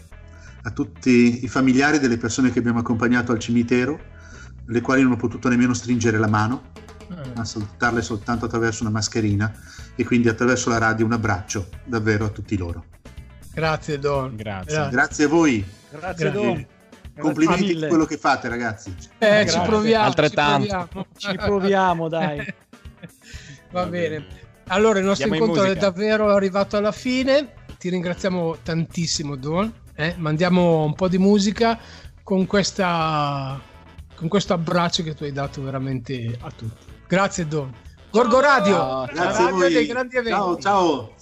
a 0.61 0.71
tutti 0.73 1.43
i 1.43 1.49
familiari 1.49 1.99
delle 1.99 2.19
persone 2.19 2.53
che 2.53 2.59
abbiamo 2.59 2.81
accompagnato 2.81 3.33
al 3.33 3.39
cimitero, 3.39 3.99
le 4.67 4.81
quali 4.83 5.03
non 5.03 5.13
ho 5.13 5.17
potuto 5.17 5.49
nemmeno 5.49 5.73
stringere 5.73 6.19
la 6.19 6.29
mano, 6.29 6.73
ma 7.35 7.45
salutarle 7.45 8.03
soltanto 8.03 8.45
attraverso 8.47 8.83
una 8.83 8.93
mascherina 8.93 9.53
e 9.95 10.05
quindi 10.05 10.29
attraverso 10.29 10.69
la 10.71 10.79
radio 10.79 11.05
un 11.07 11.13
abbraccio 11.13 11.69
davvero 11.85 12.25
a 12.27 12.29
tutti 12.29 12.57
loro. 12.57 12.85
Grazie 13.53 13.99
Don. 13.99 14.35
Grazie. 14.37 14.89
Grazie 14.91 15.25
a 15.25 15.29
voi, 15.29 15.65
Grazie, 15.91 16.31
Grazie. 16.31 16.31
Don. 16.33 16.67
complimenti 17.19 17.77
per 17.77 17.89
quello 17.89 18.05
che 18.05 18.17
fate 18.17 18.49
ragazzi. 18.49 18.95
Eh, 19.19 19.47
ci 19.49 19.61
proviamo. 19.61 20.05
Altrettanto. 20.05 20.67
Ci 20.67 20.77
proviamo. 20.89 21.07
Ci 21.17 21.37
proviamo, 21.37 22.09
dai. 22.09 22.37
Va 22.39 23.83
Va 23.83 23.87
bene. 23.87 24.09
bene. 24.21 24.43
Allora, 24.69 24.99
il 24.99 25.05
nostro 25.05 25.27
Andiamo 25.27 25.45
in 25.45 25.51
incontro 25.51 25.73
è 25.73 25.81
davvero 25.81 26.35
arrivato 26.35 26.77
alla 26.77 26.93
fine. 26.93 27.53
Ti 27.79 27.91
ringraziamo 27.91 28.57
tantissimo, 28.63 29.37
Don. 29.37 29.73
Eh, 29.95 30.15
Mandiamo 30.17 30.85
un 30.85 30.95
po' 30.95 31.07
di 31.07 31.19
musica 31.19 31.79
con, 32.23 32.47
questa, 32.47 33.61
con 34.17 34.27
questo 34.29 34.55
abbraccio 34.55 35.03
che 35.03 35.15
tu 35.15 35.25
hai 35.25 35.33
dato 35.33 35.63
veramente 35.63 36.37
a 36.41 36.51
tutti. 36.51 36.93
Grazie, 37.07 37.47
Don. 37.47 37.73
Gorgo 38.11 38.41
Radio, 38.41 38.75
Ciao. 38.77 39.09
la 39.13 39.33
radio 39.33 39.69
dei 39.69 39.87
grandi 39.87 40.17
eventi. 40.17 40.31
Ciao, 40.31 40.59
ciao. 40.59 41.13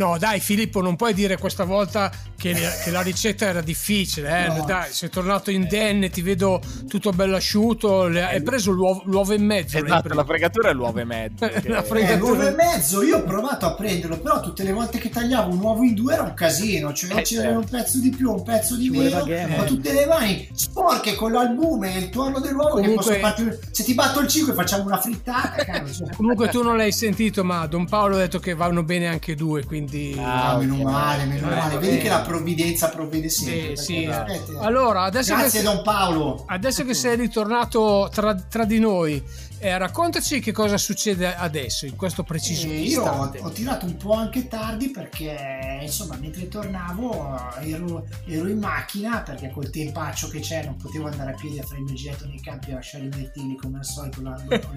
No, 0.00 0.16
dai, 0.16 0.40
Filippo, 0.40 0.80
non 0.80 0.96
puoi 0.96 1.12
dire 1.12 1.36
questa 1.36 1.64
volta 1.64 2.10
che, 2.34 2.54
che 2.82 2.90
la 2.90 3.02
ricetta 3.02 3.44
era 3.44 3.60
difficile. 3.60 4.46
Eh? 4.46 4.48
No. 4.48 4.64
Dai, 4.64 4.90
sei 4.92 5.10
tornato 5.10 5.50
indenne, 5.50 6.08
ti 6.08 6.22
vedo 6.22 6.58
tutto 6.88 7.10
bello 7.10 7.36
asciutto. 7.36 8.06
le- 8.06 8.24
hai 8.24 8.42
preso 8.42 8.70
l'uovo, 8.70 9.02
l'uovo 9.04 9.34
in 9.34 9.44
mezzo. 9.44 9.76
Esatto, 9.76 10.14
la 10.14 10.24
fregatura 10.24 10.70
è 10.70 10.72
l'uovo 10.72 11.00
e 11.00 11.04
mezzo. 11.04 11.46
che- 11.60 11.68
La 11.68 11.82
Eh, 11.82 11.84
fregatura. 11.84 12.32
l'uovo 12.32 12.48
e 12.48 12.54
mezzo, 12.54 13.02
io 13.02 13.18
ho 13.18 13.24
provato 13.24 13.66
a 13.66 13.74
prenderlo, 13.74 14.18
però 14.20 14.40
tutte 14.40 14.62
le 14.62 14.72
volte 14.72 14.96
che 14.98 15.10
tagliavo 15.10 15.52
un 15.52 15.58
uovo 15.60 15.82
in 15.82 15.92
due 15.92 16.14
era 16.14 16.22
un 16.22 16.32
casino, 16.32 16.94
cioè 16.94 17.10
Eh, 17.18 17.22
c'era 17.22 17.42
certo. 17.42 17.58
un 17.58 17.68
pezzo 17.68 17.98
di 17.98 18.08
più, 18.08 18.32
un 18.32 18.42
pezzo 18.42 18.76
di 18.76 18.84
Ci 18.84 18.90
meno, 18.90 19.18
ho 19.60 19.64
tutte 19.64 19.92
le 19.92 20.06
mani 20.06 20.48
sporche 20.54 21.14
con 21.14 21.32
l'albume 21.32 21.94
e 21.94 21.98
il 21.98 22.08
tuono 22.08 22.40
dell'uovo 22.40 22.76
che 22.76 22.80
Comunque- 22.86 23.04
posso 23.04 23.18
farti, 23.18 23.48
se 23.70 23.84
ti 23.84 23.92
batto 23.92 24.20
il 24.20 24.28
5 24.28 24.54
facciamo 24.54 24.84
una 24.84 24.98
frittata, 24.98 25.62
cioè. 25.92 26.14
Comunque 26.16 26.48
tu 26.48 26.62
non 26.62 26.78
l'hai 26.78 26.90
sentito, 26.92 27.44
ma 27.44 27.66
Don 27.66 27.84
Paolo 27.86 28.14
ha 28.14 28.20
detto 28.20 28.38
che 28.38 28.54
vanno 28.54 28.82
bene 28.82 29.06
anche 29.06 29.34
due, 29.34 29.62
quindi... 29.66 29.88
Ah, 30.18 30.50
Ah, 30.50 30.56
meno 30.56 30.76
male, 30.76 31.24
meno 31.24 31.50
Eh, 31.50 31.54
male, 31.54 31.74
va 31.74 31.80
vedi 31.80 31.98
che 31.98 32.08
la 32.08 32.20
provvidenza 32.20 32.88
provvede 32.88 33.28
Sì, 33.28 33.44
sempre. 33.44 33.76
sì. 33.76 34.04
eh. 34.04 34.40
Allora, 34.60 35.02
adesso 35.02 35.34
Grazie 35.34 35.60
che, 35.60 35.64
Don 35.64 35.82
Paolo. 35.82 36.44
adesso 36.46 36.84
che 36.84 36.94
sei 36.94 37.16
ritornato 37.16 38.08
tra, 38.12 38.34
tra 38.34 38.64
di 38.64 38.78
noi, 38.78 39.22
eh, 39.60 39.76
raccontaci 39.76 40.40
che 40.40 40.52
cosa 40.52 40.78
succede 40.78 41.34
adesso, 41.34 41.84
in 41.84 41.94
questo 41.94 42.22
preciso 42.22 42.66
Eh, 42.66 42.80
io 42.80 43.02
ho, 43.02 43.30
ho 43.40 43.50
tirato 43.50 43.84
un 43.84 43.96
po' 43.96 44.14
anche 44.14 44.48
tardi 44.48 44.90
perché 44.90 45.78
insomma 45.82 46.16
mentre 46.16 46.48
tornavo 46.48 47.38
eh, 47.58 47.70
ero, 47.70 48.06
ero 48.26 48.48
in 48.48 48.58
macchina 48.58 49.20
perché 49.20 49.50
col 49.50 49.68
tempaccio 49.68 50.28
che 50.28 50.40
c'è 50.40 50.64
non 50.64 50.76
potevo 50.76 51.08
andare 51.08 51.32
a 51.32 51.34
piedi 51.34 51.58
a 51.58 51.62
fare 51.62 51.78
il 51.78 51.84
mio 51.84 51.94
giretto 51.94 52.26
nei 52.26 52.40
campi 52.40 52.70
a 52.70 52.76
lasciare 52.76 53.04
i 53.04 53.08
mettili 53.08 53.54
come 53.56 53.78
al 53.78 53.84
solito 53.84 54.20
o 54.20 54.22
l'erba- 54.22 54.68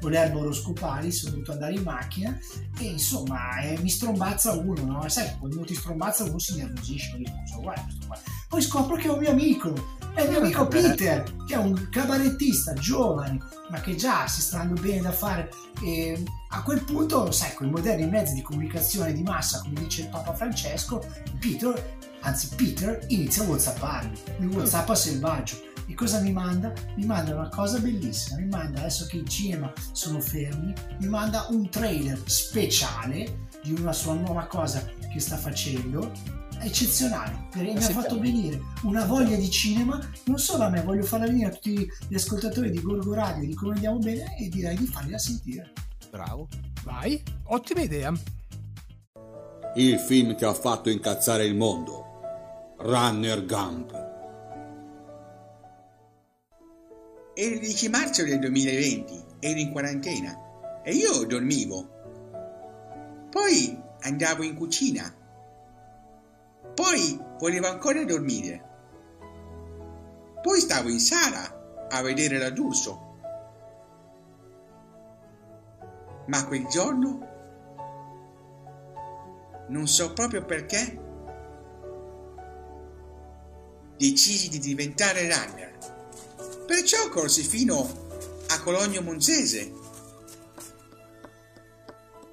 o 0.00 0.08
l'erba 0.08 0.38
oroscopali 0.38 1.12
sono 1.12 1.32
dovuto 1.32 1.52
andare 1.52 1.74
in 1.74 1.82
macchina 1.82 2.38
e 2.80 2.84
insomma 2.84 3.60
eh, 3.60 3.78
mi 3.80 3.90
strombazza 3.90 4.52
uno 4.52 4.84
no? 4.84 5.08
sai 5.08 5.36
quando 5.38 5.64
ti 5.64 5.74
strombazza 5.74 6.24
uno 6.24 6.38
si 6.38 6.56
nervosisce 6.56 7.16
io 7.16 7.30
dico, 7.44 7.60
guarda 7.60 7.82
questo 7.82 8.06
qua. 8.06 8.18
poi 8.48 8.62
scopro 8.62 8.96
che 8.96 9.06
è 9.06 9.10
un 9.10 9.18
mio 9.18 9.30
amico 9.30 10.03
è 10.14 10.22
il 10.22 10.30
mio 10.30 10.38
amico 10.38 10.66
Peter 10.68 11.22
che 11.44 11.54
è 11.54 11.56
un 11.56 11.88
cabarettista 11.90 12.72
giovane 12.74 13.38
ma 13.70 13.80
che 13.80 13.96
già 13.96 14.26
si 14.28 14.40
sta 14.40 14.60
andando 14.60 14.80
bene 14.80 15.00
da 15.00 15.10
fare. 15.10 15.50
E 15.82 16.22
a 16.50 16.62
quel 16.62 16.84
punto, 16.84 17.30
sai, 17.32 17.54
con 17.54 17.66
i 17.66 17.70
moderni 17.70 18.06
mezzi 18.06 18.34
di 18.34 18.42
comunicazione 18.42 19.12
di 19.12 19.22
massa, 19.22 19.60
come 19.60 19.74
dice 19.74 20.02
il 20.02 20.08
Papa 20.08 20.32
Francesco, 20.32 21.04
Peter, 21.40 21.98
anzi 22.20 22.54
Peter, 22.54 23.04
inizia 23.08 23.42
a 23.42 23.46
whatsapparmi, 23.46 24.18
il 24.40 24.46
whatsapp 24.46 24.88
a 24.88 24.94
selvaggio. 24.94 25.72
E 25.86 25.94
cosa 25.94 26.20
mi 26.20 26.32
manda? 26.32 26.72
Mi 26.96 27.04
manda 27.04 27.34
una 27.34 27.48
cosa 27.48 27.78
bellissima, 27.78 28.38
mi 28.38 28.46
manda, 28.46 28.80
adesso 28.80 29.06
che 29.06 29.18
i 29.18 29.28
cinema 29.28 29.72
sono 29.92 30.20
fermi, 30.20 30.72
mi 31.00 31.08
manda 31.08 31.46
un 31.50 31.68
trailer 31.68 32.20
speciale 32.24 33.48
di 33.62 33.72
una 33.72 33.92
sua 33.92 34.14
nuova 34.14 34.46
cosa 34.46 34.82
che 35.12 35.20
sta 35.20 35.36
facendo, 35.36 36.10
eccezionale, 36.64 37.46
perché 37.50 37.72
mi 37.72 37.84
ha 37.84 37.88
fatto 37.88 38.18
venire 38.18 38.60
una 38.82 39.04
voglia 39.04 39.36
di 39.36 39.50
cinema, 39.50 39.98
non 40.24 40.38
solo 40.38 40.64
a 40.64 40.68
me, 40.68 40.82
voglio 40.82 41.02
farla 41.02 41.26
venire 41.26 41.48
a 41.48 41.50
tutti 41.50 41.88
gli 42.08 42.14
ascoltatori 42.14 42.70
di 42.70 42.80
Gorgo 42.80 43.14
Radio, 43.14 43.46
di 43.46 43.54
come 43.54 43.74
andiamo 43.74 43.98
bene 43.98 44.36
e 44.38 44.48
direi 44.48 44.76
di 44.76 44.86
fargliela 44.86 45.18
sentire. 45.18 45.72
Bravo. 46.10 46.48
Vai, 46.82 47.22
ottima 47.44 47.82
idea. 47.82 48.12
Il 49.76 49.98
film 49.98 50.34
che 50.36 50.44
ha 50.44 50.54
fatto 50.54 50.90
incazzare 50.90 51.44
il 51.44 51.56
mondo. 51.56 52.02
Runner 52.78 53.44
Gump. 53.44 53.92
Era 57.34 57.54
il 57.54 57.60
10 57.60 57.88
marzo 57.88 58.22
del 58.22 58.38
2020, 58.38 59.24
ero 59.40 59.58
in 59.58 59.72
quarantena 59.72 60.38
e 60.84 60.92
io 60.92 61.24
dormivo. 61.24 61.88
Poi 63.30 63.76
andavo 64.00 64.44
in 64.44 64.54
cucina. 64.54 65.12
Poi 66.74 67.18
volevo 67.38 67.68
ancora 67.68 68.04
dormire. 68.04 68.72
Poi 70.42 70.60
stavo 70.60 70.88
in 70.88 71.00
sala 71.00 71.86
a 71.88 72.02
vedere 72.02 72.38
la 72.38 72.50
D'Urso. 72.50 73.12
Ma 76.26 76.46
quel 76.46 76.66
giorno, 76.66 77.28
non 79.68 79.86
so 79.86 80.12
proprio 80.12 80.44
perché, 80.44 81.00
decisi 83.96 84.48
di 84.48 84.58
diventare 84.58 85.28
runner. 85.28 85.78
Perciò 86.66 87.08
corsi 87.10 87.42
fino 87.42 88.06
a 88.48 88.60
Cologno 88.62 89.00
Monzese. 89.02 89.72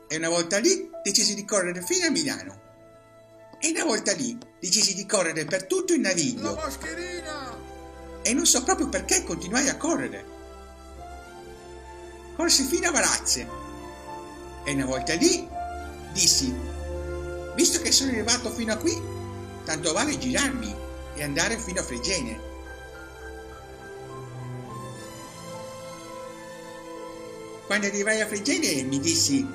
E 0.07 0.17
una 0.17 0.29
volta 0.29 0.57
lì 0.57 0.89
decisi 1.03 1.35
di 1.35 1.45
correre 1.45 1.81
fino 1.81 2.07
a 2.07 2.09
Milano. 2.09 2.61
E 3.64 3.70
una 3.70 3.84
volta 3.84 4.12
lì 4.14 4.36
decisi 4.59 4.95
di 4.95 5.05
correre 5.05 5.45
per 5.45 5.66
tutto 5.66 5.93
il 5.93 5.99
Naviglio. 5.99 6.55
La 6.55 6.64
mascherina! 6.64 7.59
E 8.24 8.34
non 8.34 8.47
so 8.47 8.64
proprio 8.64 8.89
perché 8.89 9.24
continuai 9.24 9.70
a 9.70 9.78
correre. 9.78 10.26
Corsi 12.36 12.64
fino 12.64 12.88
a 12.88 12.91
Varazze. 12.91 13.47
E 14.64 14.74
una 14.74 14.86
volta 14.86 15.14
lì 15.14 15.47
dissi, 16.12 16.51
visto 17.55 17.80
che 17.82 17.91
sono 17.91 18.09
arrivato 18.09 18.49
fino 18.49 18.74
a 18.74 18.78
qui, 18.78 18.99
tanto 19.64 19.93
vale 19.93 20.18
girarmi 20.18 20.76
e 21.14 21.24
andare 21.24 21.57
fino 21.59 21.82
a 21.82 21.84
Fregene. 21.84 22.49
Quando 27.68 27.86
arrivai 27.86 28.22
a 28.22 28.28
Fregene 28.28 28.84
mi 28.84 28.99
dissi, 28.99 29.47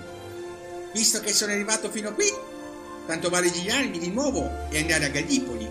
visto 0.93 1.21
che 1.21 1.33
sono 1.33 1.53
arrivato 1.53 1.91
fino 1.91 2.11
a 2.11 2.13
qui, 2.13 2.33
tanto 3.07 3.29
vale 3.31 3.51
girarmi 3.51 3.99
di 3.99 4.11
nuovo 4.11 4.69
e 4.71 4.81
andare 4.81 5.07
a 5.07 5.09
Gallipoli. 5.09 5.69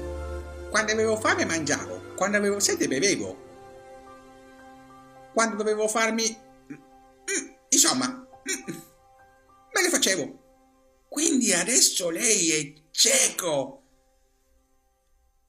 Quando 0.69 0.91
avevo 0.91 1.17
fame 1.17 1.45
mangiavo, 1.45 2.13
quando 2.15 2.37
avevo 2.37 2.59
sete 2.59 2.87
bevevo. 2.87 3.43
Quando 5.33 5.55
dovevo 5.57 5.87
farmi... 5.87 6.35
Mm, 6.71 7.53
Insomma, 7.69 8.07
mm, 8.07 8.73
me 9.73 9.81
le 9.81 9.89
facevo. 9.89 10.43
Quindi 11.09 11.53
adesso 11.53 12.09
lei 12.09 12.51
è 12.51 12.73
cieco. 12.91 13.81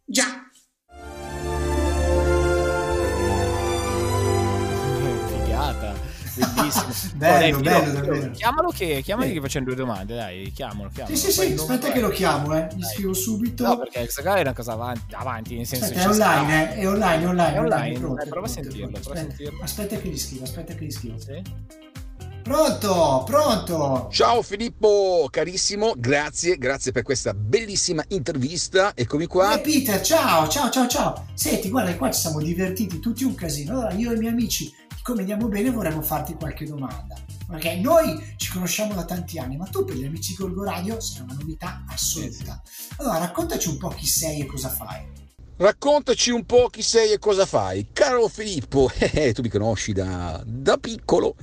Già, 0.04 0.45
Bellissimo. 6.36 7.14
Bello, 7.16 7.56
Oh, 7.56 7.60
dai, 7.60 7.80
bello, 7.80 7.92
davvero. 7.92 8.30
Chiamalo 8.32 8.68
che, 8.70 9.00
chiamalo 9.02 9.32
che 9.32 9.40
facciamo 9.40 9.64
due 9.66 9.74
domande, 9.74 10.14
dai, 10.14 10.52
chiamalo, 10.54 10.90
chiamalo. 10.92 11.16
Sì, 11.16 11.30
sì, 11.30 11.32
sì, 11.32 11.54
nome, 11.54 11.74
aspetta 11.74 11.92
che 11.92 12.00
lo 12.00 12.08
chiamo, 12.10 12.54
eh. 12.56 12.68
Gli 12.74 12.82
scrivo 12.82 13.14
subito. 13.14 13.64
No, 13.66 13.78
perché 13.78 14.00
Hexagon 14.00 14.36
è 14.36 14.40
una 14.40 14.52
cosa 14.52 14.72
avanti, 14.72 15.14
avanti 15.14 15.56
nel 15.56 15.66
senso 15.66 15.84
Aspetta, 15.86 16.02
è 16.02 16.08
online, 16.08 16.74
eh, 16.74 16.80
è 16.80 16.88
online, 16.88 17.22
è 17.24 17.28
online. 17.28 17.54
È 17.54 17.58
online, 17.60 17.98
pronto, 17.98 18.14
dai, 18.16 18.28
prova 18.28 18.46
a 18.46 18.50
sentirlo, 18.50 18.86
prova 18.90 18.96
a 18.98 19.12
Aspetta, 19.12 19.28
sentirlo. 19.36 19.62
aspetta 19.62 19.96
che 19.96 20.08
gli 20.08 20.18
scrivo, 20.18 20.44
aspetta 20.44 20.74
che 20.74 20.84
gli 20.84 20.90
scrivo. 20.90 21.16
Pronto, 22.42 23.24
pronto. 23.26 24.08
Ciao 24.12 24.40
Filippo, 24.40 25.26
carissimo, 25.30 25.94
grazie, 25.96 26.56
grazie 26.58 26.92
per 26.92 27.02
questa 27.02 27.34
bellissima 27.34 28.04
intervista. 28.08 28.92
Eccomi 28.94 29.26
qua. 29.26 29.56
Eh, 29.56 29.60
Peter, 29.60 30.00
ciao, 30.00 30.46
ciao, 30.46 30.70
ciao, 30.70 30.86
ciao. 30.86 31.26
Senti, 31.34 31.68
guarda, 31.70 31.96
qua 31.96 32.08
ci 32.12 32.20
siamo 32.20 32.40
divertiti 32.40 33.00
tutti 33.00 33.24
un 33.24 33.34
casino. 33.34 33.72
Allora, 33.72 33.92
io 33.94 34.12
e 34.12 34.14
i 34.14 34.18
miei 34.18 34.30
amici, 34.30 34.72
come 35.06 35.20
andiamo 35.20 35.46
bene, 35.46 35.70
vorremmo 35.70 36.02
farti 36.02 36.34
qualche 36.34 36.64
domanda. 36.64 37.14
Perché 37.48 37.76
noi 37.76 38.34
ci 38.36 38.50
conosciamo 38.50 38.92
da 38.92 39.04
tanti 39.04 39.38
anni, 39.38 39.56
ma 39.56 39.64
tu 39.66 39.84
per 39.84 39.94
gli 39.94 40.04
amici 40.04 40.34
Gorgo 40.34 40.64
Radio 40.64 41.00
sei 41.00 41.22
una 41.22 41.36
novità 41.38 41.84
assoluta. 41.88 42.60
Allora, 42.96 43.18
raccontaci 43.18 43.68
un 43.68 43.78
po' 43.78 43.90
chi 43.90 44.04
sei 44.04 44.40
e 44.40 44.46
cosa 44.46 44.68
fai. 44.68 45.06
Raccontaci 45.58 46.30
un 46.32 46.44
po' 46.44 46.66
chi 46.70 46.82
sei 46.82 47.12
e 47.12 47.20
cosa 47.20 47.46
fai. 47.46 47.86
Caro 47.92 48.26
Filippo, 48.26 48.90
eh, 48.98 49.32
tu 49.32 49.42
mi 49.42 49.48
conosci 49.48 49.92
da, 49.92 50.42
da 50.44 50.76
piccolo. 50.76 51.36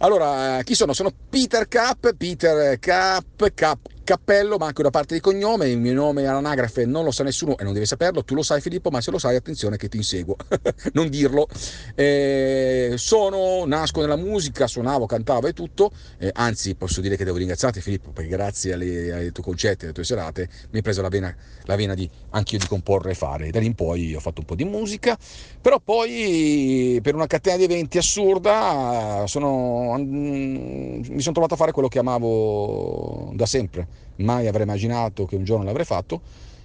Allora, 0.00 0.60
chi 0.62 0.74
sono? 0.74 0.92
Sono 0.92 1.10
Peter 1.30 1.66
Cap, 1.66 2.14
Peter 2.14 2.78
Cap, 2.78 3.50
Cap, 3.54 3.78
cappello, 4.08 4.56
ma 4.56 4.64
anche 4.64 4.80
una 4.80 4.88
parte 4.88 5.12
di 5.12 5.20
cognome. 5.20 5.68
Il 5.68 5.78
mio 5.78 5.92
nome 5.92 6.26
all'anagrafe 6.26 6.86
non 6.86 7.04
lo 7.04 7.10
sa 7.10 7.24
nessuno 7.24 7.58
e 7.58 7.64
non 7.64 7.74
deve 7.74 7.84
saperlo. 7.84 8.24
Tu 8.24 8.34
lo 8.34 8.42
sai, 8.42 8.62
Filippo, 8.62 8.88
ma 8.88 9.02
se 9.02 9.10
lo 9.10 9.18
sai, 9.18 9.36
attenzione 9.36 9.76
che 9.76 9.88
ti 9.88 9.98
inseguo. 9.98 10.34
non 10.94 11.10
dirlo. 11.10 11.46
Eh, 11.94 12.94
sono, 12.96 13.66
nasco 13.66 14.00
nella 14.00 14.16
musica, 14.16 14.66
suonavo, 14.66 15.04
cantavo 15.04 15.46
e 15.46 15.52
tutto. 15.52 15.90
Eh, 16.16 16.30
anzi, 16.32 16.74
posso 16.74 17.02
dire 17.02 17.18
che 17.18 17.24
devo 17.24 17.36
ringraziarti, 17.36 17.82
Filippo, 17.82 18.10
perché 18.10 18.30
grazie 18.30 18.72
alle- 18.72 19.12
ai 19.12 19.32
tuoi 19.32 19.44
concetti, 19.44 19.84
alle 19.84 19.92
tue 19.92 20.04
serate, 20.04 20.48
mi 20.70 20.78
hai 20.78 20.82
preso 20.82 21.02
la 21.02 21.08
vena, 21.08 21.34
la 21.64 21.76
vena 21.76 21.92
di 21.92 22.08
anch'io 22.30 22.58
di 22.58 22.66
comporre 22.66 23.10
e 23.10 23.14
fare. 23.14 23.50
Da 23.50 23.60
lì 23.60 23.66
in 23.66 23.74
poi 23.74 24.14
ho 24.14 24.20
fatto 24.20 24.40
un 24.40 24.46
po' 24.46 24.54
di 24.54 24.64
musica, 24.64 25.18
però 25.60 25.80
poi 25.80 26.98
per 27.02 27.14
una 27.14 27.26
catena 27.26 27.58
di 27.58 27.64
eventi 27.64 27.98
assurda 27.98 29.24
sono, 29.26 29.96
mi 29.98 31.20
sono 31.20 31.32
trovato 31.32 31.52
a 31.54 31.56
fare 31.58 31.72
quello 31.72 31.88
che 31.88 31.98
amavo 31.98 33.32
da 33.34 33.44
sempre. 33.44 33.97
Mai 34.16 34.46
avrei 34.46 34.64
immaginato 34.64 35.26
che 35.26 35.36
un 35.36 35.44
giorno 35.44 35.64
l'avrei 35.64 35.84
fatto. 35.84 36.20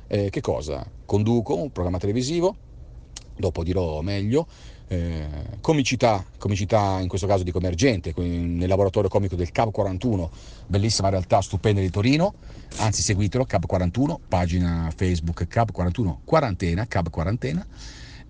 Eh, 0.08 0.30
che 0.30 0.42
cosa? 0.42 0.86
Conduco 1.06 1.56
un 1.56 1.72
programma 1.72 1.98
televisivo, 1.98 2.56
dopo 3.36 3.64
dirò 3.64 4.02
meglio. 4.02 4.48
eh, 4.94 5.28
comicità, 5.62 6.24
comicità 6.38 7.00
in 7.00 7.08
questo 7.08 7.26
caso 7.26 7.44
dico 7.44 7.58
emergente, 7.58 8.14
nel 8.18 8.68
laboratorio 8.68 9.10
comico 9.10 9.36
del 9.36 9.52
Cab 9.52 9.72
41, 9.72 10.30
bellissima 10.68 11.10
realtà 11.10 11.42
stupenda 11.42 11.82
di 11.82 11.90
Torino, 11.90 12.34
anzi 12.78 13.02
seguitelo, 13.02 13.46
Cab 13.46 13.66
41, 13.66 14.20
pagina 14.28 14.92
Facebook 14.96 15.48
Cab 15.48 15.72
41 15.72 16.22
Quarantena, 16.24 16.86
Cab 16.88 17.10
Quarantena. 17.10 17.66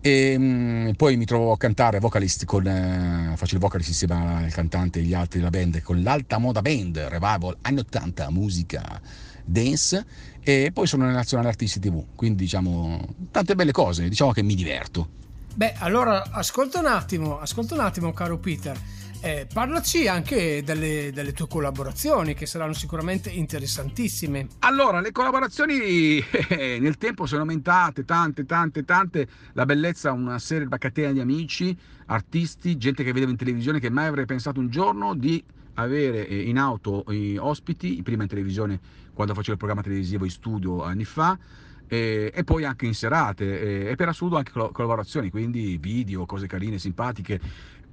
E 0.06 0.36
mm, 0.38 0.90
poi 0.98 1.16
mi 1.16 1.24
trovo 1.24 1.54
a 1.54 1.58
cantare 1.58 2.00
vocalist 2.00 2.44
con, 2.44 2.68
eh, 2.68 3.38
faccio 3.38 3.54
il 3.56 3.62
vocalist 3.62 3.88
insieme 3.88 4.44
al 4.44 4.52
cantante 4.52 5.00
e 5.00 5.04
gli 5.04 5.14
altri 5.14 5.40
della 5.40 5.50
band 5.50 5.82
con 5.82 6.04
l'Alta 6.04 6.40
Moda 6.40 6.62
Band, 6.62 6.98
Revival 6.98 7.56
anni 7.62 7.80
80, 7.80 8.30
musica 8.30 9.00
dance 9.46 10.06
e 10.42 10.72
poi 10.74 10.88
sono 10.88 11.06
nel 11.06 11.14
Nazionale 11.14 11.48
Artisti 11.48 11.80
TV, 11.80 12.04
quindi 12.16 12.44
diciamo 12.44 13.16
tante 13.32 13.56
belle 13.56 13.72
cose, 13.72 14.10
diciamo 14.10 14.34
che 14.34 14.42
mi 14.42 14.56
diverto. 14.56 15.08
Beh, 15.56 15.76
allora 15.78 16.32
ascolta 16.32 16.80
un 16.80 16.88
attimo, 16.88 17.40
ascolta 17.40 17.76
un 17.76 17.80
attimo, 17.80 18.12
caro 18.12 18.38
Peter. 18.40 18.78
Eh, 19.26 19.48
parlaci 19.54 20.06
anche 20.10 20.64
delle, 20.66 21.12
delle 21.14 21.32
tue 21.32 21.48
collaborazioni 21.48 22.34
che 22.34 22.46
saranno 22.46 22.74
sicuramente 22.74 23.30
interessantissime. 23.30 24.48
Allora, 24.60 25.00
le 25.00 25.14
collaborazioni 25.14 26.20
eh, 26.50 26.78
nel 26.82 26.98
tempo 26.98 27.26
sono 27.26 27.44
aumentate, 27.44 28.04
tante, 28.04 28.46
tante, 28.46 28.84
tante. 28.84 29.26
La 29.54 29.64
bellezza, 29.64 30.12
una 30.12 30.40
serie, 30.40 30.68
una 30.68 30.78
catena 30.78 31.14
di 31.14 31.22
amici, 31.22 31.74
artisti, 32.08 32.76
gente 32.76 33.06
che 33.06 33.14
vedevo 33.14 33.32
in 33.32 33.38
televisione 33.38 33.80
che 33.80 33.90
mai 33.90 34.08
avrei 34.08 34.26
pensato 34.26 34.60
un 34.60 34.70
giorno 34.70 35.14
di 35.14 35.42
avere 35.76 36.28
eh, 36.28 36.42
in 36.42 36.58
auto 36.58 37.06
eh, 37.06 37.38
ospiti, 37.40 38.02
prima 38.04 38.24
in 38.24 38.30
televisione 38.30 38.78
quando 39.14 39.34
facevo 39.34 39.54
il 39.54 39.58
programma 39.58 39.84
televisivo 39.84 40.26
in 40.26 40.32
studio 40.32 40.84
anni 40.84 41.06
fa, 41.06 41.40
e, 41.88 42.32
e 42.34 42.44
poi 42.44 42.66
anche 42.66 42.88
in 42.88 42.94
serate 42.94 43.86
e, 43.86 43.92
e 43.92 43.96
per 43.96 44.10
assurdo 44.10 44.38
anche 44.38 44.52
collaborazioni, 44.52 45.30
quindi 45.30 45.78
video, 45.78 46.26
cose 46.26 46.48
carine, 46.48 46.78
simpatiche. 46.78 47.40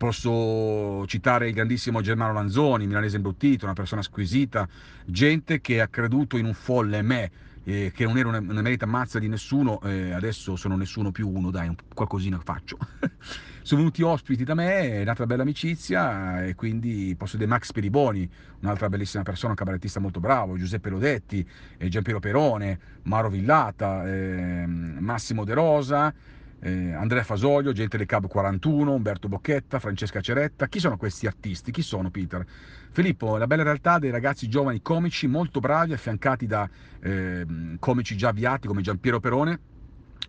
Posso 0.00 1.04
citare 1.06 1.48
il 1.48 1.52
grandissimo 1.52 2.00
Germano 2.00 2.32
Lanzoni, 2.32 2.86
milanese 2.86 3.16
imbruttito, 3.16 3.66
una 3.66 3.74
persona 3.74 4.00
squisita, 4.00 4.66
gente 5.04 5.60
che 5.60 5.82
ha 5.82 5.88
creduto 5.88 6.38
in 6.38 6.46
un 6.46 6.54
folle 6.54 7.02
me, 7.02 7.30
eh, 7.64 7.92
che 7.94 8.06
non 8.06 8.16
era 8.16 8.28
una, 8.28 8.38
una 8.38 8.62
merita 8.62 8.86
mazza 8.86 9.18
di 9.18 9.28
nessuno, 9.28 9.78
eh, 9.82 10.12
adesso 10.12 10.56
sono 10.56 10.74
nessuno 10.74 11.10
più 11.10 11.28
uno, 11.28 11.50
dai, 11.50 11.68
un- 11.68 11.74
qualcosina 11.92 12.40
faccio. 12.42 12.78
sono 13.60 13.80
venuti 13.80 14.00
ospiti 14.00 14.42
da 14.42 14.54
me, 14.54 15.02
è 15.02 15.04
nata 15.04 15.26
bella 15.26 15.42
amicizia 15.42 16.46
e 16.46 16.54
quindi 16.54 17.14
posso 17.14 17.36
dire 17.36 17.50
Max 17.50 17.70
Periboni, 17.70 18.26
un'altra 18.60 18.88
bellissima 18.88 19.22
persona, 19.22 19.50
un 19.50 19.58
cabarettista 19.58 20.00
molto 20.00 20.18
bravo, 20.18 20.56
Giuseppe 20.56 20.88
Lodetti, 20.88 21.46
eh, 21.76 21.88
Giampiero 21.88 22.20
Perone, 22.20 22.78
Maro 23.02 23.28
Villata, 23.28 24.10
ehm, 24.10 24.96
Massimo 24.98 25.44
De 25.44 25.52
Rosa, 25.52 26.14
eh, 26.60 26.92
Andrea 26.92 27.24
Fasolio, 27.24 27.72
gente 27.72 27.96
del 27.96 28.06
Cab 28.06 28.26
41, 28.26 28.92
Umberto 28.92 29.28
Bocchetta, 29.28 29.78
Francesca 29.78 30.20
Ceretta. 30.20 30.66
Chi 30.68 30.78
sono 30.78 30.96
questi 30.96 31.26
artisti? 31.26 31.70
Chi 31.70 31.82
sono 31.82 32.10
Peter? 32.10 32.44
Filippo, 32.90 33.36
la 33.36 33.46
bella 33.46 33.62
realtà 33.62 33.98
dei 33.98 34.10
ragazzi 34.10 34.48
giovani 34.48 34.82
comici 34.82 35.26
molto 35.26 35.60
bravi, 35.60 35.92
affiancati 35.92 36.46
da 36.46 36.68
eh, 37.00 37.46
comici 37.78 38.16
già 38.16 38.28
avviati 38.28 38.66
come 38.66 38.82
Giampiero 38.82 39.20
Perone, 39.20 39.58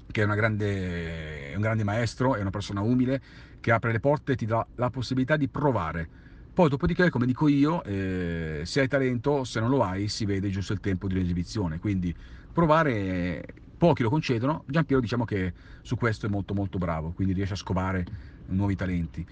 che 0.09 0.23
è, 0.23 0.25
grande, 0.25 1.51
un 1.55 1.61
grande 1.61 1.83
maestro, 1.83 2.35
è 2.35 2.41
una 2.41 2.49
persona 2.49 2.81
umile, 2.81 3.21
che 3.59 3.71
apre 3.71 3.91
le 3.91 3.99
porte 3.99 4.33
e 4.33 4.35
ti 4.35 4.45
dà 4.45 4.65
la 4.75 4.89
possibilità 4.89 5.35
di 5.37 5.47
provare. 5.47 6.07
Poi 6.53 6.67
dopodiché, 6.69 7.09
come 7.09 7.25
dico 7.25 7.47
io, 7.47 7.83
eh, 7.83 8.61
se 8.65 8.81
hai 8.81 8.87
talento, 8.87 9.43
se 9.45 9.59
non 9.59 9.69
lo 9.69 9.83
hai, 9.83 10.07
si 10.09 10.25
vede 10.25 10.49
giusto 10.49 10.73
il 10.73 10.81
tempo 10.81 11.07
di 11.07 11.15
un'esibizione. 11.15 11.79
Quindi 11.79 12.13
provare, 12.51 13.43
pochi 13.81 14.03
lo 14.03 14.11
concedono, 14.11 14.63
Giampiero 14.67 15.01
diciamo 15.01 15.25
che 15.25 15.53
su 15.81 15.95
questo 15.95 16.27
è 16.27 16.29
molto 16.29 16.53
molto 16.53 16.77
bravo, 16.77 17.13
quindi 17.13 17.33
riesce 17.33 17.53
a 17.53 17.57
scovare 17.57 18.05
nuovi 18.49 18.75
talenti. 18.75 19.25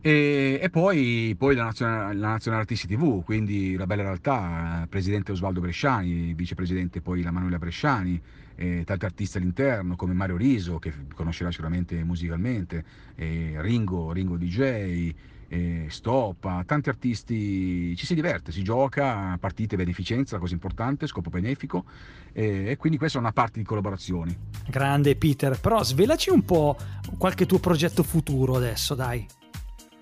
E, 0.00 0.58
e 0.60 0.70
poi, 0.70 1.36
poi 1.38 1.54
la, 1.54 1.62
nazionale, 1.62 2.14
la 2.16 2.30
Nazionale 2.30 2.62
Artisti 2.62 2.88
TV, 2.88 3.22
quindi 3.22 3.76
la 3.76 3.86
bella 3.86 4.02
realtà, 4.02 4.88
presidente 4.88 5.30
Osvaldo 5.30 5.60
Bresciani, 5.60 6.34
vicepresidente 6.34 7.00
poi 7.00 7.22
la 7.22 7.30
Manuela 7.30 7.58
Bresciani, 7.58 8.20
eh, 8.56 8.82
tanti 8.84 9.04
artisti 9.04 9.36
all'interno 9.36 9.94
come 9.94 10.14
Mario 10.14 10.36
Riso, 10.36 10.80
che 10.80 10.92
conoscerà 11.14 11.52
sicuramente 11.52 12.02
musicalmente, 12.02 12.84
eh, 13.14 13.54
Ringo, 13.58 14.10
Ringo 14.10 14.36
DJ, 14.36 15.14
eh, 15.50 15.86
Stop, 15.88 16.64
tanti 16.64 16.88
artisti, 16.88 17.94
ci 17.96 18.06
si 18.06 18.14
diverte, 18.14 18.52
si 18.52 18.62
gioca, 18.62 19.36
partite 19.38 19.76
beneficenza, 19.76 20.38
cosa 20.38 20.54
importante, 20.54 21.06
scopo 21.06 21.28
benefico 21.28 21.84
e 22.32 22.76
quindi 22.78 22.96
questa 22.96 23.18
è 23.18 23.20
una 23.20 23.32
parte 23.32 23.58
di 23.58 23.64
collaborazioni. 23.64 24.36
Grande 24.68 25.16
Peter, 25.16 25.58
però 25.58 25.82
svelaci 25.82 26.30
un 26.30 26.44
po' 26.44 26.76
qualche 27.18 27.44
tuo 27.44 27.58
progetto 27.58 28.04
futuro 28.04 28.54
adesso, 28.54 28.94
dai. 28.94 29.26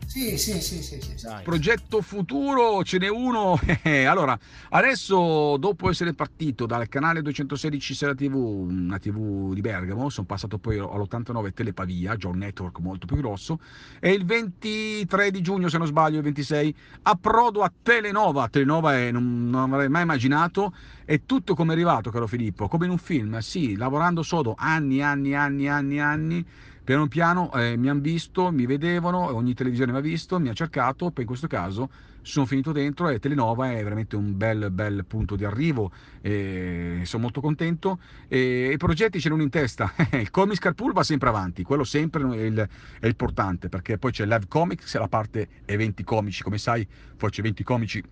Sì, 0.09 0.39
sì, 0.39 0.59
sì, 0.63 0.83
sì, 0.83 0.99
sì. 1.03 1.27
Progetto 1.45 2.01
futuro, 2.01 2.83
ce 2.83 2.97
n'è 2.97 3.09
uno. 3.09 3.61
allora, 4.09 4.39
adesso 4.71 5.59
dopo 5.59 5.91
essere 5.91 6.15
partito 6.15 6.65
dal 6.65 6.89
canale 6.89 7.21
216 7.21 7.95
Sera 7.95 8.15
TV, 8.15 8.35
una 8.35 8.99
TV 8.99 9.53
di 9.53 9.61
Bergamo, 9.61 10.09
sono 10.09 10.27
passato 10.27 10.57
poi 10.57 10.79
all'89 10.79 11.53
Telepavia, 11.53 12.17
già 12.17 12.29
un 12.29 12.39
network 12.39 12.79
molto 12.79 13.05
più 13.05 13.17
grosso, 13.17 13.61
e 14.01 14.13
il 14.13 14.25
23 14.25 15.31
di 15.31 15.43
giugno, 15.43 15.69
se 15.69 15.77
non 15.77 15.87
sbaglio, 15.87 16.17
il 16.17 16.25
26, 16.25 16.75
approdo 17.03 17.61
a 17.61 17.71
Telenova. 17.83 18.49
Telenova 18.49 18.97
è, 18.97 19.11
non, 19.11 19.51
non 19.51 19.75
avrei 19.75 19.91
mai 19.91 20.03
immaginato, 20.03 20.73
è 21.05 21.21
tutto 21.27 21.55
come 21.55 21.73
è 21.73 21.75
arrivato, 21.75 22.11
caro 22.11 22.27
Filippo, 22.27 22.67
come 22.67 22.87
in 22.87 22.93
un 22.93 22.99
film, 22.99 23.37
sì, 23.41 23.77
lavorando 23.77 24.23
sodo 24.23 24.55
anni, 24.57 25.03
anni, 25.03 25.35
anni, 25.35 25.69
anni, 25.69 26.01
anni 26.01 26.47
piano 26.89 27.07
piano 27.07 27.53
eh, 27.53 27.77
mi 27.77 27.91
hanno 27.91 28.01
visto, 28.01 28.51
mi 28.51 28.65
vedevano, 28.65 29.35
ogni 29.35 29.53
televisione 29.53 29.93
mi 29.93 29.99
ha 29.99 30.01
visto, 30.01 30.41
mi 30.41 30.49
ha 30.49 30.55
cercato, 30.55 31.11
poi 31.11 31.25
in 31.25 31.27
questo 31.27 31.47
caso 31.47 31.91
sono 32.23 32.47
finito 32.47 32.73
dentro 32.73 33.11
e 33.11 33.19
Telenova 33.19 33.73
è 33.73 33.83
veramente 33.83 34.17
un 34.17 34.35
bel, 34.35 34.71
bel 34.71 35.05
punto 35.05 35.37
di 35.37 35.45
arrivo, 35.45 35.93
e 36.23 37.03
sono 37.05 37.25
molto 37.25 37.43
contento. 37.43 37.99
E 38.27 38.71
i 38.73 38.79
progetti 38.79 39.21
ce 39.21 39.29
l'ho 39.29 39.39
in 39.39 39.51
testa, 39.51 39.93
il 40.13 40.31
Comics 40.31 40.61
Carpool 40.61 40.95
va 40.95 41.03
sempre 41.03 41.29
avanti, 41.29 41.63
quello 41.63 41.85
sempre 41.85 42.23
è, 42.23 42.45
il, 42.45 42.69
è 43.01 43.07
importante 43.07 43.69
perché 43.69 43.99
poi 43.99 44.11
c'è 44.11 44.25
Live 44.25 44.47
Comics, 44.49 44.97
la 44.97 45.09
parte 45.09 45.47
eventi 45.67 46.03
comici, 46.05 46.43
come 46.43 46.57
sai, 46.57 46.89
c'è 47.19 47.41
eventi 47.41 47.65
comici 47.65 48.03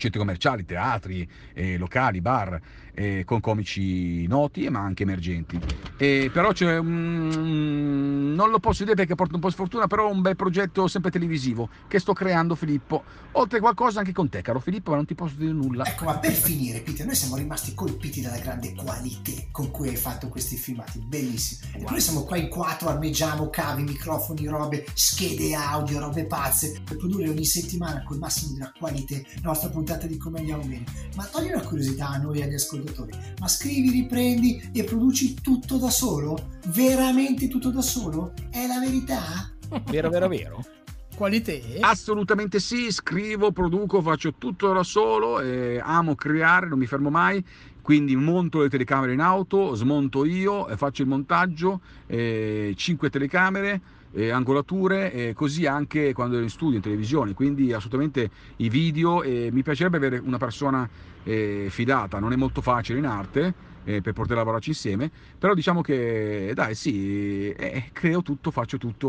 centri 0.00 0.18
commerciali, 0.18 0.64
teatri, 0.64 1.28
eh, 1.54 1.76
locali, 1.76 2.20
bar, 2.20 2.60
eh, 2.94 3.22
con 3.24 3.40
comici 3.40 4.26
noti 4.26 4.68
ma 4.68 4.80
anche 4.80 5.04
emergenti. 5.04 5.60
E 5.96 6.30
però 6.32 6.52
c'è 6.52 6.78
un... 6.78 8.34
non 8.34 8.50
lo 8.50 8.58
posso 8.58 8.82
dire 8.82 8.96
perché 8.96 9.14
porta 9.14 9.34
un 9.34 9.40
po' 9.40 9.50
sfortuna, 9.50 9.86
però 9.86 10.10
un 10.10 10.22
bel 10.22 10.36
progetto 10.36 10.88
sempre 10.88 11.10
televisivo 11.10 11.68
che 11.86 11.98
sto 11.98 12.12
creando 12.12 12.54
Filippo, 12.54 13.04
oltre 13.32 13.58
a 13.58 13.60
qualcosa 13.60 14.00
anche 14.00 14.12
con 14.12 14.28
te 14.28 14.42
caro 14.42 14.58
Filippo, 14.58 14.90
ma 14.90 14.96
non 14.96 15.06
ti 15.06 15.14
posso 15.14 15.34
dire 15.36 15.52
nulla. 15.52 15.84
Ecco, 15.84 16.04
ma 16.04 16.18
per 16.18 16.32
finire 16.32 16.80
Peter, 16.80 17.06
noi 17.06 17.14
siamo 17.14 17.36
rimasti 17.36 17.74
colpiti 17.74 18.20
dalla 18.20 18.38
grande 18.38 18.74
qualità 18.74 19.32
con 19.50 19.70
cui 19.70 19.88
hai 19.88 19.96
fatto 19.96 20.28
questi 20.28 20.56
filmati, 20.56 20.98
bellissimi. 20.98 21.72
Wow. 21.74 21.88
E 21.88 21.90
noi 21.90 22.00
siamo 22.00 22.24
qua 22.24 22.36
in 22.36 22.48
quattro, 22.48 22.88
armeggiamo 22.88 23.50
cavi, 23.50 23.82
microfoni, 23.82 24.46
robe, 24.46 24.86
schede 24.94 25.54
audio, 25.54 25.98
robe 26.00 26.24
pazze, 26.24 26.80
per 26.84 26.96
produrre 26.96 27.28
ogni 27.28 27.44
settimana 27.44 28.02
col 28.02 28.18
massimo 28.18 28.52
della 28.54 28.72
qualità 28.76 29.16
la 29.16 29.40
nostra 29.42 29.68
puntata 29.68 29.89
di 29.96 30.16
Come 30.16 30.38
andiamo 30.38 30.62
bene. 30.64 30.84
Ma 31.16 31.24
togli 31.24 31.50
una 31.50 31.62
curiosità 31.62 32.08
a 32.08 32.18
noi 32.18 32.42
agli 32.42 32.54
ascoltatori, 32.54 33.12
ma 33.38 33.48
scrivi, 33.48 33.90
riprendi 33.90 34.70
e 34.72 34.84
produci 34.84 35.34
tutto 35.34 35.76
da 35.76 35.90
solo? 35.90 36.48
Veramente 36.68 37.48
tutto 37.48 37.70
da 37.70 37.82
solo? 37.82 38.32
È 38.50 38.66
la 38.66 38.78
verità? 38.78 39.50
Vero, 39.90 40.10
vero, 40.10 40.28
vero. 40.28 40.64
Qualità? 41.14 41.52
Assolutamente 41.80 42.60
sì, 42.60 42.90
scrivo, 42.90 43.52
produco, 43.52 44.00
faccio 44.00 44.32
tutto 44.34 44.72
da 44.72 44.82
solo, 44.82 45.40
eh, 45.40 45.78
amo 45.82 46.14
creare, 46.14 46.66
non 46.66 46.78
mi 46.78 46.86
fermo 46.86 47.10
mai, 47.10 47.44
quindi 47.82 48.16
monto 48.16 48.62
le 48.62 48.70
telecamere 48.70 49.12
in 49.12 49.20
auto, 49.20 49.74
smonto 49.74 50.24
io, 50.24 50.66
faccio 50.76 51.02
il 51.02 51.08
montaggio, 51.08 51.80
eh, 52.06 52.72
5 52.74 53.10
telecamere, 53.10 53.80
eh, 54.12 54.30
angolature, 54.30 55.12
eh, 55.12 55.32
così 55.32 55.66
anche 55.66 56.12
quando 56.12 56.34
ero 56.36 56.44
in 56.44 56.50
studio, 56.50 56.76
in 56.76 56.82
televisione, 56.82 57.34
quindi 57.34 57.72
assolutamente 57.72 58.30
i 58.56 58.68
video, 58.68 59.22
eh, 59.22 59.50
mi 59.52 59.62
piacerebbe 59.62 59.96
avere 59.96 60.18
una 60.18 60.38
persona 60.38 60.88
eh, 61.22 61.68
fidata, 61.70 62.18
non 62.18 62.32
è 62.32 62.36
molto 62.36 62.60
facile 62.60 62.98
in 62.98 63.06
arte, 63.06 63.54
eh, 63.82 64.00
per 64.00 64.12
poter 64.12 64.36
lavorarci 64.36 64.70
insieme, 64.70 65.10
però 65.38 65.54
diciamo 65.54 65.80
che 65.80 66.52
dai 66.54 66.74
sì, 66.74 67.50
eh, 67.50 67.88
creo 67.92 68.22
tutto, 68.22 68.50
faccio 68.50 68.76
tutto 68.76 69.08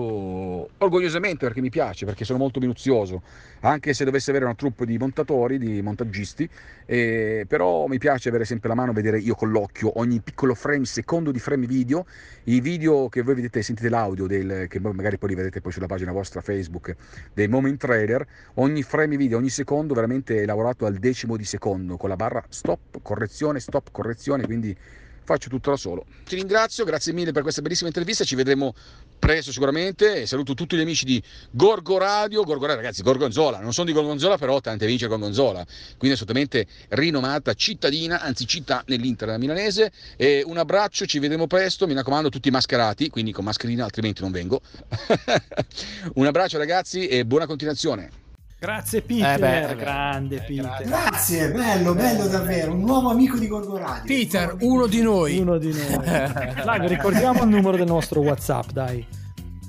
orgogliosamente 0.77 1.45
perché 1.45 1.61
mi 1.61 1.69
piace, 1.69 2.05
perché 2.05 2.25
sono 2.25 2.39
molto 2.39 2.59
minuzioso, 2.59 3.21
anche 3.61 3.93
se 3.93 4.05
dovessi 4.05 4.29
avere 4.29 4.45
una 4.45 4.55
troupe 4.55 4.85
di 4.85 4.97
montatori, 4.97 5.57
di 5.57 5.81
montaggisti, 5.81 6.49
eh, 6.85 7.45
però 7.47 7.87
mi 7.87 7.97
piace 7.97 8.29
avere 8.29 8.45
sempre 8.45 8.69
la 8.69 8.75
mano, 8.75 8.93
vedere 8.93 9.19
io 9.19 9.35
con 9.35 9.51
l'occhio 9.51 9.99
ogni 9.99 10.19
piccolo 10.21 10.53
frame, 10.53 10.85
secondo 10.85 11.31
di 11.31 11.39
frame 11.39 11.65
video, 11.67 12.05
i 12.45 12.59
video 12.59 13.09
che 13.09 13.21
voi 13.21 13.35
vedete, 13.35 13.61
sentite 13.61 13.89
l'audio, 13.89 14.27
del, 14.27 14.67
che 14.67 14.79
magari 14.79 15.17
poi 15.17 15.29
li 15.29 15.35
vedete 15.35 15.61
poi 15.61 15.71
sulla 15.71 15.87
pagina 15.87 16.11
vostra 16.11 16.41
Facebook, 16.41 16.95
dei 17.33 17.47
moment 17.47 17.79
trailer, 17.79 18.25
ogni 18.55 18.83
frame 18.83 19.17
video, 19.17 19.37
ogni 19.37 19.49
secondo 19.49 19.93
veramente 19.93 20.41
è 20.41 20.45
lavorato 20.45 20.85
al 20.85 20.95
decimo 20.95 21.37
di 21.37 21.45
secondo, 21.45 21.97
con 21.97 22.09
la 22.09 22.15
barra 22.15 22.43
stop, 22.49 22.99
correzione, 23.01 23.59
stop, 23.59 23.89
correzione, 23.91 24.45
quindi 24.45 24.75
faccio 25.23 25.49
tutto 25.49 25.69
da 25.69 25.77
solo. 25.77 26.05
Ti 26.25 26.35
ringrazio, 26.35 26.83
grazie 26.85 27.13
mille 27.13 27.31
per 27.31 27.41
questa 27.41 27.61
bellissima 27.61 27.87
intervista, 27.87 28.23
ci 28.23 28.35
vedremo 28.35 28.73
presto 29.19 29.51
sicuramente. 29.51 30.25
Saluto 30.25 30.53
tutti 30.53 30.75
gli 30.75 30.81
amici 30.81 31.05
di 31.05 31.21
Gorgo 31.51 31.97
Radio, 31.97 32.43
Gorgo 32.43 32.65
Radio 32.65 32.81
ragazzi, 32.81 33.03
Gorgonzola, 33.03 33.59
non 33.59 33.73
sono 33.73 33.87
di 33.87 33.93
Gorgonzola 33.93 34.37
però 34.37 34.59
tante 34.59 34.85
vince 34.85 35.07
Gorgonzola, 35.07 35.65
quindi 35.97 36.15
assolutamente 36.15 36.65
rinomata 36.89 37.53
cittadina, 37.53 38.21
anzi 38.21 38.47
città 38.47 38.83
nell'Inter 38.87 39.37
milanese. 39.37 39.91
E 40.17 40.43
un 40.45 40.57
abbraccio, 40.57 41.05
ci 41.05 41.19
vedremo 41.19 41.47
presto, 41.47 41.87
mi 41.87 41.93
raccomando 41.93 42.29
tutti 42.29 42.49
mascherati, 42.49 43.09
quindi 43.09 43.31
con 43.31 43.43
mascherina 43.43 43.83
altrimenti 43.83 44.21
non 44.21 44.31
vengo. 44.31 44.61
un 46.15 46.25
abbraccio 46.25 46.57
ragazzi 46.57 47.07
e 47.07 47.25
buona 47.25 47.45
continuazione. 47.45 48.20
Grazie 48.61 49.01
Peter, 49.01 49.43
eh 49.43 49.65
beh, 49.69 49.75
grande 49.75 50.35
eh, 50.35 50.41
Peter. 50.41 50.83
Grazie, 50.85 51.49
bello, 51.49 51.95
bello 51.95 52.27
davvero, 52.27 52.73
un 52.73 52.81
nuovo 52.81 53.09
amico 53.09 53.39
di 53.39 53.47
Gorgo 53.47 53.75
Radio. 53.75 54.03
Peter, 54.05 54.55
uno 54.59 54.85
di 54.85 55.01
noi. 55.01 55.39
Uno 55.39 55.57
di 55.57 55.73
noi. 55.73 56.05
Flavio, 56.61 56.87
ricordiamo 56.87 57.41
il 57.41 57.49
numero 57.49 57.75
del 57.75 57.87
nostro 57.87 58.19
WhatsApp, 58.21 58.69
dai. 58.69 59.03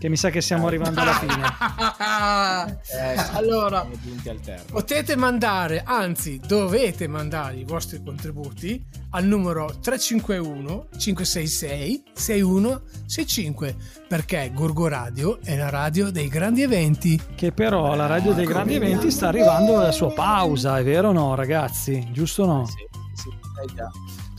Che 0.03 0.09
mi 0.09 0.17
sa 0.17 0.31
che 0.31 0.41
stiamo 0.41 0.67
arrivando 0.67 1.01
alla 1.01 1.13
fine. 1.13 1.47
eh, 2.91 3.15
allora, 3.35 3.87
potete 4.69 5.15
mandare, 5.15 5.85
anzi, 5.87 6.41
dovete 6.45 7.07
mandare 7.07 7.59
i 7.59 7.65
vostri 7.65 8.03
contributi 8.03 8.85
al 9.11 9.25
numero 9.25 9.67
351 9.81 10.89
566 10.99 12.03
6165 12.15 13.77
perché 14.09 14.51
Gorgo 14.53 14.89
Radio 14.89 15.39
è 15.41 15.57
la 15.57 15.71
radio 15.71 16.11
dei 16.11 16.27
grandi 16.27 16.63
eventi. 16.63 17.23
Che 17.37 17.53
però 17.53 17.95
la 17.95 18.07
radio 18.07 18.33
dei 18.33 18.47
grandi 18.47 18.75
eventi 18.75 19.09
sta 19.09 19.29
arrivando 19.29 19.79
alla 19.79 19.93
sua 19.93 20.13
pausa, 20.13 20.81
è 20.81 20.83
vero 20.83 21.11
o 21.11 21.13
no, 21.13 21.37
ragazzi? 21.37 22.09
Giusto 22.11 22.43
o 22.43 22.47
no? 22.47 22.67
Sì, 22.67 22.85
sì, 23.15 23.73
già 23.73 23.89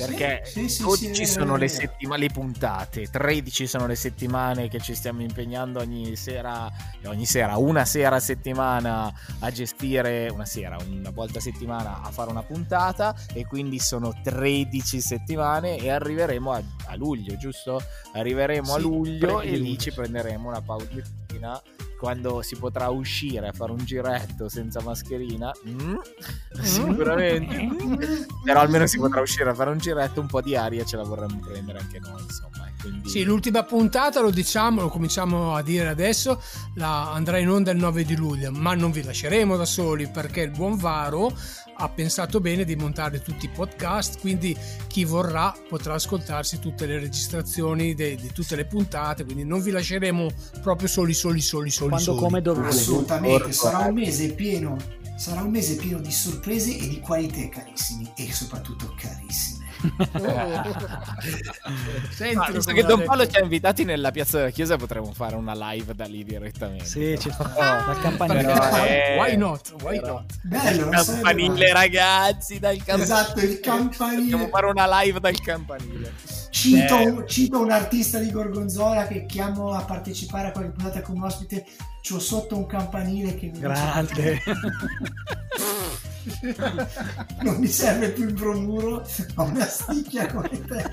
perché 0.06 0.42
sì, 0.46 0.70
sì, 0.70 0.84
12 0.84 1.14
sì, 1.14 1.26
sono 1.26 1.56
le 1.56 1.68
settimane, 1.68 2.22
le 2.22 2.30
puntate, 2.30 3.08
13 3.10 3.68
sono 3.68 3.88
le 3.88 3.96
settimane 3.96 4.68
che 4.68 4.80
ci 4.80 4.96
stiamo 4.96 5.22
impegnando 5.22 5.80
ogni 5.80 6.16
sera, 6.16 6.72
ogni 7.06 7.26
sera, 7.26 7.58
una 7.58 7.86
sera 7.86 8.18
a 8.18 8.20
settimana 8.20 9.14
a 9.40 9.52
gestire, 9.52 10.30
una 10.30 10.46
sera, 10.46 10.78
una 10.86 11.12
volta 11.12 11.40
a 11.40 11.42
settimana 11.42 12.02
a 12.02 12.12
fare 12.12 12.30
una 12.30 12.44
puntata 12.44 13.16
e 13.34 13.46
quindi 13.46 13.80
sono 13.80 14.14
13 14.22 15.02
settimane 15.02 15.78
e 15.78 15.90
arriveremo 15.90 16.52
a, 16.52 16.62
a 16.88 16.96
luglio, 16.96 17.36
giusto? 17.38 17.82
Arriveremo 18.14 18.74
a 18.74 18.80
luglio 18.80 19.42
e 19.42 19.56
lì 19.56 19.78
ci 19.78 19.92
prenderemo 19.92 20.48
una 20.48 20.62
pausettina 20.62 21.62
quando 22.04 22.42
si 22.42 22.58
potrà 22.58 22.90
uscire 22.90 23.48
a 23.48 23.54
fare 23.54 23.72
un 23.72 23.78
giretto 23.78 24.50
senza 24.50 24.82
mascherina, 24.82 25.54
mm, 25.66 25.96
sicuramente, 26.62 28.28
però 28.44 28.60
almeno 28.60 28.86
si 28.88 28.98
potrà 28.98 29.22
uscire 29.22 29.50
a 29.50 29.54
fare 29.54 29.70
un 29.70 29.78
giretto, 29.78 30.20
un 30.20 30.28
po' 30.28 30.42
di 30.42 30.54
aria 30.54 30.84
ce 30.84 30.98
la 30.98 31.04
vorremmo 31.04 31.40
prendere 31.40 31.80
anche 31.80 32.00
noi, 32.00 32.22
insomma. 32.22 32.70
Quindi... 32.82 33.08
Sì, 33.08 33.24
l'ultima 33.24 33.64
puntata 33.64 34.20
lo 34.20 34.32
diciamo, 34.32 34.82
lo 34.82 34.90
cominciamo 34.90 35.56
a 35.56 35.62
dire 35.62 35.88
adesso, 35.88 36.44
la 36.76 37.14
andrà 37.14 37.38
in 37.38 37.48
onda 37.48 37.72
il 37.72 37.78
9 37.78 38.04
di 38.04 38.18
luglio, 38.18 38.52
ma 38.52 38.74
non 38.74 38.92
vi 38.92 39.02
lasceremo 39.02 39.56
da 39.56 39.64
soli 39.64 40.10
perché 40.10 40.42
il 40.42 40.52
buon 40.52 40.76
Varo 40.76 41.34
ha 41.76 41.90
pensato 41.90 42.40
bene 42.40 42.64
di 42.64 42.76
montare 42.76 43.22
tutti 43.22 43.46
i 43.46 43.50
podcast, 43.50 44.20
quindi 44.20 44.56
chi 44.88 45.06
vorrà 45.06 45.54
potrà 45.68 45.96
ascoltarsi 45.96 46.60
tutte 46.60 46.86
le 46.86 47.00
registrazioni 47.00 47.94
di 47.94 48.32
tutte 48.34 48.56
le 48.56 48.66
puntate, 48.66 49.24
quindi 49.24 49.44
non 49.44 49.62
vi 49.62 49.72
lasceremo 49.72 50.30
proprio 50.62 50.88
soli, 50.88 51.14
soli, 51.14 51.42
soli, 51.42 51.70
soli. 51.70 51.90
Quando, 51.90 52.12
soli. 52.12 52.20
come, 52.20 52.42
dove. 52.42 52.68
Assolutamente, 52.68 53.52
sarà 53.52 53.80
un 53.80 53.94
mese 53.94 54.34
pieno, 54.34 54.78
sarà 55.18 55.42
un 55.42 55.52
mese 55.52 55.76
pieno 55.76 56.00
di 56.00 56.12
sorprese 56.12 56.78
e 56.78 56.88
di 56.88 57.00
qualità 57.00 57.48
carissimi 57.50 58.12
e 58.16 58.32
soprattutto 58.32 58.94
carissime. 58.98 59.53
Senti, 62.12 62.36
Ah, 62.38 62.52
visto 62.52 62.72
che 62.72 62.84
Don 62.84 63.04
Paolo 63.04 63.28
ci 63.28 63.36
ha 63.38 63.42
invitati 63.42 63.84
nella 63.84 64.12
piazza 64.12 64.38
della 64.38 64.50
chiesa, 64.50 64.78
potremmo 64.78 65.12
fare 65.14 65.36
una 65.36 65.54
live 65.72 65.94
da 65.94 66.06
lì 66.06 66.24
direttamente. 66.24 66.86
Sì, 66.86 67.18
ci 67.20 67.30
fa 67.30 67.44
dal 67.86 68.00
campanile. 68.02 68.44
però, 68.44 68.86
eh, 68.86 69.18
Why 69.20 69.36
not? 69.38 69.74
Why 69.82 70.00
però- 70.00 70.14
not? 70.14 70.34
Bello, 70.44 70.90
Campanile, 70.90 71.74
ragazzi, 71.74 72.60
dal 72.60 72.78
campanile. 72.78 73.04
Esatto, 73.04 73.40
il 73.42 73.60
campanile. 73.60 74.22
Dobbiamo 74.22 74.48
fare 74.48 74.66
una 74.68 75.02
live 75.02 75.20
dal 75.20 75.40
campanile. 75.42 76.14
Cito, 76.50 76.98
Eh. 76.98 77.28
cito 77.28 77.62
un 77.62 77.72
artista 77.72 78.20
di 78.20 78.32
Gorgonzola 78.32 79.08
che 79.08 79.26
chiamo 79.26 79.72
a 79.74 79.84
partecipare 79.84 80.48
a 80.50 80.52
qualche 80.52 80.72
puntata 80.72 81.02
come 81.02 81.26
ospite. 81.26 81.66
C'ho 82.08 82.20
sotto 82.20 82.56
un 82.58 82.66
campanile 82.68 83.34
che 83.36 83.50
mi 83.54 83.60
Grande. 83.60 84.42
non 87.44 87.56
mi 87.58 87.68
serve 87.68 88.10
più 88.10 88.26
il 88.26 88.34
bromuro, 88.34 89.06
ho 89.36 89.44
una 89.44 89.66
sticchia 89.66 90.28
come 90.32 90.50
te. 90.50 90.92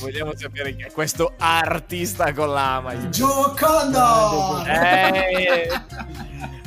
Vogliamo 0.00 0.32
sapere 0.36 0.74
chi 0.76 0.82
è 0.82 0.92
questo 0.92 1.34
artista 1.38 2.32
con 2.32 2.50
l'ama. 2.50 2.94
Joe 2.94 3.54
Condor! 3.58 4.68
Eh, 4.68 5.68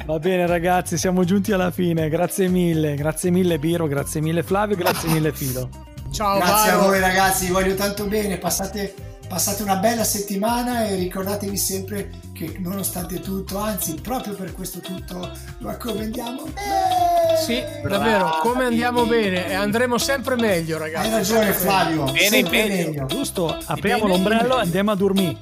Va 0.05 0.19
bene 0.19 0.47
ragazzi, 0.47 0.97
siamo 0.97 1.23
giunti 1.23 1.51
alla 1.51 1.71
fine. 1.71 2.09
Grazie 2.09 2.47
mille, 2.47 2.95
grazie 2.95 3.29
mille 3.29 3.59
Biro, 3.59 3.87
grazie 3.87 4.19
mille 4.19 4.43
Flavio, 4.43 4.75
grazie 4.75 5.09
mille 5.09 5.31
Filo. 5.31 5.69
Ciao, 6.11 6.39
Grazie 6.39 6.71
a 6.71 6.75
Varo. 6.75 6.87
voi 6.89 6.99
ragazzi, 6.99 7.45
vi 7.45 7.51
voglio 7.53 7.73
tanto 7.75 8.05
bene, 8.05 8.37
passate, 8.37 8.93
passate 9.29 9.63
una 9.63 9.77
bella 9.77 10.03
settimana 10.03 10.85
e 10.87 10.95
ricordatevi 10.95 11.55
sempre 11.55 12.09
che 12.49 12.57
nonostante 12.59 13.19
tutto, 13.19 13.59
anzi 13.59 13.93
proprio 14.01 14.33
per 14.33 14.53
questo 14.53 14.79
tutto, 14.79 15.29
lo 15.59 15.67
raccomandiamo 15.67 16.43
bene. 16.43 17.37
Sì, 17.45 17.61
davvero, 17.87 18.37
come 18.41 18.65
andiamo 18.65 19.05
bene 19.05 19.47
e 19.47 19.53
andremo 19.53 19.97
sempre 19.97 20.35
meglio, 20.35 20.77
ragazzi. 20.77 21.05
Hai 21.07 21.11
ragione 21.13 21.53
Flavio, 21.53 22.03
Bene, 22.05 22.27
sempre 22.27 22.49
bene. 22.67 22.75
meglio. 22.85 23.05
Giusto, 23.05 23.55
apriamo 23.65 24.03
bene, 24.03 24.13
l'ombrello 24.13 24.57
e 24.57 24.61
andiamo 24.61 24.91
a 24.91 24.95
dormire. 24.95 25.37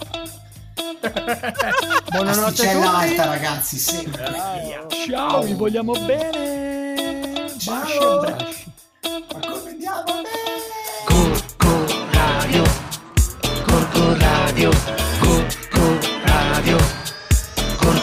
Buonanotte 2.11 2.67
a 2.67 2.73
tutti. 2.73 2.85
alta 2.85 3.25
ragazzi, 3.25 3.77
sempre. 3.77 4.33
Ciao, 5.07 5.41
vi 5.43 5.53
vogliamo 5.53 5.93
bene. 5.93 7.47
Ciao. 7.57 8.21
Baci 8.21 8.65
e 8.65 8.68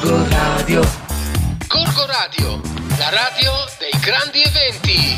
Corco 0.06 0.24
Radio. 0.28 0.82
Corco 1.66 2.06
Radio, 2.06 2.60
la 2.96 3.08
radio 3.10 3.52
dei 3.80 4.00
grandi 4.00 4.40
eventi. 4.40 5.16